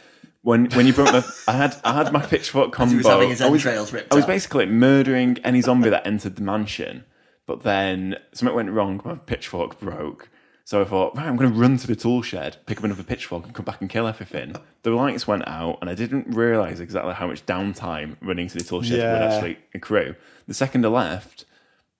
when 0.45 0.69
when 0.75 0.85
you 0.85 0.93
brought 0.93 1.11
the 1.11 1.43
I 1.47 1.53
had 1.53 1.75
I 1.83 1.93
had 1.93 2.13
my 2.13 2.23
pitchfork 2.23 2.71
combo. 2.71 2.91
he 2.91 2.97
was 2.97 3.07
having 3.07 3.29
his 3.29 3.41
I 3.41 3.49
was, 3.49 3.65
entrails 3.65 3.91
ripped 3.91 4.13
I 4.13 4.15
was 4.15 4.25
out. 4.25 4.27
basically 4.27 4.67
murdering 4.67 5.39
any 5.43 5.59
zombie 5.61 5.89
that 5.89 6.05
entered 6.05 6.35
the 6.35 6.43
mansion, 6.43 7.03
but 7.47 7.63
then 7.63 8.17
something 8.31 8.55
went 8.55 8.69
wrong. 8.69 9.01
My 9.03 9.15
pitchfork 9.15 9.79
broke. 9.79 10.29
So 10.63 10.81
I 10.81 10.85
thought, 10.85 11.15
right, 11.15 11.27
I'm 11.27 11.35
going 11.35 11.51
to 11.51 11.59
run 11.59 11.77
to 11.77 11.85
the 11.85 11.95
tool 11.95 12.23
shed, 12.23 12.57
pick 12.65 12.79
up 12.79 12.83
another 12.83 13.03
pitchfork, 13.03 13.45
and 13.45 13.53
come 13.53 13.65
back 13.65 13.81
and 13.81 13.89
kill 13.89 14.07
everything. 14.07 14.55
The 14.81 14.89
lights 14.89 15.27
went 15.27 15.47
out, 15.47 15.77
and 15.79 15.91
I 15.91 15.93
didn't 15.93 16.35
realize 16.35 16.79
exactly 16.79 17.13
how 17.13 17.27
much 17.27 17.45
downtime 17.45 18.17
running 18.19 18.47
to 18.47 18.57
the 18.57 18.63
tool 18.63 18.81
shed 18.81 18.97
would 18.97 19.31
actually 19.31 19.59
accrue. 19.75 20.15
The 20.47 20.55
second 20.55 20.83
I 20.83 20.89
left, 20.89 21.45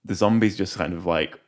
the 0.04 0.16
zombies 0.16 0.56
just 0.56 0.76
kind 0.76 0.94
of 0.94 1.06
like 1.06 1.38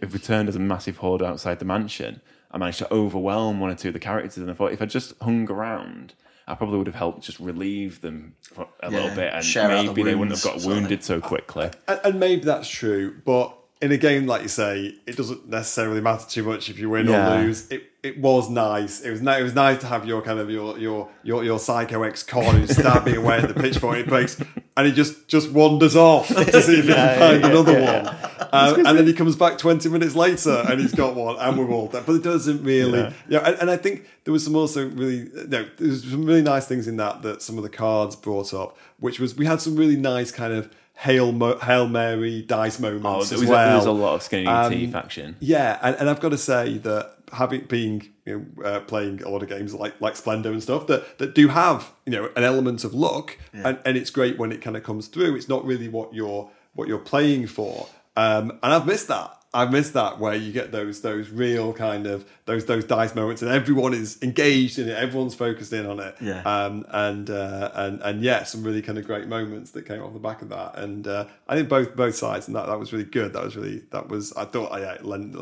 returned 0.00 0.48
as 0.48 0.56
a 0.56 0.58
massive 0.58 0.98
horde 0.98 1.22
outside 1.22 1.58
the 1.58 1.66
mansion. 1.66 2.22
I 2.50 2.58
managed 2.58 2.78
to 2.78 2.92
overwhelm 2.92 3.60
one 3.60 3.70
or 3.70 3.74
two 3.74 3.88
of 3.88 3.94
the 3.94 4.00
characters, 4.00 4.38
and 4.38 4.50
I 4.50 4.54
thought 4.54 4.72
if 4.72 4.80
I 4.82 4.86
just 4.86 5.12
hung 5.20 5.50
around, 5.50 6.14
I 6.46 6.54
probably 6.54 6.78
would 6.78 6.86
have 6.86 6.96
helped 6.96 7.22
just 7.24 7.38
relieve 7.40 8.00
them 8.00 8.34
for 8.42 8.66
a 8.80 8.90
little 8.90 9.14
bit, 9.14 9.32
and 9.34 9.44
share 9.44 9.70
out 9.70 9.82
the 9.82 9.88
maybe 9.88 10.02
they 10.04 10.14
wouldn't 10.14 10.36
have 10.36 10.44
got 10.44 10.60
sort 10.60 10.74
wounded 10.74 11.04
so 11.04 11.20
quickly. 11.20 11.70
And, 11.86 12.00
and 12.04 12.20
maybe 12.20 12.42
that's 12.44 12.68
true, 12.68 13.20
but 13.24 13.54
in 13.80 13.92
a 13.92 13.96
game 13.98 14.26
like 14.26 14.42
you 14.42 14.48
say, 14.48 14.94
it 15.06 15.16
doesn't 15.16 15.48
necessarily 15.48 16.00
matter 16.00 16.24
too 16.28 16.42
much 16.42 16.68
if 16.70 16.78
you 16.78 16.88
win 16.90 17.06
Yeah. 17.06 17.34
or 17.38 17.42
lose. 17.42 17.70
It 17.70 17.87
it 18.02 18.18
was 18.20 18.48
nice. 18.48 19.00
It 19.00 19.10
was 19.10 19.20
nice. 19.20 19.40
It 19.40 19.44
was 19.44 19.54
nice 19.54 19.80
to 19.80 19.86
have 19.86 20.06
your 20.06 20.22
kind 20.22 20.38
of 20.38 20.50
your 20.50 20.78
your 20.78 21.08
your 21.24 21.44
your 21.44 21.58
psycho 21.58 22.02
ex 22.04 22.22
con 22.22 22.56
who's 22.56 22.70
stabbing 22.76 23.16
away 23.16 23.38
at 23.38 23.48
the 23.48 23.54
pitchfork. 23.60 23.98
It 23.98 24.06
breaks, 24.06 24.40
and 24.76 24.86
he 24.86 24.92
just 24.92 25.26
just 25.28 25.50
wanders 25.50 25.96
off 25.96 26.28
to 26.28 26.62
see 26.62 26.78
if 26.78 26.84
he 26.86 26.92
can 26.92 27.18
find 27.40 27.44
another 27.44 27.80
one. 27.82 28.16
Um, 28.52 28.86
and 28.86 28.98
then 28.98 29.06
he 29.06 29.12
comes 29.12 29.34
back 29.36 29.58
twenty 29.58 29.88
minutes 29.88 30.14
later, 30.14 30.64
and 30.68 30.80
he's 30.80 30.94
got 30.94 31.16
one, 31.16 31.36
and 31.38 31.58
we're 31.58 31.70
all 31.70 31.88
dead. 31.88 32.04
But 32.06 32.14
it 32.14 32.22
doesn't 32.22 32.62
really. 32.62 33.00
Yeah. 33.00 33.12
Yeah, 33.28 33.38
and, 33.40 33.56
and 33.62 33.70
I 33.70 33.76
think 33.76 34.06
there 34.24 34.32
was 34.32 34.44
some 34.44 34.54
also 34.54 34.88
really 34.88 35.28
no, 35.34 35.64
there 35.64 35.88
was 35.88 36.02
some 36.04 36.24
really 36.24 36.42
nice 36.42 36.66
things 36.66 36.86
in 36.86 36.96
that 36.98 37.22
that 37.22 37.42
some 37.42 37.56
of 37.56 37.64
the 37.64 37.68
cards 37.70 38.14
brought 38.16 38.54
up, 38.54 38.76
which 39.00 39.18
was 39.18 39.36
we 39.36 39.44
had 39.44 39.60
some 39.60 39.74
really 39.76 39.96
nice 39.96 40.30
kind 40.30 40.52
of 40.52 40.72
hail 40.94 41.30
Mo- 41.32 41.58
hail 41.58 41.86
mary 41.88 42.42
dice 42.42 42.80
moments 42.80 43.06
Oh, 43.06 43.20
as 43.20 43.30
there 43.30 43.38
was, 43.40 43.48
well. 43.48 43.66
there 43.68 43.76
was 43.76 43.86
a 43.86 43.92
lot 43.92 44.14
of 44.14 44.22
skinny 44.22 44.46
Um, 44.46 44.72
teeth 44.72 44.94
action. 44.94 45.36
Yeah, 45.40 45.78
and, 45.82 45.94
and 45.96 46.08
I've 46.10 46.20
got 46.20 46.30
to 46.30 46.38
say 46.38 46.78
that 46.78 47.17
having 47.32 47.64
being 47.66 48.08
you 48.24 48.46
know, 48.56 48.64
uh, 48.64 48.80
playing 48.80 49.22
a 49.22 49.28
lot 49.28 49.42
of 49.42 49.48
games 49.48 49.74
like 49.74 50.00
like 50.00 50.16
Splendor 50.16 50.50
and 50.52 50.62
stuff 50.62 50.86
that 50.86 51.18
that 51.18 51.34
do 51.34 51.48
have 51.48 51.92
you 52.06 52.12
know 52.12 52.30
an 52.36 52.44
element 52.44 52.84
of 52.84 52.94
luck, 52.94 53.36
and, 53.52 53.78
and 53.84 53.96
it's 53.96 54.10
great 54.10 54.38
when 54.38 54.52
it 54.52 54.60
kind 54.60 54.76
of 54.76 54.82
comes 54.82 55.08
through. 55.08 55.36
It's 55.36 55.48
not 55.48 55.64
really 55.64 55.88
what 55.88 56.14
you're 56.14 56.50
what 56.74 56.88
you're 56.88 56.98
playing 56.98 57.46
for, 57.46 57.88
um, 58.16 58.52
and 58.62 58.72
I've 58.72 58.86
missed 58.86 59.08
that. 59.08 59.37
I've 59.54 59.72
missed 59.72 59.94
that 59.94 60.18
where 60.18 60.34
you 60.34 60.52
get 60.52 60.72
those 60.72 61.00
those 61.00 61.30
real 61.30 61.72
kind 61.72 62.06
of 62.06 62.28
those 62.44 62.66
those 62.66 62.84
dice 62.84 63.14
moments, 63.14 63.40
and 63.40 63.50
everyone 63.50 63.94
is 63.94 64.22
engaged 64.22 64.78
in 64.78 64.88
it. 64.88 64.96
Everyone's 64.96 65.34
focused 65.34 65.72
in 65.72 65.86
on 65.86 66.00
it. 66.00 66.16
Yeah. 66.20 66.42
Um, 66.42 66.84
and 66.90 67.30
uh, 67.30 67.70
and 67.74 68.00
and 68.02 68.22
yeah, 68.22 68.44
some 68.44 68.62
really 68.62 68.82
kind 68.82 68.98
of 68.98 69.06
great 69.06 69.26
moments 69.26 69.70
that 69.70 69.86
came 69.86 70.02
off 70.02 70.12
the 70.12 70.18
back 70.18 70.42
of 70.42 70.50
that. 70.50 70.78
And 70.78 71.08
uh, 71.08 71.26
I 71.48 71.56
think 71.56 71.70
both 71.70 71.96
both 71.96 72.14
sides, 72.14 72.46
and 72.46 72.56
that, 72.56 72.66
that 72.66 72.78
was 72.78 72.92
really 72.92 73.06
good. 73.06 73.32
That 73.32 73.42
was 73.42 73.56
really 73.56 73.84
that 73.90 74.08
was 74.08 74.34
I 74.34 74.44
thought 74.44 74.78
yeah, 74.78 74.92
it 74.92 75.04
lend- 75.06 75.34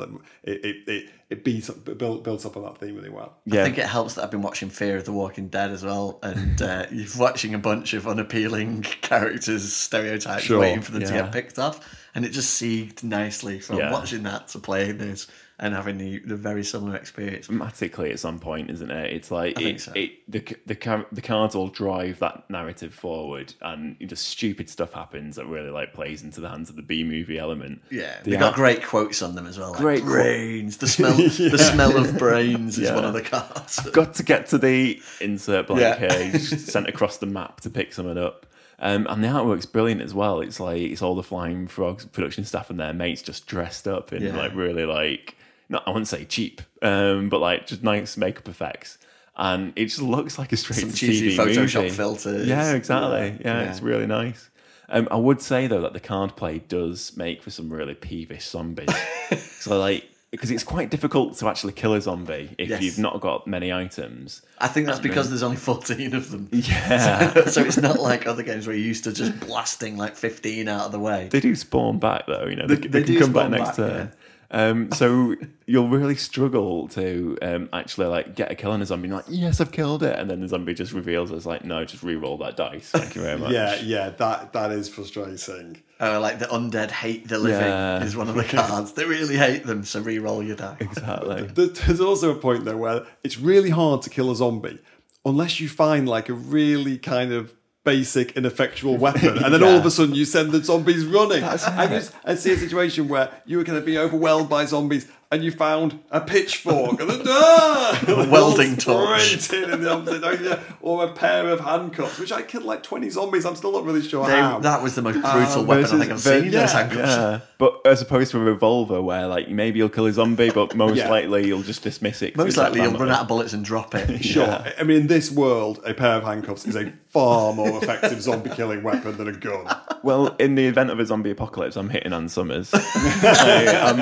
it 0.44 0.64
it 0.64 0.88
it, 0.88 1.10
it 1.28 1.44
beat 1.44 1.68
up, 1.68 1.98
built 1.98 2.22
built 2.22 2.46
up 2.46 2.56
on 2.56 2.62
that 2.62 2.78
theme 2.78 2.94
really 2.94 3.10
well. 3.10 3.36
Yeah, 3.44 3.62
I 3.62 3.64
think 3.64 3.78
it 3.78 3.86
helps 3.86 4.14
that 4.14 4.22
I've 4.22 4.30
been 4.30 4.42
watching 4.42 4.70
Fear 4.70 4.98
of 4.98 5.04
the 5.04 5.12
Walking 5.12 5.48
Dead 5.48 5.72
as 5.72 5.84
well, 5.84 6.20
and 6.22 6.62
uh, 6.62 6.86
you're 6.92 7.08
watching 7.18 7.54
a 7.54 7.58
bunch 7.58 7.92
of 7.92 8.06
unappealing 8.06 8.82
characters, 9.02 9.72
stereotypes, 9.74 10.44
Sure, 10.44 10.60
waiting 10.60 10.82
for 10.82 10.92
them 10.92 11.02
to 11.02 11.08
get 11.12 11.32
picked 11.32 11.58
off, 11.58 11.80
and 12.16 12.24
it 12.24 12.30
just 12.30 12.60
segged 12.60 13.04
nicely 13.04 13.60
from 13.60 13.78
Yeah. 13.78 13.92
watching 13.92 14.24
that 14.24 14.48
to 14.48 14.58
playing 14.58 14.98
this 14.98 15.28
and 15.58 15.74
having 15.74 15.96
the, 15.96 16.18
the 16.18 16.36
very 16.36 16.62
similar 16.62 16.96
experience. 16.96 17.48
thematically 17.48 18.10
at 18.12 18.18
some 18.18 18.38
point, 18.38 18.68
isn't 18.70 18.90
it? 18.90 19.10
It's 19.14 19.30
like 19.30 19.58
it, 19.58 19.80
so. 19.80 19.92
it 19.94 20.10
the 20.28 20.40
the 20.66 21.06
the 21.12 21.22
cards 21.22 21.54
all 21.54 21.68
drive 21.68 22.18
that 22.18 22.48
narrative 22.50 22.92
forward, 22.92 23.54
and 23.62 23.96
just 24.06 24.28
stupid 24.28 24.68
stuff 24.68 24.92
happens 24.92 25.36
that 25.36 25.46
really 25.46 25.70
like 25.70 25.94
plays 25.94 26.22
into 26.22 26.42
the 26.42 26.48
hands 26.50 26.68
of 26.68 26.76
the 26.76 26.82
B 26.82 27.04
movie 27.04 27.38
element. 27.38 27.80
Yeah, 27.90 28.16
The 28.22 28.32
they've 28.32 28.40
got 28.40 28.54
great 28.54 28.82
quotes 28.84 29.22
on 29.22 29.34
them 29.34 29.46
as 29.46 29.58
well. 29.58 29.72
Great 29.74 30.04
brains. 30.04 30.76
The 30.76 30.88
smell, 30.88 31.16
the 31.16 31.58
smell 31.58 31.96
of 31.96 32.18
brains 32.18 32.76
is 32.76 32.84
Yeah. 32.88 32.94
one 32.94 33.04
of 33.06 33.14
the 33.14 33.22
cards. 33.22 33.80
Got 33.90 34.14
to 34.16 34.22
get 34.22 34.48
to 34.48 34.58
the 34.58 35.00
insert 35.22 35.68
blank 35.68 35.80
Yeah. 36.00 36.28
here. 36.32 36.38
Sent 36.38 36.86
across 36.88 37.16
the 37.16 37.26
map 37.26 37.60
to 37.62 37.70
pick 37.70 37.92
someone 37.94 38.18
up. 38.18 38.45
Um, 38.78 39.06
and 39.08 39.24
the 39.24 39.28
artwork's 39.28 39.64
brilliant 39.66 40.02
as 40.02 40.12
well. 40.12 40.40
It's 40.40 40.60
like 40.60 40.80
it's 40.82 41.00
all 41.02 41.14
the 41.14 41.22
Flying 41.22 41.66
Frogs 41.66 42.04
production 42.04 42.44
staff 42.44 42.68
and 42.70 42.78
their 42.78 42.92
mates 42.92 43.22
just 43.22 43.46
dressed 43.46 43.88
up 43.88 44.12
in 44.12 44.22
Yeah. 44.22 44.36
like 44.36 44.54
really 44.54 44.84
like 44.84 45.34
not 45.68 45.82
I 45.86 45.90
wouldn't 45.90 46.08
say 46.08 46.24
cheap, 46.26 46.60
um, 46.82 47.28
but 47.28 47.40
like 47.40 47.66
just 47.66 47.82
nice 47.82 48.16
makeup 48.16 48.48
effects. 48.48 48.98
And 49.38 49.72
it 49.76 49.86
just 49.86 50.00
looks 50.02 50.38
like 50.38 50.52
a 50.52 50.56
straight 50.56 50.78
Some 50.80 50.92
cheesy 50.92 51.36
TV 51.36 51.38
Photoshop 51.38 51.82
movie. 51.84 51.90
filters. 51.90 52.46
Yeah, 52.46 52.72
exactly. 52.72 53.38
Yeah, 53.44 53.62
Yeah. 53.62 53.70
it's 53.70 53.80
really 53.82 54.06
nice. 54.06 54.48
Um, 54.88 55.08
I 55.10 55.16
would 55.16 55.40
say 55.40 55.66
though 55.66 55.80
that 55.80 55.92
the 55.94 56.00
card 56.00 56.36
play 56.36 56.58
does 56.60 57.16
make 57.16 57.42
for 57.42 57.50
some 57.50 57.70
really 57.72 57.94
peevish 57.94 58.46
zombies. 58.48 58.94
so 59.58 59.78
like 59.78 60.04
because 60.30 60.50
it's 60.50 60.64
quite 60.64 60.90
difficult 60.90 61.36
to 61.38 61.48
actually 61.48 61.72
kill 61.72 61.94
a 61.94 62.00
zombie 62.00 62.54
if 62.58 62.68
Yes. 62.68 62.82
you've 62.82 62.98
not 62.98 63.20
got 63.20 63.46
many 63.46 63.72
items. 63.72 64.42
I 64.58 64.68
think 64.68 64.86
that's 64.86 64.98
because 65.00 65.28
there's 65.30 65.42
only 65.42 65.56
14 65.56 66.14
of 66.14 66.30
them. 66.30 66.48
Yeah. 66.52 67.46
so 67.46 67.62
it's 67.62 67.76
not 67.78 68.00
like 68.00 68.26
other 68.26 68.42
games 68.42 68.66
where 68.66 68.74
you're 68.76 68.84
used 68.86 69.04
to 69.04 69.12
just 69.12 69.38
blasting 69.40 69.96
like 69.96 70.16
15 70.16 70.68
out 70.68 70.86
of 70.86 70.92
the 70.92 70.98
way. 70.98 71.28
They 71.30 71.40
do 71.40 71.54
spawn 71.54 71.98
back 71.98 72.26
though, 72.26 72.46
you 72.46 72.56
know. 72.56 72.66
They, 72.66 72.74
They- 72.74 72.88
they, 72.88 73.00
they 73.00 73.04
can 73.04 73.14
do 73.14 73.20
come 73.20 73.32
back 73.32 73.50
next 73.50 73.66
back, 73.68 73.76
turn. 73.76 74.12
Um, 74.48 74.92
so 74.92 75.34
you'll 75.66 75.88
really 75.88 76.14
struggle 76.16 76.86
to 76.88 77.36
um, 77.42 77.68
actually 77.72 78.06
like 78.08 78.34
get 78.36 78.50
a 78.50 78.54
kill 78.54 78.70
on 78.72 78.80
a 78.82 78.86
zombie. 78.86 79.06
And 79.08 79.16
like, 79.16 79.24
yes, 79.28 79.60
I've 79.60 79.72
killed 79.72 80.02
it, 80.04 80.16
and 80.18 80.30
then 80.30 80.40
the 80.40 80.48
zombie 80.48 80.72
just 80.74 80.92
reveals 80.92 81.30
it's 81.32 81.46
like, 81.46 81.64
no, 81.64 81.84
just 81.84 82.02
re-roll 82.04 82.36
that 82.38 82.56
dice. 82.56 82.90
Thank 82.90 83.14
you 83.16 83.22
very 83.22 83.38
much. 83.40 83.50
Yeah, 83.52 83.74
yeah, 83.76 84.10
that 84.10 84.52
that 84.52 84.70
is 84.70 84.88
frustrating. 84.88 85.82
Oh, 85.98 86.20
like 86.20 86.38
the 86.38 86.46
undead 86.46 86.90
hate 86.90 87.26
the 87.28 87.38
living 87.38 87.60
Yeah. 87.66 88.04
is 88.04 88.14
one 88.16 88.28
of 88.28 88.34
the 88.34 88.44
cards. 88.58 88.92
They 88.92 89.04
really 89.06 89.36
hate 89.36 89.64
them, 89.64 89.84
so 89.84 90.00
re-roll 90.00 90.42
your 90.42 90.56
die. 90.56 90.76
exactly. 90.80 91.42
There's 91.54 92.00
also 92.00 92.30
a 92.32 92.34
point 92.34 92.64
though 92.66 92.76
where 92.76 93.06
it's 93.24 93.38
really 93.38 93.70
hard 93.70 94.02
to 94.02 94.10
kill 94.10 94.30
a 94.30 94.36
zombie 94.36 94.78
unless 95.24 95.58
you 95.58 95.68
find 95.68 96.08
like 96.08 96.28
a 96.28 96.34
really 96.34 96.98
kind 96.98 97.32
of 97.32 97.54
basic 97.84 98.32
ineffectual 98.36 98.96
weapon, 99.06 99.42
and 99.42 99.54
then 99.54 99.62
all 99.62 99.76
of 99.76 99.86
a 99.86 99.90
sudden 99.90 100.14
you 100.14 100.24
send 100.24 100.50
the 100.52 100.62
zombies 100.62 101.04
running. 101.06 101.42
I 101.44 101.56
just 101.86 102.12
I 102.24 102.34
see 102.34 102.52
a 102.52 102.56
situation 102.56 103.08
where 103.08 103.30
you 103.46 103.56
were 103.58 103.64
going 103.64 103.78
to 103.80 103.84
be 103.86 103.96
overwhelmed 103.96 104.48
by 104.48 104.64
zombies. 104.66 105.06
And 105.32 105.42
you 105.42 105.50
found 105.50 105.98
a 106.12 106.20
pitchfork 106.20 107.00
and 107.00 107.10
then, 107.10 107.22
ah! 107.26 108.04
A 108.06 108.30
welding 108.30 108.76
torch. 108.76 109.52
In 109.52 109.80
the 109.82 109.90
opposite 109.90 110.20
direction, 110.22 110.58
or 110.80 111.04
a 111.04 111.12
pair 111.12 111.48
of 111.48 111.58
handcuffs, 111.60 112.20
which 112.20 112.30
I 112.30 112.42
killed 112.42 112.62
like 112.64 112.84
twenty 112.84 113.10
zombies. 113.10 113.44
I'm 113.44 113.56
still 113.56 113.72
not 113.72 113.84
really 113.84 114.02
sure 114.06 114.24
They, 114.24 114.38
how. 114.38 114.60
that 114.60 114.82
was 114.84 114.94
the 114.94 115.02
most 115.02 115.20
brutal 115.20 115.64
weapon 115.64 115.84
I 115.84 115.98
think 115.98 116.12
I've 116.12 116.20
ver- 116.20 116.42
seen. 116.42 116.52
yeah, 116.52 116.60
those 116.60 116.72
handcuffs. 116.72 117.16
Yeah, 117.16 117.40
but 117.58 117.80
as 117.84 118.00
opposed 118.02 118.30
to 118.30 118.38
a 118.38 118.40
revolver, 118.44 119.02
where 119.02 119.26
like 119.26 119.48
maybe 119.48 119.78
you'll 119.80 119.88
kill 119.88 120.06
a 120.06 120.12
zombie, 120.12 120.50
but 120.50 120.76
most 120.84 120.96
Yeah. 120.96 121.10
likely 121.10 121.48
you'll 121.48 121.62
just 121.62 121.82
dismiss 121.82 122.22
it. 122.22 122.36
Most 122.36 122.56
likely 122.56 122.82
you'll 122.82 122.92
run 122.92 123.10
out 123.10 123.22
of 123.22 123.28
bullets 123.28 123.52
and 123.52 123.64
drop 123.64 123.94
it. 123.96 124.22
Sure. 124.24 124.64
I 124.78 124.84
mean, 124.84 125.02
in 125.02 125.06
this 125.08 125.30
world, 125.32 125.80
a 125.84 125.92
pair 125.92 126.12
of 126.18 126.22
handcuffs 126.22 126.66
is 126.66 126.76
a 126.76 126.92
far 127.16 127.54
more 127.54 127.82
effective 127.82 128.20
zombie 128.20 128.50
killing 128.50 128.82
weapon 128.82 129.16
than 129.16 129.26
a 129.26 129.32
gun. 129.32 129.66
Well, 130.02 130.36
in 130.38 130.54
the 130.54 130.66
event 130.66 130.90
of 130.90 131.00
a 131.00 131.06
zombie 131.06 131.30
apocalypse, 131.30 131.74
I'm 131.74 131.88
hitting 131.88 132.12
Ann 132.12 132.28
Summers. 132.28 132.68
I, 132.74 133.66
um, 133.68 133.96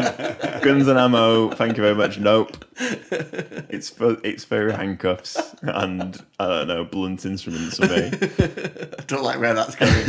guns 0.63 0.89
and 0.89 0.99
ammo. 0.99 1.51
Thank 1.51 1.77
you 1.77 1.85
very 1.85 1.95
much. 1.95 2.19
Nope. 2.19 2.65
It's 3.69 3.89
for 3.89 4.17
it's 4.25 4.45
for 4.45 4.73
handcuffs 4.73 5.55
and 5.63 6.21
I 6.41 6.47
don't 6.49 6.67
know 6.67 6.85
blunt 6.85 7.25
instruments 7.25 7.77
for 7.77 7.87
me. 7.87 8.11
I 8.99 9.03
don't 9.07 9.23
like 9.23 9.39
where 9.39 9.55
that's 9.55 9.77
going. 9.77 9.95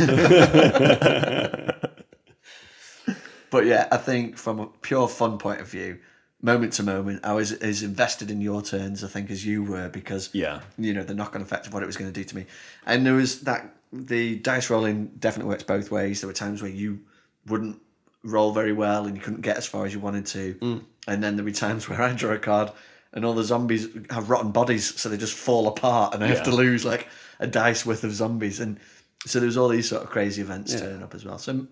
but 3.50 3.66
yeah, 3.66 3.86
I 3.92 3.98
think 3.98 4.36
from 4.36 4.58
a 4.58 4.66
pure 4.66 5.06
fun 5.06 5.38
point 5.38 5.60
of 5.60 5.68
view, 5.68 6.00
moment 6.42 6.72
to 6.74 6.82
moment, 6.82 7.24
I 7.24 7.32
was 7.32 7.52
as 7.52 7.82
invested 7.82 8.30
in 8.30 8.40
your 8.40 8.62
turns, 8.62 9.02
I 9.02 9.08
think, 9.08 9.30
as 9.30 9.44
you 9.44 9.62
were 9.62 9.88
because 9.88 10.30
Yeah. 10.32 10.60
you 10.78 10.92
know 10.92 11.02
the 11.02 11.14
knock-on 11.14 11.42
effect 11.42 11.66
of 11.66 11.72
what 11.72 11.82
it 11.82 11.86
was 11.86 11.96
going 11.96 12.12
to 12.12 12.20
do 12.20 12.24
to 12.24 12.36
me, 12.36 12.46
and 12.84 13.06
there 13.06 13.14
was 13.14 13.40
that 13.42 13.74
the 13.92 14.36
dice 14.36 14.68
rolling 14.68 15.06
definitely 15.18 15.50
works 15.50 15.62
both 15.62 15.90
ways. 15.90 16.20
There 16.20 16.28
were 16.28 16.34
times 16.34 16.60
where 16.60 16.70
you 16.70 17.00
wouldn't 17.46 17.80
roll 18.22 18.52
very 18.52 18.72
well 18.72 19.06
and 19.06 19.16
you 19.16 19.22
couldn't 19.22 19.42
get 19.42 19.56
as 19.56 19.66
far 19.66 19.86
as 19.86 19.94
you 19.94 20.00
wanted 20.00 20.26
to, 20.26 20.54
mm. 20.54 20.84
and 21.06 21.22
then 21.22 21.36
there 21.36 21.44
were 21.44 21.52
times 21.52 21.88
where 21.88 22.00
I 22.00 22.12
draw 22.12 22.32
a 22.32 22.38
card. 22.38 22.72
And 23.12 23.24
all 23.24 23.32
the 23.32 23.44
zombies 23.44 23.88
have 24.10 24.28
rotten 24.28 24.50
bodies, 24.50 25.00
so 25.00 25.08
they 25.08 25.16
just 25.16 25.32
fall 25.32 25.68
apart, 25.68 26.12
and 26.12 26.22
I 26.22 26.26
have 26.26 26.42
to 26.42 26.50
lose 26.54 26.84
like 26.84 27.08
a 27.40 27.46
dice 27.46 27.86
worth 27.86 28.04
of 28.04 28.12
zombies. 28.12 28.60
And 28.60 28.78
so 29.24 29.38
there 29.38 29.46
was 29.46 29.56
all 29.56 29.68
these 29.68 29.88
sort 29.88 30.02
of 30.02 30.10
crazy 30.10 30.42
events 30.42 30.78
turning 30.78 31.02
up 31.02 31.14
as 31.14 31.24
well. 31.24 31.38
So, 31.38 31.66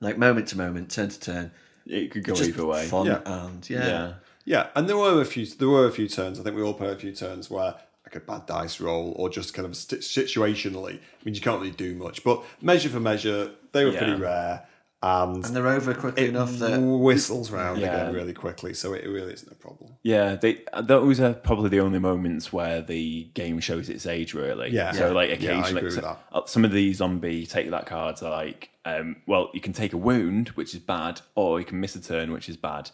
like 0.00 0.18
moment 0.18 0.48
to 0.48 0.58
moment, 0.58 0.90
turn 0.90 1.08
to 1.10 1.20
turn, 1.20 1.52
It 1.86 2.10
could 2.10 2.24
go 2.24 2.34
just 2.34 2.50
either 2.50 2.66
way. 2.66 2.86
fun 2.86 3.06
Yeah. 3.06 3.20
and 3.24 3.68
yeah. 3.70 3.86
Yeah. 3.86 4.12
Yeah, 4.46 4.66
and 4.74 4.88
there 4.88 4.96
were 4.96 5.20
a 5.20 5.24
few. 5.24 5.46
There 5.46 5.68
were 5.68 5.86
a 5.86 5.92
few 5.92 6.08
turns. 6.08 6.40
I 6.40 6.42
think 6.42 6.56
we 6.56 6.62
all 6.62 6.74
played 6.74 6.90
a 6.90 6.96
few 6.96 7.12
turns 7.12 7.50
where 7.50 7.74
like 8.06 8.16
a 8.16 8.20
bad 8.20 8.46
dice 8.46 8.80
roll 8.80 9.12
or 9.16 9.28
just 9.28 9.52
kind 9.54 9.66
of 9.66 9.76
st- 9.76 10.00
situationally. 10.00 10.94
I 10.94 11.24
mean, 11.24 11.34
you 11.34 11.40
can't 11.40 11.60
really 11.60 11.70
do 11.72 11.94
much, 11.94 12.24
but 12.24 12.42
measure 12.60 12.88
for 12.88 12.98
measure, 13.00 13.50
they 13.72 13.84
were 13.84 13.92
Yeah. 13.92 13.98
pretty 13.98 14.20
rare, 14.20 14.66
and 15.02 15.44
and 15.46 15.56
they're 15.56 15.66
over 15.68 15.94
quickly 15.94 16.28
enough 16.28 16.52
that 16.58 16.78
whistles 16.78 17.50
round 17.50 17.80
Yeah. 17.80 17.94
again 18.02 18.14
really 18.14 18.34
quickly. 18.34 18.74
So 18.74 18.92
it 18.92 19.06
really 19.06 19.32
isn't 19.32 19.50
a 19.50 19.54
problem. 19.54 19.94
Yeah, 20.02 20.34
they 20.36 20.62
those 20.82 21.20
are 21.20 21.32
probably 21.32 21.70
the 21.70 21.80
only 21.80 21.98
moments 21.98 22.52
where 22.52 22.82
the 22.82 23.24
game 23.34 23.60
shows 23.60 23.88
its 23.88 24.04
age. 24.06 24.34
Really, 24.34 24.70
Yeah. 24.70 24.92
So 24.92 25.06
Yeah. 25.06 25.12
like 25.12 25.28
Yeah, 25.28 25.52
I 25.52 25.54
occasionally, 25.60 25.70
agree 25.78 25.82
with 25.88 25.94
so- 25.94 26.00
that. 26.02 26.18
uh, 26.32 26.46
some 26.46 26.64
of 26.64 26.72
the 26.72 26.92
zombie 26.92 27.46
take 27.46 27.70
that 27.70 27.86
cards 27.86 28.22
are 28.22 28.30
like, 28.30 28.68
um, 28.84 29.16
well, 29.26 29.50
you 29.54 29.60
can 29.60 29.72
take 29.72 29.92
a 29.94 29.98
wound, 29.98 30.48
which 30.50 30.74
is 30.74 30.80
bad, 30.80 31.22
or 31.34 31.58
you 31.60 31.64
can 31.66 31.80
miss 31.80 31.96
a 31.96 32.02
turn, 32.02 32.30
which 32.32 32.48
is 32.50 32.56
bad. 32.56 32.90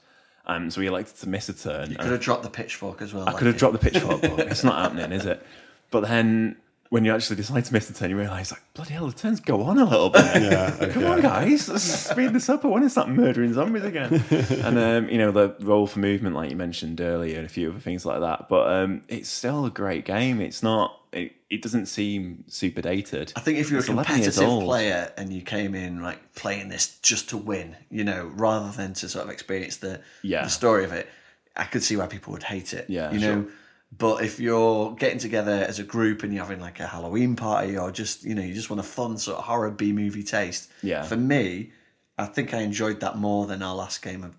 Um, 0.48 0.70
so 0.70 0.80
we 0.80 0.86
elected 0.86 1.16
to 1.16 1.28
miss 1.28 1.48
a 1.48 1.54
turn. 1.54 1.90
you 1.90 1.96
could 1.96 2.12
have 2.12 2.20
dropped 2.20 2.44
the 2.44 2.50
pitchfork 2.50 3.02
as 3.02 3.12
well. 3.12 3.28
I 3.28 3.32
could 3.32 3.48
have 3.48 3.56
dropped 3.56 3.72
the 3.80 3.90
pitchfork, 3.90 4.20
but 4.20 4.38
it's 4.50 4.62
not 4.62 4.80
happening, 4.80 5.10
is 5.10 5.26
it? 5.26 5.44
But 5.90 6.02
then 6.06 6.56
when 6.90 7.04
you 7.04 7.14
actually 7.14 7.36
decide 7.36 7.64
to 7.64 7.72
miss 7.72 7.88
the 7.88 7.94
turn, 7.94 8.10
you 8.10 8.16
realise 8.18 8.50
like 8.52 8.62
bloody 8.74 8.92
hell, 8.94 9.06
the 9.06 9.12
turns 9.14 9.40
go 9.40 9.62
on 9.62 9.78
a 9.78 9.84
little 9.84 10.10
bit. 10.10 10.24
Yeah, 10.42 10.88
Come 10.92 11.06
on, 11.06 11.20
guys, 11.20 11.68
let's 11.68 11.82
speed 11.82 12.32
this 12.32 12.48
up. 12.48 12.64
I 12.64 12.68
want 12.68 12.84
to 12.84 12.90
start 12.90 13.08
murdering 13.08 13.52
zombies 13.54 13.84
again. 13.84 14.22
and 14.30 14.78
um, 14.78 15.08
you 15.08 15.18
know 15.18 15.30
the 15.30 15.54
role 15.60 15.86
for 15.86 15.98
movement, 15.98 16.34
like 16.36 16.50
you 16.50 16.56
mentioned 16.56 17.00
earlier, 17.00 17.36
and 17.38 17.46
a 17.46 17.48
few 17.48 17.70
other 17.70 17.80
things 17.80 18.04
like 18.06 18.20
that. 18.20 18.48
But 18.48 18.72
um, 18.72 19.02
it's 19.08 19.28
still 19.28 19.64
a 19.66 19.70
great 19.70 20.04
game. 20.04 20.40
It's 20.40 20.62
not. 20.62 21.00
It, 21.12 21.32
it 21.48 21.62
doesn't 21.62 21.86
seem 21.86 22.44
super 22.48 22.82
dated. 22.82 23.32
I 23.36 23.40
think 23.40 23.58
if 23.58 23.70
you're 23.70 23.78
It's 23.78 23.88
a 23.88 23.92
competitive 23.92 24.34
player 24.34 25.12
and 25.16 25.32
you 25.32 25.40
came 25.40 25.74
in 25.74 26.02
like 26.02 26.34
playing 26.34 26.68
this 26.68 26.98
just 26.98 27.30
to 27.30 27.38
win, 27.38 27.76
you 27.90 28.04
know, 28.04 28.30
rather 28.34 28.70
than 28.70 28.92
to 28.94 29.08
sort 29.08 29.24
of 29.24 29.30
experience 29.30 29.76
the 29.78 30.00
Yeah. 30.22 30.42
the 30.44 30.50
story 30.50 30.84
of 30.84 30.92
it, 30.92 31.08
I 31.56 31.64
could 31.64 31.82
see 31.82 31.96
why 31.96 32.06
people 32.06 32.32
would 32.34 32.42
hate 32.42 32.74
it. 32.74 32.90
Yeah, 32.90 33.12
you 33.12 33.20
know. 33.20 33.46
But 33.92 34.24
if 34.24 34.40
you're 34.40 34.94
getting 34.96 35.18
together 35.18 35.64
as 35.66 35.78
a 35.78 35.84
group 35.84 36.22
and 36.22 36.32
you're 36.34 36.44
having 36.44 36.60
like 36.60 36.80
a 36.80 36.86
Halloween 36.86 37.36
party 37.36 37.78
or 37.78 37.90
just 37.90 38.24
you 38.24 38.34
know 38.34 38.42
you 38.42 38.52
just 38.52 38.68
want 38.68 38.80
a 38.80 38.84
fun 38.84 39.16
sort 39.16 39.38
of 39.38 39.44
horror 39.44 39.70
B 39.70 39.92
movie 39.92 40.22
taste, 40.22 40.70
Yeah. 40.82 41.02
For 41.02 41.16
me, 41.16 41.72
I 42.18 42.26
think 42.26 42.52
I 42.52 42.60
enjoyed 42.60 43.00
that 43.00 43.16
more 43.16 43.46
than 43.46 43.62
our 43.62 43.74
last 43.74 44.02
game 44.02 44.24
of 44.24 44.36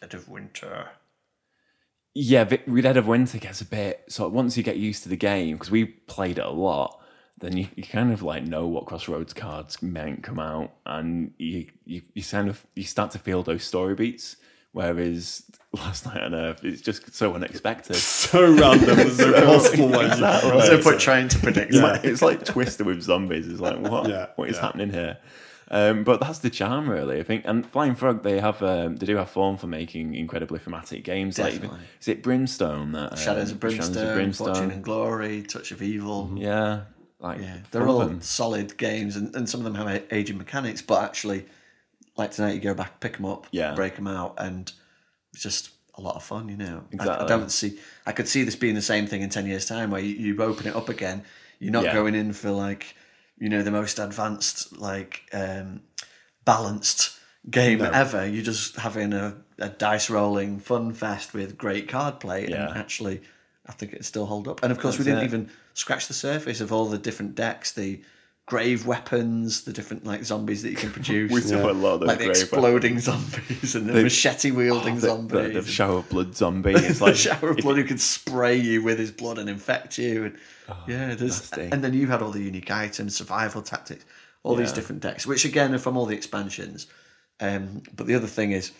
Dead 0.00 0.14
of 0.14 0.28
Winter. 0.28 0.90
Yeah, 2.14 2.44
Dead 2.44 2.96
of 2.96 3.06
Winter 3.06 3.38
gets 3.38 3.60
a 3.60 3.66
bit. 3.66 4.04
So 4.08 4.28
once 4.28 4.56
you 4.56 4.62
get 4.62 4.76
used 4.76 5.02
to 5.02 5.08
the 5.08 5.16
game, 5.16 5.56
because 5.56 5.70
we 5.70 5.84
played 5.84 6.38
it 6.38 6.44
a 6.46 6.50
lot, 6.50 6.98
then 7.38 7.56
you, 7.56 7.68
you 7.76 7.82
kind 7.82 8.12
of 8.12 8.22
like 8.22 8.44
know 8.44 8.66
what 8.66 8.86
Crossroads 8.86 9.34
cards 9.34 9.82
meant 9.82 10.22
come 10.22 10.38
out, 10.38 10.72
and 10.86 11.32
you, 11.36 11.66
you 11.84 12.02
you 12.14 12.22
kind 12.22 12.48
of 12.48 12.66
you 12.74 12.84
start 12.84 13.10
to 13.10 13.18
feel 13.18 13.42
those 13.42 13.64
story 13.64 13.94
beats. 13.94 14.36
Whereas 14.72 15.42
Last 15.84 16.06
Night 16.06 16.22
on 16.22 16.34
Earth, 16.34 16.64
it's 16.64 16.80
just 16.80 17.14
so 17.14 17.34
unexpected. 17.34 17.96
So 18.26 18.42
random. 18.52 18.96
There's 18.96 19.18
no 19.18 19.32
possible 19.46 19.88
way. 19.88 20.04
you 20.04 20.10
could 20.10 20.12
Exactly. 20.12 20.50
There's 20.50 20.70
no 20.70 20.82
point 20.82 21.00
trying 21.00 21.28
to 21.28 21.38
predict 21.38 21.74
like, 21.74 22.04
it's 22.04 22.22
like 22.22 22.44
Twister 22.44 22.82
with 22.84 23.02
zombies. 23.02 23.46
It's 23.46 23.60
like 23.60 23.78
what? 23.78 24.08
Yeah, 24.08 24.26
what 24.36 24.48
is 24.48 24.56
yeah. 24.56 24.62
happening 24.62 24.90
here? 24.90 25.18
Um, 25.70 26.04
but 26.04 26.20
that's 26.20 26.38
the 26.40 26.50
charm, 26.50 26.88
really. 26.88 27.18
I 27.18 27.22
think. 27.22 27.44
And 27.44 27.66
Flying 27.66 27.94
Frog, 27.94 28.22
they 28.22 28.40
have 28.40 28.62
um, 28.62 28.96
they 28.96 29.06
do 29.06 29.16
have 29.16 29.30
form 29.30 29.56
for 29.56 29.66
making 29.66 30.14
incredibly 30.14 30.58
thematic 30.58 31.04
games. 31.04 31.38
Like 31.38 31.54
Definitely. 31.54 31.80
is 32.00 32.08
it 32.08 32.22
Brimstone? 32.22 32.92
That 32.92 33.12
um, 33.12 33.18
Shadows 33.18 33.50
of 33.52 33.60
Brimstone, 33.60 33.94
Shadows 33.94 34.08
of 34.08 34.14
Brimstone. 34.14 34.46
Fortune 34.54 34.70
and 34.70 34.84
Glory, 34.84 35.42
Touch 35.42 35.72
of 35.72 35.82
Evil. 35.82 36.30
Yeah, 36.36 36.82
like 37.20 37.40
Yeah, 37.40 37.58
they're 37.70 37.88
all 37.88 38.00
them. 38.00 38.20
solid 38.20 38.76
games, 38.76 39.16
and, 39.16 39.34
and 39.34 39.48
some 39.48 39.60
of 39.60 39.64
them 39.64 39.74
have 39.74 40.04
aging 40.12 40.38
mechanics. 40.38 40.82
But 40.82 41.02
actually, 41.02 41.46
like 42.16 42.30
tonight, 42.30 42.54
you 42.54 42.60
go 42.60 42.74
back, 42.74 43.00
pick 43.00 43.16
them 43.16 43.26
up, 43.26 43.46
Yeah. 43.50 43.74
break 43.74 43.96
them 43.96 44.06
out, 44.06 44.34
and 44.38 44.72
just 45.42 45.70
a 45.94 46.00
lot 46.00 46.16
of 46.16 46.22
fun. 46.22 46.48
You 46.48 46.56
know, 46.56 46.84
I- 47.00 47.24
I, 47.24 47.26
don't 47.26 47.50
see. 47.50 47.78
I 48.06 48.12
could 48.12 48.28
see 48.28 48.42
this 48.44 48.56
being 48.56 48.74
the 48.74 48.82
same 48.82 49.06
thing 49.06 49.22
in 49.22 49.30
ten 49.30 49.46
years' 49.46 49.66
time, 49.66 49.90
where 49.90 50.00
you, 50.00 50.14
you 50.34 50.42
open 50.42 50.66
it 50.66 50.76
up 50.76 50.88
again. 50.88 51.24
You're 51.58 51.72
not 51.72 51.84
Yeah. 51.84 51.94
going 51.94 52.14
in 52.14 52.32
for 52.32 52.50
like, 52.50 52.94
you 53.38 53.48
know, 53.48 53.62
the 53.62 53.70
most 53.70 53.98
advanced, 53.98 54.76
like 54.78 55.22
um, 55.32 55.80
balanced 56.44 57.18
game 57.50 57.80
ever. 57.82 58.26
You're 58.26 58.42
just 58.44 58.76
having 58.76 59.12
a, 59.12 59.36
a 59.58 59.68
dice 59.68 60.10
rolling 60.10 60.58
fun 60.58 60.92
fest 60.92 61.32
with 61.34 61.56
great 61.56 61.88
card 61.88 62.20
play, 62.20 62.48
Yeah. 62.48 62.68
and 62.68 62.78
actually. 62.78 63.22
I 63.68 63.72
think 63.72 63.94
it 63.94 64.04
still 64.04 64.26
hold 64.26 64.46
up, 64.46 64.62
and 64.62 64.70
of 64.70 64.78
course 64.78 64.96
we 64.96 65.02
didn't 65.04 65.22
it. 65.22 65.24
even 65.24 65.50
scratch 65.74 66.06
the 66.06 66.14
surface 66.14 66.60
of 66.60 66.72
all 66.72 66.84
the 66.86 66.98
different 66.98 67.34
decks, 67.34 67.72
the 67.72 68.00
grave 68.46 68.86
weapons, 68.86 69.64
the 69.64 69.72
different 69.72 70.06
like 70.06 70.24
zombies 70.24 70.62
that 70.62 70.70
you 70.70 70.76
can 70.76 70.90
produce. 70.92 71.30
We 71.30 71.40
still 71.40 71.58
have 71.58 71.70
a 71.70 71.72
lot 71.72 71.94
of 71.94 72.00
those 72.00 72.08
like 72.08 72.18
the 72.18 72.24
grave 72.26 72.36
exploding 72.36 72.98
zombies 73.00 73.74
and 73.74 73.88
the 73.88 74.02
machete 74.02 74.52
wielding 74.52 74.94
the, 74.94 75.00
zombies. 75.00 75.32
the, 75.32 75.48
the 75.48 75.58
and 75.58 75.66
shower 75.66 75.98
of 75.98 76.08
blood 76.08 76.34
zombie. 76.34 76.70
It's 76.76 77.00
the 77.00 77.06
like 77.06 77.16
shower 77.16 77.50
of 77.50 77.56
blood 77.58 77.76
who 77.76 77.84
can 77.84 77.98
spray 77.98 78.56
you 78.56 78.82
with 78.82 78.98
his 78.98 79.10
blood 79.10 79.38
and 79.38 79.50
infect 79.50 79.98
you. 79.98 80.26
And, 80.26 80.38
yeah, 80.86 81.14
there's, 81.14 81.52
nasty. 81.52 81.68
and 81.72 81.82
then 81.82 81.92
you 81.92 82.06
had 82.06 82.22
all 82.22 82.30
the 82.30 82.42
unique 82.42 82.70
items, 82.70 83.16
survival 83.16 83.62
tactics, 83.62 84.04
all 84.42 84.54
these 84.54 84.72
different 84.72 85.02
decks, 85.02 85.26
which 85.26 85.44
again 85.44 85.74
are 85.74 85.78
from 85.78 85.96
all 85.96 86.06
the 86.06 86.14
expansions. 86.14 86.86
Um, 87.40 87.82
but 87.94 88.06
the 88.06 88.14
other 88.14 88.26
thing 88.28 88.52
is, 88.52 88.72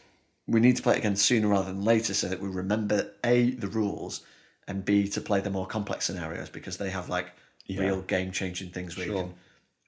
we 0.46 0.60
need 0.60 0.76
to 0.76 0.82
play 0.82 0.94
it 0.94 0.98
again 0.98 1.16
sooner 1.16 1.48
rather 1.48 1.72
than 1.72 1.84
later 1.84 2.14
so 2.14 2.28
that 2.28 2.40
we 2.40 2.48
remember 2.48 3.10
a 3.24 3.50
the 3.50 3.66
rules 3.66 4.22
and 4.68 4.84
b 4.84 5.08
to 5.08 5.20
play 5.20 5.40
the 5.40 5.50
more 5.50 5.66
complex 5.66 6.04
scenarios 6.04 6.48
because 6.48 6.76
they 6.76 6.90
have 6.90 7.08
like 7.08 7.32
real 7.68 8.00
game 8.02 8.30
changing 8.30 8.70
things 8.70 8.96
where 8.96 9.06
you 9.06 9.12
can 9.12 9.34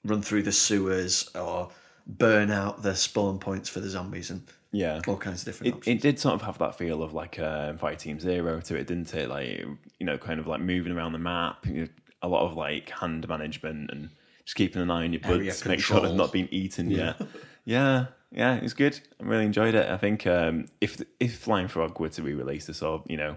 run 0.05 0.23
through 0.23 0.43
the 0.43 0.53
sewers 0.53 1.31
or 1.35 1.71
burn 2.07 2.51
out 2.51 2.83
the 2.83 2.95
spawn 2.95 3.39
points 3.39 3.69
for 3.69 3.81
the 3.81 3.89
zombies 3.89 4.31
and 4.31 4.43
Yeah. 4.73 5.01
all 5.07 5.17
kinds 5.17 5.41
of 5.43 5.47
different 5.47 5.75
It, 5.75 5.77
options. 5.79 5.97
it 5.97 6.01
did 6.03 6.19
sort 6.19 6.35
of 6.35 6.43
have 6.43 6.59
that 6.59 6.77
feel 6.79 7.03
of 7.03 7.13
like 7.13 7.39
uh, 7.39 7.75
Fire 7.75 7.97
Team 7.97 8.19
Zero 8.21 8.61
to 8.61 8.77
it, 8.77 8.87
didn't 8.87 9.13
it? 9.15 9.29
Like 9.29 9.65
you 9.99 10.07
know, 10.07 10.17
kind 10.19 10.41
of 10.41 10.47
like 10.47 10.61
moving 10.61 10.93
around 10.93 11.13
the 11.13 11.19
map, 11.19 11.67
you 11.67 11.83
know, 11.83 11.89
a 12.23 12.29
lot 12.29 12.43
of 12.47 12.57
like 12.57 12.91
hand 12.91 13.29
management 13.29 13.91
and 13.91 14.11
just 14.45 14.57
keeping 14.57 14.81
an 14.83 14.91
eye 14.91 15.05
on 15.05 15.13
your 15.13 15.21
buds 15.21 15.61
to 15.61 15.69
make 15.69 15.81
sure 15.81 16.01
they've 16.01 16.15
not 16.15 16.33
been 16.33 16.49
eaten 16.51 16.91
yet. 16.91 17.21
Yeah, 17.65 18.07
yeah, 18.33 18.55
it 18.57 18.63
was 18.63 18.73
good. 18.75 18.99
I 19.21 19.25
really 19.25 19.45
enjoyed 19.45 19.75
it. 19.75 19.91
I 19.91 19.97
think 19.99 20.27
um, 20.27 20.67
if 20.81 21.03
if 21.21 21.39
Flying 21.39 21.69
Frog 21.69 22.01
were 22.01 22.09
to 22.09 22.23
re-release 22.23 22.67
this 22.67 22.81
or 22.83 23.03
you 23.07 23.17
know 23.19 23.37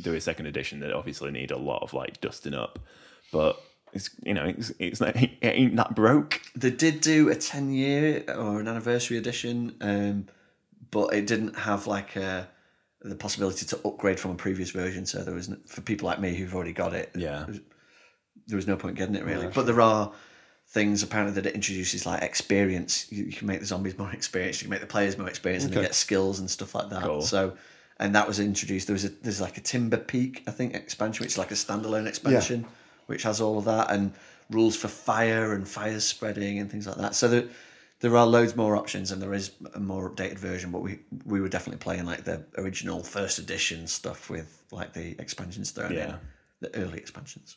do 0.00 0.14
a 0.14 0.20
second 0.20 0.46
edition, 0.46 0.78
they'd 0.80 0.92
obviously 0.92 1.30
need 1.32 1.50
a 1.50 1.58
lot 1.58 1.82
of 1.82 1.92
like 1.94 2.20
dusting 2.20 2.54
up, 2.54 2.78
but. 3.32 3.60
It's 3.92 4.10
you 4.22 4.34
know 4.34 4.44
it's 4.44 4.72
it's 4.78 5.00
not, 5.00 5.16
it 5.16 5.38
ain't 5.42 5.76
that 5.76 5.94
broke. 5.94 6.40
They 6.56 6.70
did 6.70 7.00
do 7.00 7.28
a 7.28 7.34
10 7.34 7.72
year 7.72 8.24
or 8.28 8.60
an 8.60 8.68
anniversary 8.68 9.18
edition, 9.18 9.76
um, 9.80 10.26
but 10.90 11.14
it 11.14 11.26
didn't 11.26 11.56
have 11.56 11.86
like 11.86 12.16
a, 12.16 12.48
the 13.02 13.14
possibility 13.14 13.66
to 13.66 13.80
upgrade 13.84 14.18
from 14.18 14.32
a 14.32 14.34
previous 14.34 14.70
version. 14.70 15.06
So 15.06 15.22
there 15.22 15.34
was, 15.34 15.50
for 15.66 15.80
people 15.80 16.06
like 16.06 16.20
me 16.20 16.34
who've 16.34 16.54
already 16.54 16.72
got 16.72 16.94
it, 16.94 17.10
Yeah, 17.14 17.46
there 18.46 18.56
was 18.56 18.66
no 18.66 18.76
point 18.76 18.96
getting 18.96 19.14
it 19.14 19.24
really. 19.24 19.48
But 19.48 19.66
there 19.66 19.80
are 19.80 20.12
things 20.68 21.02
apparently 21.02 21.34
that 21.34 21.46
it 21.46 21.54
introduces 21.54 22.06
like 22.06 22.22
experience. 22.22 23.06
You, 23.12 23.24
you 23.24 23.32
can 23.32 23.46
make 23.46 23.60
the 23.60 23.66
zombies 23.66 23.98
more 23.98 24.10
experienced. 24.12 24.62
You 24.62 24.66
can 24.66 24.70
make 24.70 24.80
the 24.80 24.86
players 24.86 25.18
more 25.18 25.28
experienced, 25.28 25.66
and 25.66 25.76
they 25.76 25.82
get 25.82 25.94
skills 25.94 26.38
and 26.38 26.50
stuff 26.50 26.74
like 26.74 26.88
that. 26.90 27.02
Cool. 27.02 27.22
So, 27.22 27.56
and 27.98 28.14
that 28.14 28.26
was 28.26 28.40
introduced. 28.40 28.86
There 28.86 28.94
was 28.94 29.04
a 29.04 29.10
there's 29.10 29.40
like 29.40 29.58
a 29.58 29.60
Timber 29.60 29.98
Peak, 29.98 30.42
I 30.46 30.50
think, 30.50 30.74
expansion, 30.74 31.24
which 31.24 31.32
is 31.32 31.38
like 31.38 31.50
a 31.50 31.54
standalone 31.54 32.06
expansion, 32.06 32.66
which 33.12 33.22
has 33.24 33.40
all 33.40 33.56
of 33.58 33.64
that 33.66 33.90
and 33.94 34.12
rules 34.50 34.74
for 34.76 34.88
fire 34.88 35.52
and 35.54 35.68
fire 35.68 36.00
spreading 36.00 36.58
and 36.58 36.70
things 36.70 36.86
like 36.86 36.96
that. 36.96 37.14
So 37.14 37.28
there 37.28 37.44
there 38.00 38.16
are 38.16 38.26
loads 38.26 38.56
more 38.56 38.74
options, 38.76 39.12
and 39.12 39.22
there 39.22 39.34
is 39.34 39.52
a 39.74 39.78
more 39.80 40.10
updated 40.10 40.38
version. 40.38 40.72
But 40.72 40.82
we 40.82 40.98
we 41.24 41.40
were 41.40 41.48
definitely 41.56 41.78
playing 41.78 42.06
like 42.12 42.24
the 42.24 42.38
original 42.58 43.02
first 43.04 43.38
edition 43.38 43.86
stuff 43.86 44.28
with 44.30 44.48
like 44.72 44.92
the 44.94 45.08
expansions 45.24 45.70
thrown 45.70 45.92
Yeah. 45.94 46.14
in, 46.14 46.14
the 46.64 46.70
early 46.82 46.98
expansions. 46.98 47.56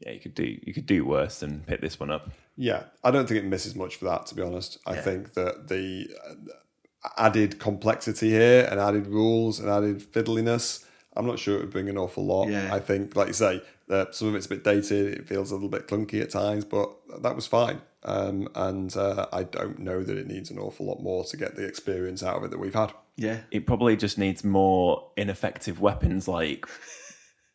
yeah, 0.00 0.12
you 0.16 0.20
could 0.20 0.34
do 0.42 0.46
you 0.66 0.72
could 0.76 0.86
do 0.86 1.04
worse 1.16 1.40
than 1.40 1.60
pick 1.70 1.80
this 1.80 1.98
one 2.00 2.10
up. 2.16 2.24
Yeah, 2.56 2.80
I 3.06 3.10
don't 3.12 3.26
think 3.28 3.38
it 3.44 3.48
misses 3.54 3.74
much 3.74 3.96
for 3.96 4.04
that. 4.10 4.26
To 4.26 4.34
be 4.34 4.42
honest, 4.42 4.78
I 4.86 4.94
Yeah. 4.94 5.02
think 5.08 5.22
that 5.38 5.54
the 5.72 5.86
uh, 6.28 6.34
added 7.16 7.50
complexity 7.68 8.30
here 8.30 8.66
and 8.70 8.78
added 8.80 9.06
rules 9.06 9.58
and 9.60 9.68
added 9.70 9.98
fiddliness, 10.14 10.84
I'm 11.18 11.26
not 11.26 11.38
sure 11.38 11.56
it 11.56 11.60
would 11.60 11.70
bring 11.70 11.88
an 11.88 11.98
awful 11.98 12.24
lot. 12.24 12.48
Yeah. 12.48 12.72
I 12.72 12.78
think, 12.78 13.14
like 13.16 13.26
you 13.26 13.34
say, 13.34 13.62
that 13.88 14.14
some 14.14 14.28
of 14.28 14.34
it's 14.36 14.46
a 14.46 14.50
bit 14.50 14.64
dated. 14.64 15.14
It 15.14 15.28
feels 15.28 15.50
a 15.50 15.54
little 15.54 15.68
bit 15.68 15.88
clunky 15.88 16.22
at 16.22 16.30
times, 16.30 16.64
but 16.64 16.90
that 17.22 17.34
was 17.36 17.46
fine. 17.46 17.80
Um, 18.04 18.48
and 18.54 18.96
uh, 18.96 19.26
I 19.32 19.42
don't 19.42 19.80
know 19.80 20.02
that 20.04 20.16
it 20.16 20.26
needs 20.28 20.50
an 20.50 20.58
awful 20.58 20.86
lot 20.86 21.02
more 21.02 21.24
to 21.24 21.36
get 21.36 21.56
the 21.56 21.64
experience 21.66 22.22
out 22.22 22.36
of 22.36 22.44
it 22.44 22.50
that 22.52 22.58
we've 22.58 22.72
had. 22.74 22.92
Yeah, 23.16 23.38
it 23.50 23.66
probably 23.66 23.96
just 23.96 24.16
needs 24.16 24.44
more 24.44 25.10
ineffective 25.16 25.80
weapons 25.80 26.28
like 26.28 26.66
wo- 26.66 26.74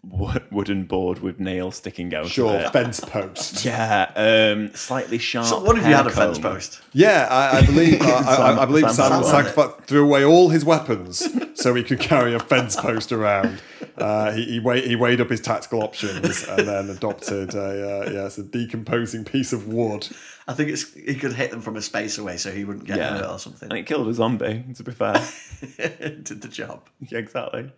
wooden 0.03 0.83
board 0.83 1.19
with 1.19 1.39
nails 1.39 1.77
sticking 1.77 2.13
out. 2.13 2.27
Sure, 2.27 2.55
Of 2.55 2.61
it. 2.65 2.73
fence 2.73 2.99
post. 2.99 3.63
Yeah, 3.65 4.11
um, 4.15 4.73
slightly 4.75 5.17
sharp. 5.17 5.47
So 5.47 5.63
what 5.63 5.77
if 5.77 5.85
you 5.87 5.93
had 5.93 6.05
a 6.07 6.09
fence 6.09 6.37
post? 6.39 6.81
Yeah, 6.91 7.27
I, 7.31 7.59
I 7.59 7.65
believe 7.65 8.01
I, 8.01 8.05
I, 8.07 8.61
I 8.63 8.65
believe 8.65 8.83
Sam- 8.91 9.11
Sam, 9.11 9.23
Sam 9.23 9.31
sacrificed, 9.45 9.85
threw 9.87 10.03
away 10.03 10.25
all 10.25 10.49
his 10.49 10.65
weapons 10.65 11.25
so 11.59 11.73
he 11.73 11.83
could 11.83 11.99
carry 12.01 12.33
a 12.33 12.39
fence 12.39 12.75
post 12.75 13.11
around. 13.11 13.61
Uh, 13.97 14.31
he 14.33 14.43
he 14.45 14.59
weighed, 14.59 14.83
he 14.83 14.95
weighed 14.95 15.21
up 15.21 15.29
his 15.29 15.39
tactical 15.39 15.81
options 15.83 16.43
and 16.47 16.67
then 16.67 16.89
adopted 16.89 17.53
a 17.53 18.07
uh, 18.07 18.09
yes 18.11 18.37
a 18.37 18.43
decomposing 18.43 19.23
piece 19.23 19.53
of 19.53 19.67
wood. 19.67 20.07
I 20.47 20.53
think 20.53 20.69
it's 20.71 20.91
he 20.93 21.15
could 21.15 21.33
hit 21.33 21.51
them 21.51 21.61
from 21.61 21.77
a 21.77 21.81
space 21.81 22.17
away, 22.17 22.35
so 22.37 22.51
he 22.51 22.65
wouldn't 22.65 22.85
get 22.85 22.97
Yeah, 22.97 23.17
hurt 23.19 23.29
or 23.29 23.39
something. 23.39 23.69
and 23.69 23.77
it 23.79 23.85
killed 23.85 24.07
a 24.09 24.13
zombie. 24.13 24.65
To 24.75 24.83
be 24.83 24.91
fair, 24.91 25.13
Did 25.77 26.41
the 26.41 26.49
job. 26.49 26.89
yeah, 27.07 27.19
exactly. 27.19 27.71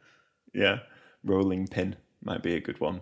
Yeah, 0.54 0.80
rolling 1.24 1.68
pin 1.68 1.98
might 2.26 2.44
be 2.44 2.56
a 2.56 2.60
good 2.60 2.80
one. 2.80 3.02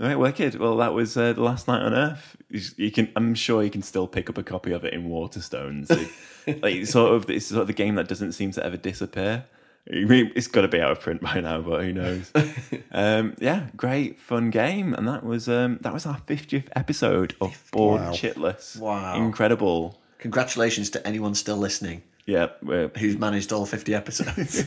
All 0.00 0.06
right, 0.06 0.16
wicked. 0.18 0.54
Well, 0.54 0.76
that 0.76 0.94
was 0.94 1.16
uh, 1.16 1.32
the 1.32 1.42
last 1.42 1.66
night 1.66 1.82
on 1.82 1.92
Earth. 1.92 2.36
You, 2.48 2.60
you 2.76 2.90
can, 2.92 3.10
I'm 3.16 3.34
sure 3.34 3.62
you 3.64 3.70
can 3.70 3.82
still 3.82 4.06
pick 4.06 4.30
up 4.30 4.38
a 4.38 4.44
copy 4.44 4.70
of 4.72 4.84
it 4.84 4.94
in 4.94 5.08
Waterstones. 5.08 5.90
It- 5.90 6.62
like 6.62 6.86
sort 6.86 7.14
of, 7.14 7.28
it's 7.28 7.46
sort 7.46 7.62
of 7.62 7.66
the 7.66 7.72
game 7.72 7.96
that 7.96 8.06
doesn't 8.08 8.32
seem 8.32 8.52
to 8.52 8.64
ever 8.64 8.76
disappear. 8.76 9.44
I 9.92 10.04
mean, 10.04 10.30
It's 10.36 10.46
got 10.46 10.60
to 10.62 10.68
be 10.68 10.80
out 10.80 10.92
of 10.92 11.00
print 11.00 11.20
by 11.28 11.40
now, 11.40 11.60
but 11.62 11.82
who 11.82 11.92
knows? 11.92 12.30
um, 12.92 13.34
yeah, 13.40 13.66
great 13.76 14.20
fun 14.20 14.50
game, 14.50 14.94
and 14.94 15.08
that 15.08 15.24
was 15.24 15.48
um, 15.48 15.78
that 15.80 15.92
was 15.92 16.06
our 16.06 16.20
50th 16.26 16.68
episode 16.76 17.34
of 17.40 17.68
Board 17.72 18.00
Wow. 18.02 18.12
Chitless. 18.12 18.78
Wow. 18.78 19.16
incredible. 19.16 20.00
Congratulations 20.18 20.90
to 20.90 21.06
anyone 21.06 21.34
still 21.34 21.56
listening 21.56 22.02
Yeah, 22.28 22.48
we're, 22.62 22.88
who's 22.88 23.16
managed 23.16 23.54
all 23.54 23.64
50 23.64 23.94
episodes. 23.94 24.66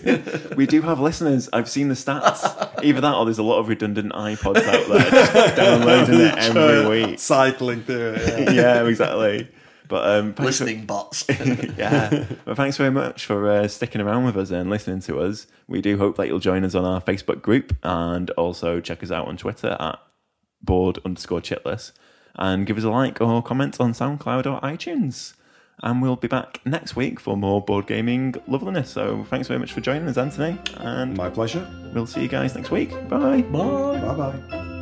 we 0.58 0.66
do 0.66 0.82
have 0.82 1.00
listeners. 1.00 1.48
I've 1.54 1.70
seen 1.70 1.90
the 1.90 1.94
stats. 1.94 2.84
Either 2.84 3.02
that, 3.02 3.14
or 3.14 3.24
there's 3.26 3.38
a 3.38 3.44
lot 3.44 3.60
of 3.60 3.68
redundant 3.68 4.14
iPods 4.14 4.64
out 4.66 4.88
there 4.88 5.12
just 5.12 5.56
downloading 5.56 6.22
it 6.22 6.38
every 6.40 6.88
week. 7.06 7.20
Cycling 7.20 7.84
through 7.84 8.16
it. 8.18 8.40
yeah. 8.46 8.52
Yeah, 8.82 8.88
exactly. 8.88 9.48
But 9.88 10.08
um, 10.10 10.34
thanks 10.34 10.38
for- 10.58 10.66
Listening 10.66 10.86
bots. 10.88 11.24
yeah. 11.78 12.26
Well, 12.48 12.56
thanks 12.56 12.78
very 12.78 12.90
much 12.90 13.28
for 13.28 13.48
uh, 13.48 13.68
sticking 13.68 14.02
around 14.02 14.26
with 14.26 14.38
us 14.38 14.50
and 14.50 14.68
listening 14.70 15.02
to 15.02 15.20
us. 15.20 15.46
We 15.68 15.82
do 15.82 16.00
hope 16.00 16.18
that 16.18 16.28
you'll 16.28 16.40
join 16.40 16.64
us 16.64 16.74
on 16.74 16.84
our 16.84 17.00
Facebook 17.00 17.44
group 17.44 17.76
and 17.84 18.32
also 18.32 18.80
check 18.80 19.04
us 19.04 19.12
out 19.12 19.28
on 19.28 19.38
Twitter 19.38 19.78
at 19.80 20.00
board 20.64 20.98
underscore 21.06 21.42
chitless 21.42 21.92
and 22.36 22.66
give 22.66 22.80
us 22.80 22.84
a 22.86 22.90
like 22.90 23.22
or 23.22 23.44
comment 23.44 23.80
on 23.80 23.94
SoundCloud 23.94 24.48
or 24.52 24.60
iTunes. 24.62 25.34
And 25.84 26.02
we'll 26.02 26.16
be 26.16 26.28
back 26.28 26.60
next 26.66 26.96
week 26.96 27.20
for 27.20 27.36
more 27.36 27.62
board 27.62 27.88
gaming 27.88 28.36
loveliness. 28.48 28.90
So 28.92 29.26
thanks 29.30 29.48
very 29.48 29.60
much 29.60 29.72
for 29.74 29.82
joining 29.82 30.08
us, 30.08 30.18
Anthony. 30.18 30.58
And 30.78 31.18
My 31.18 31.30
pleasure. 31.30 31.68
we'll 31.94 32.06
see 32.06 32.22
you 32.22 32.28
guys 32.28 32.56
next 32.56 32.70
week. 32.72 32.92
Bye. 33.10 33.42
Bye. 33.42 34.00
Bye 34.00 34.16
bye. 34.16 34.78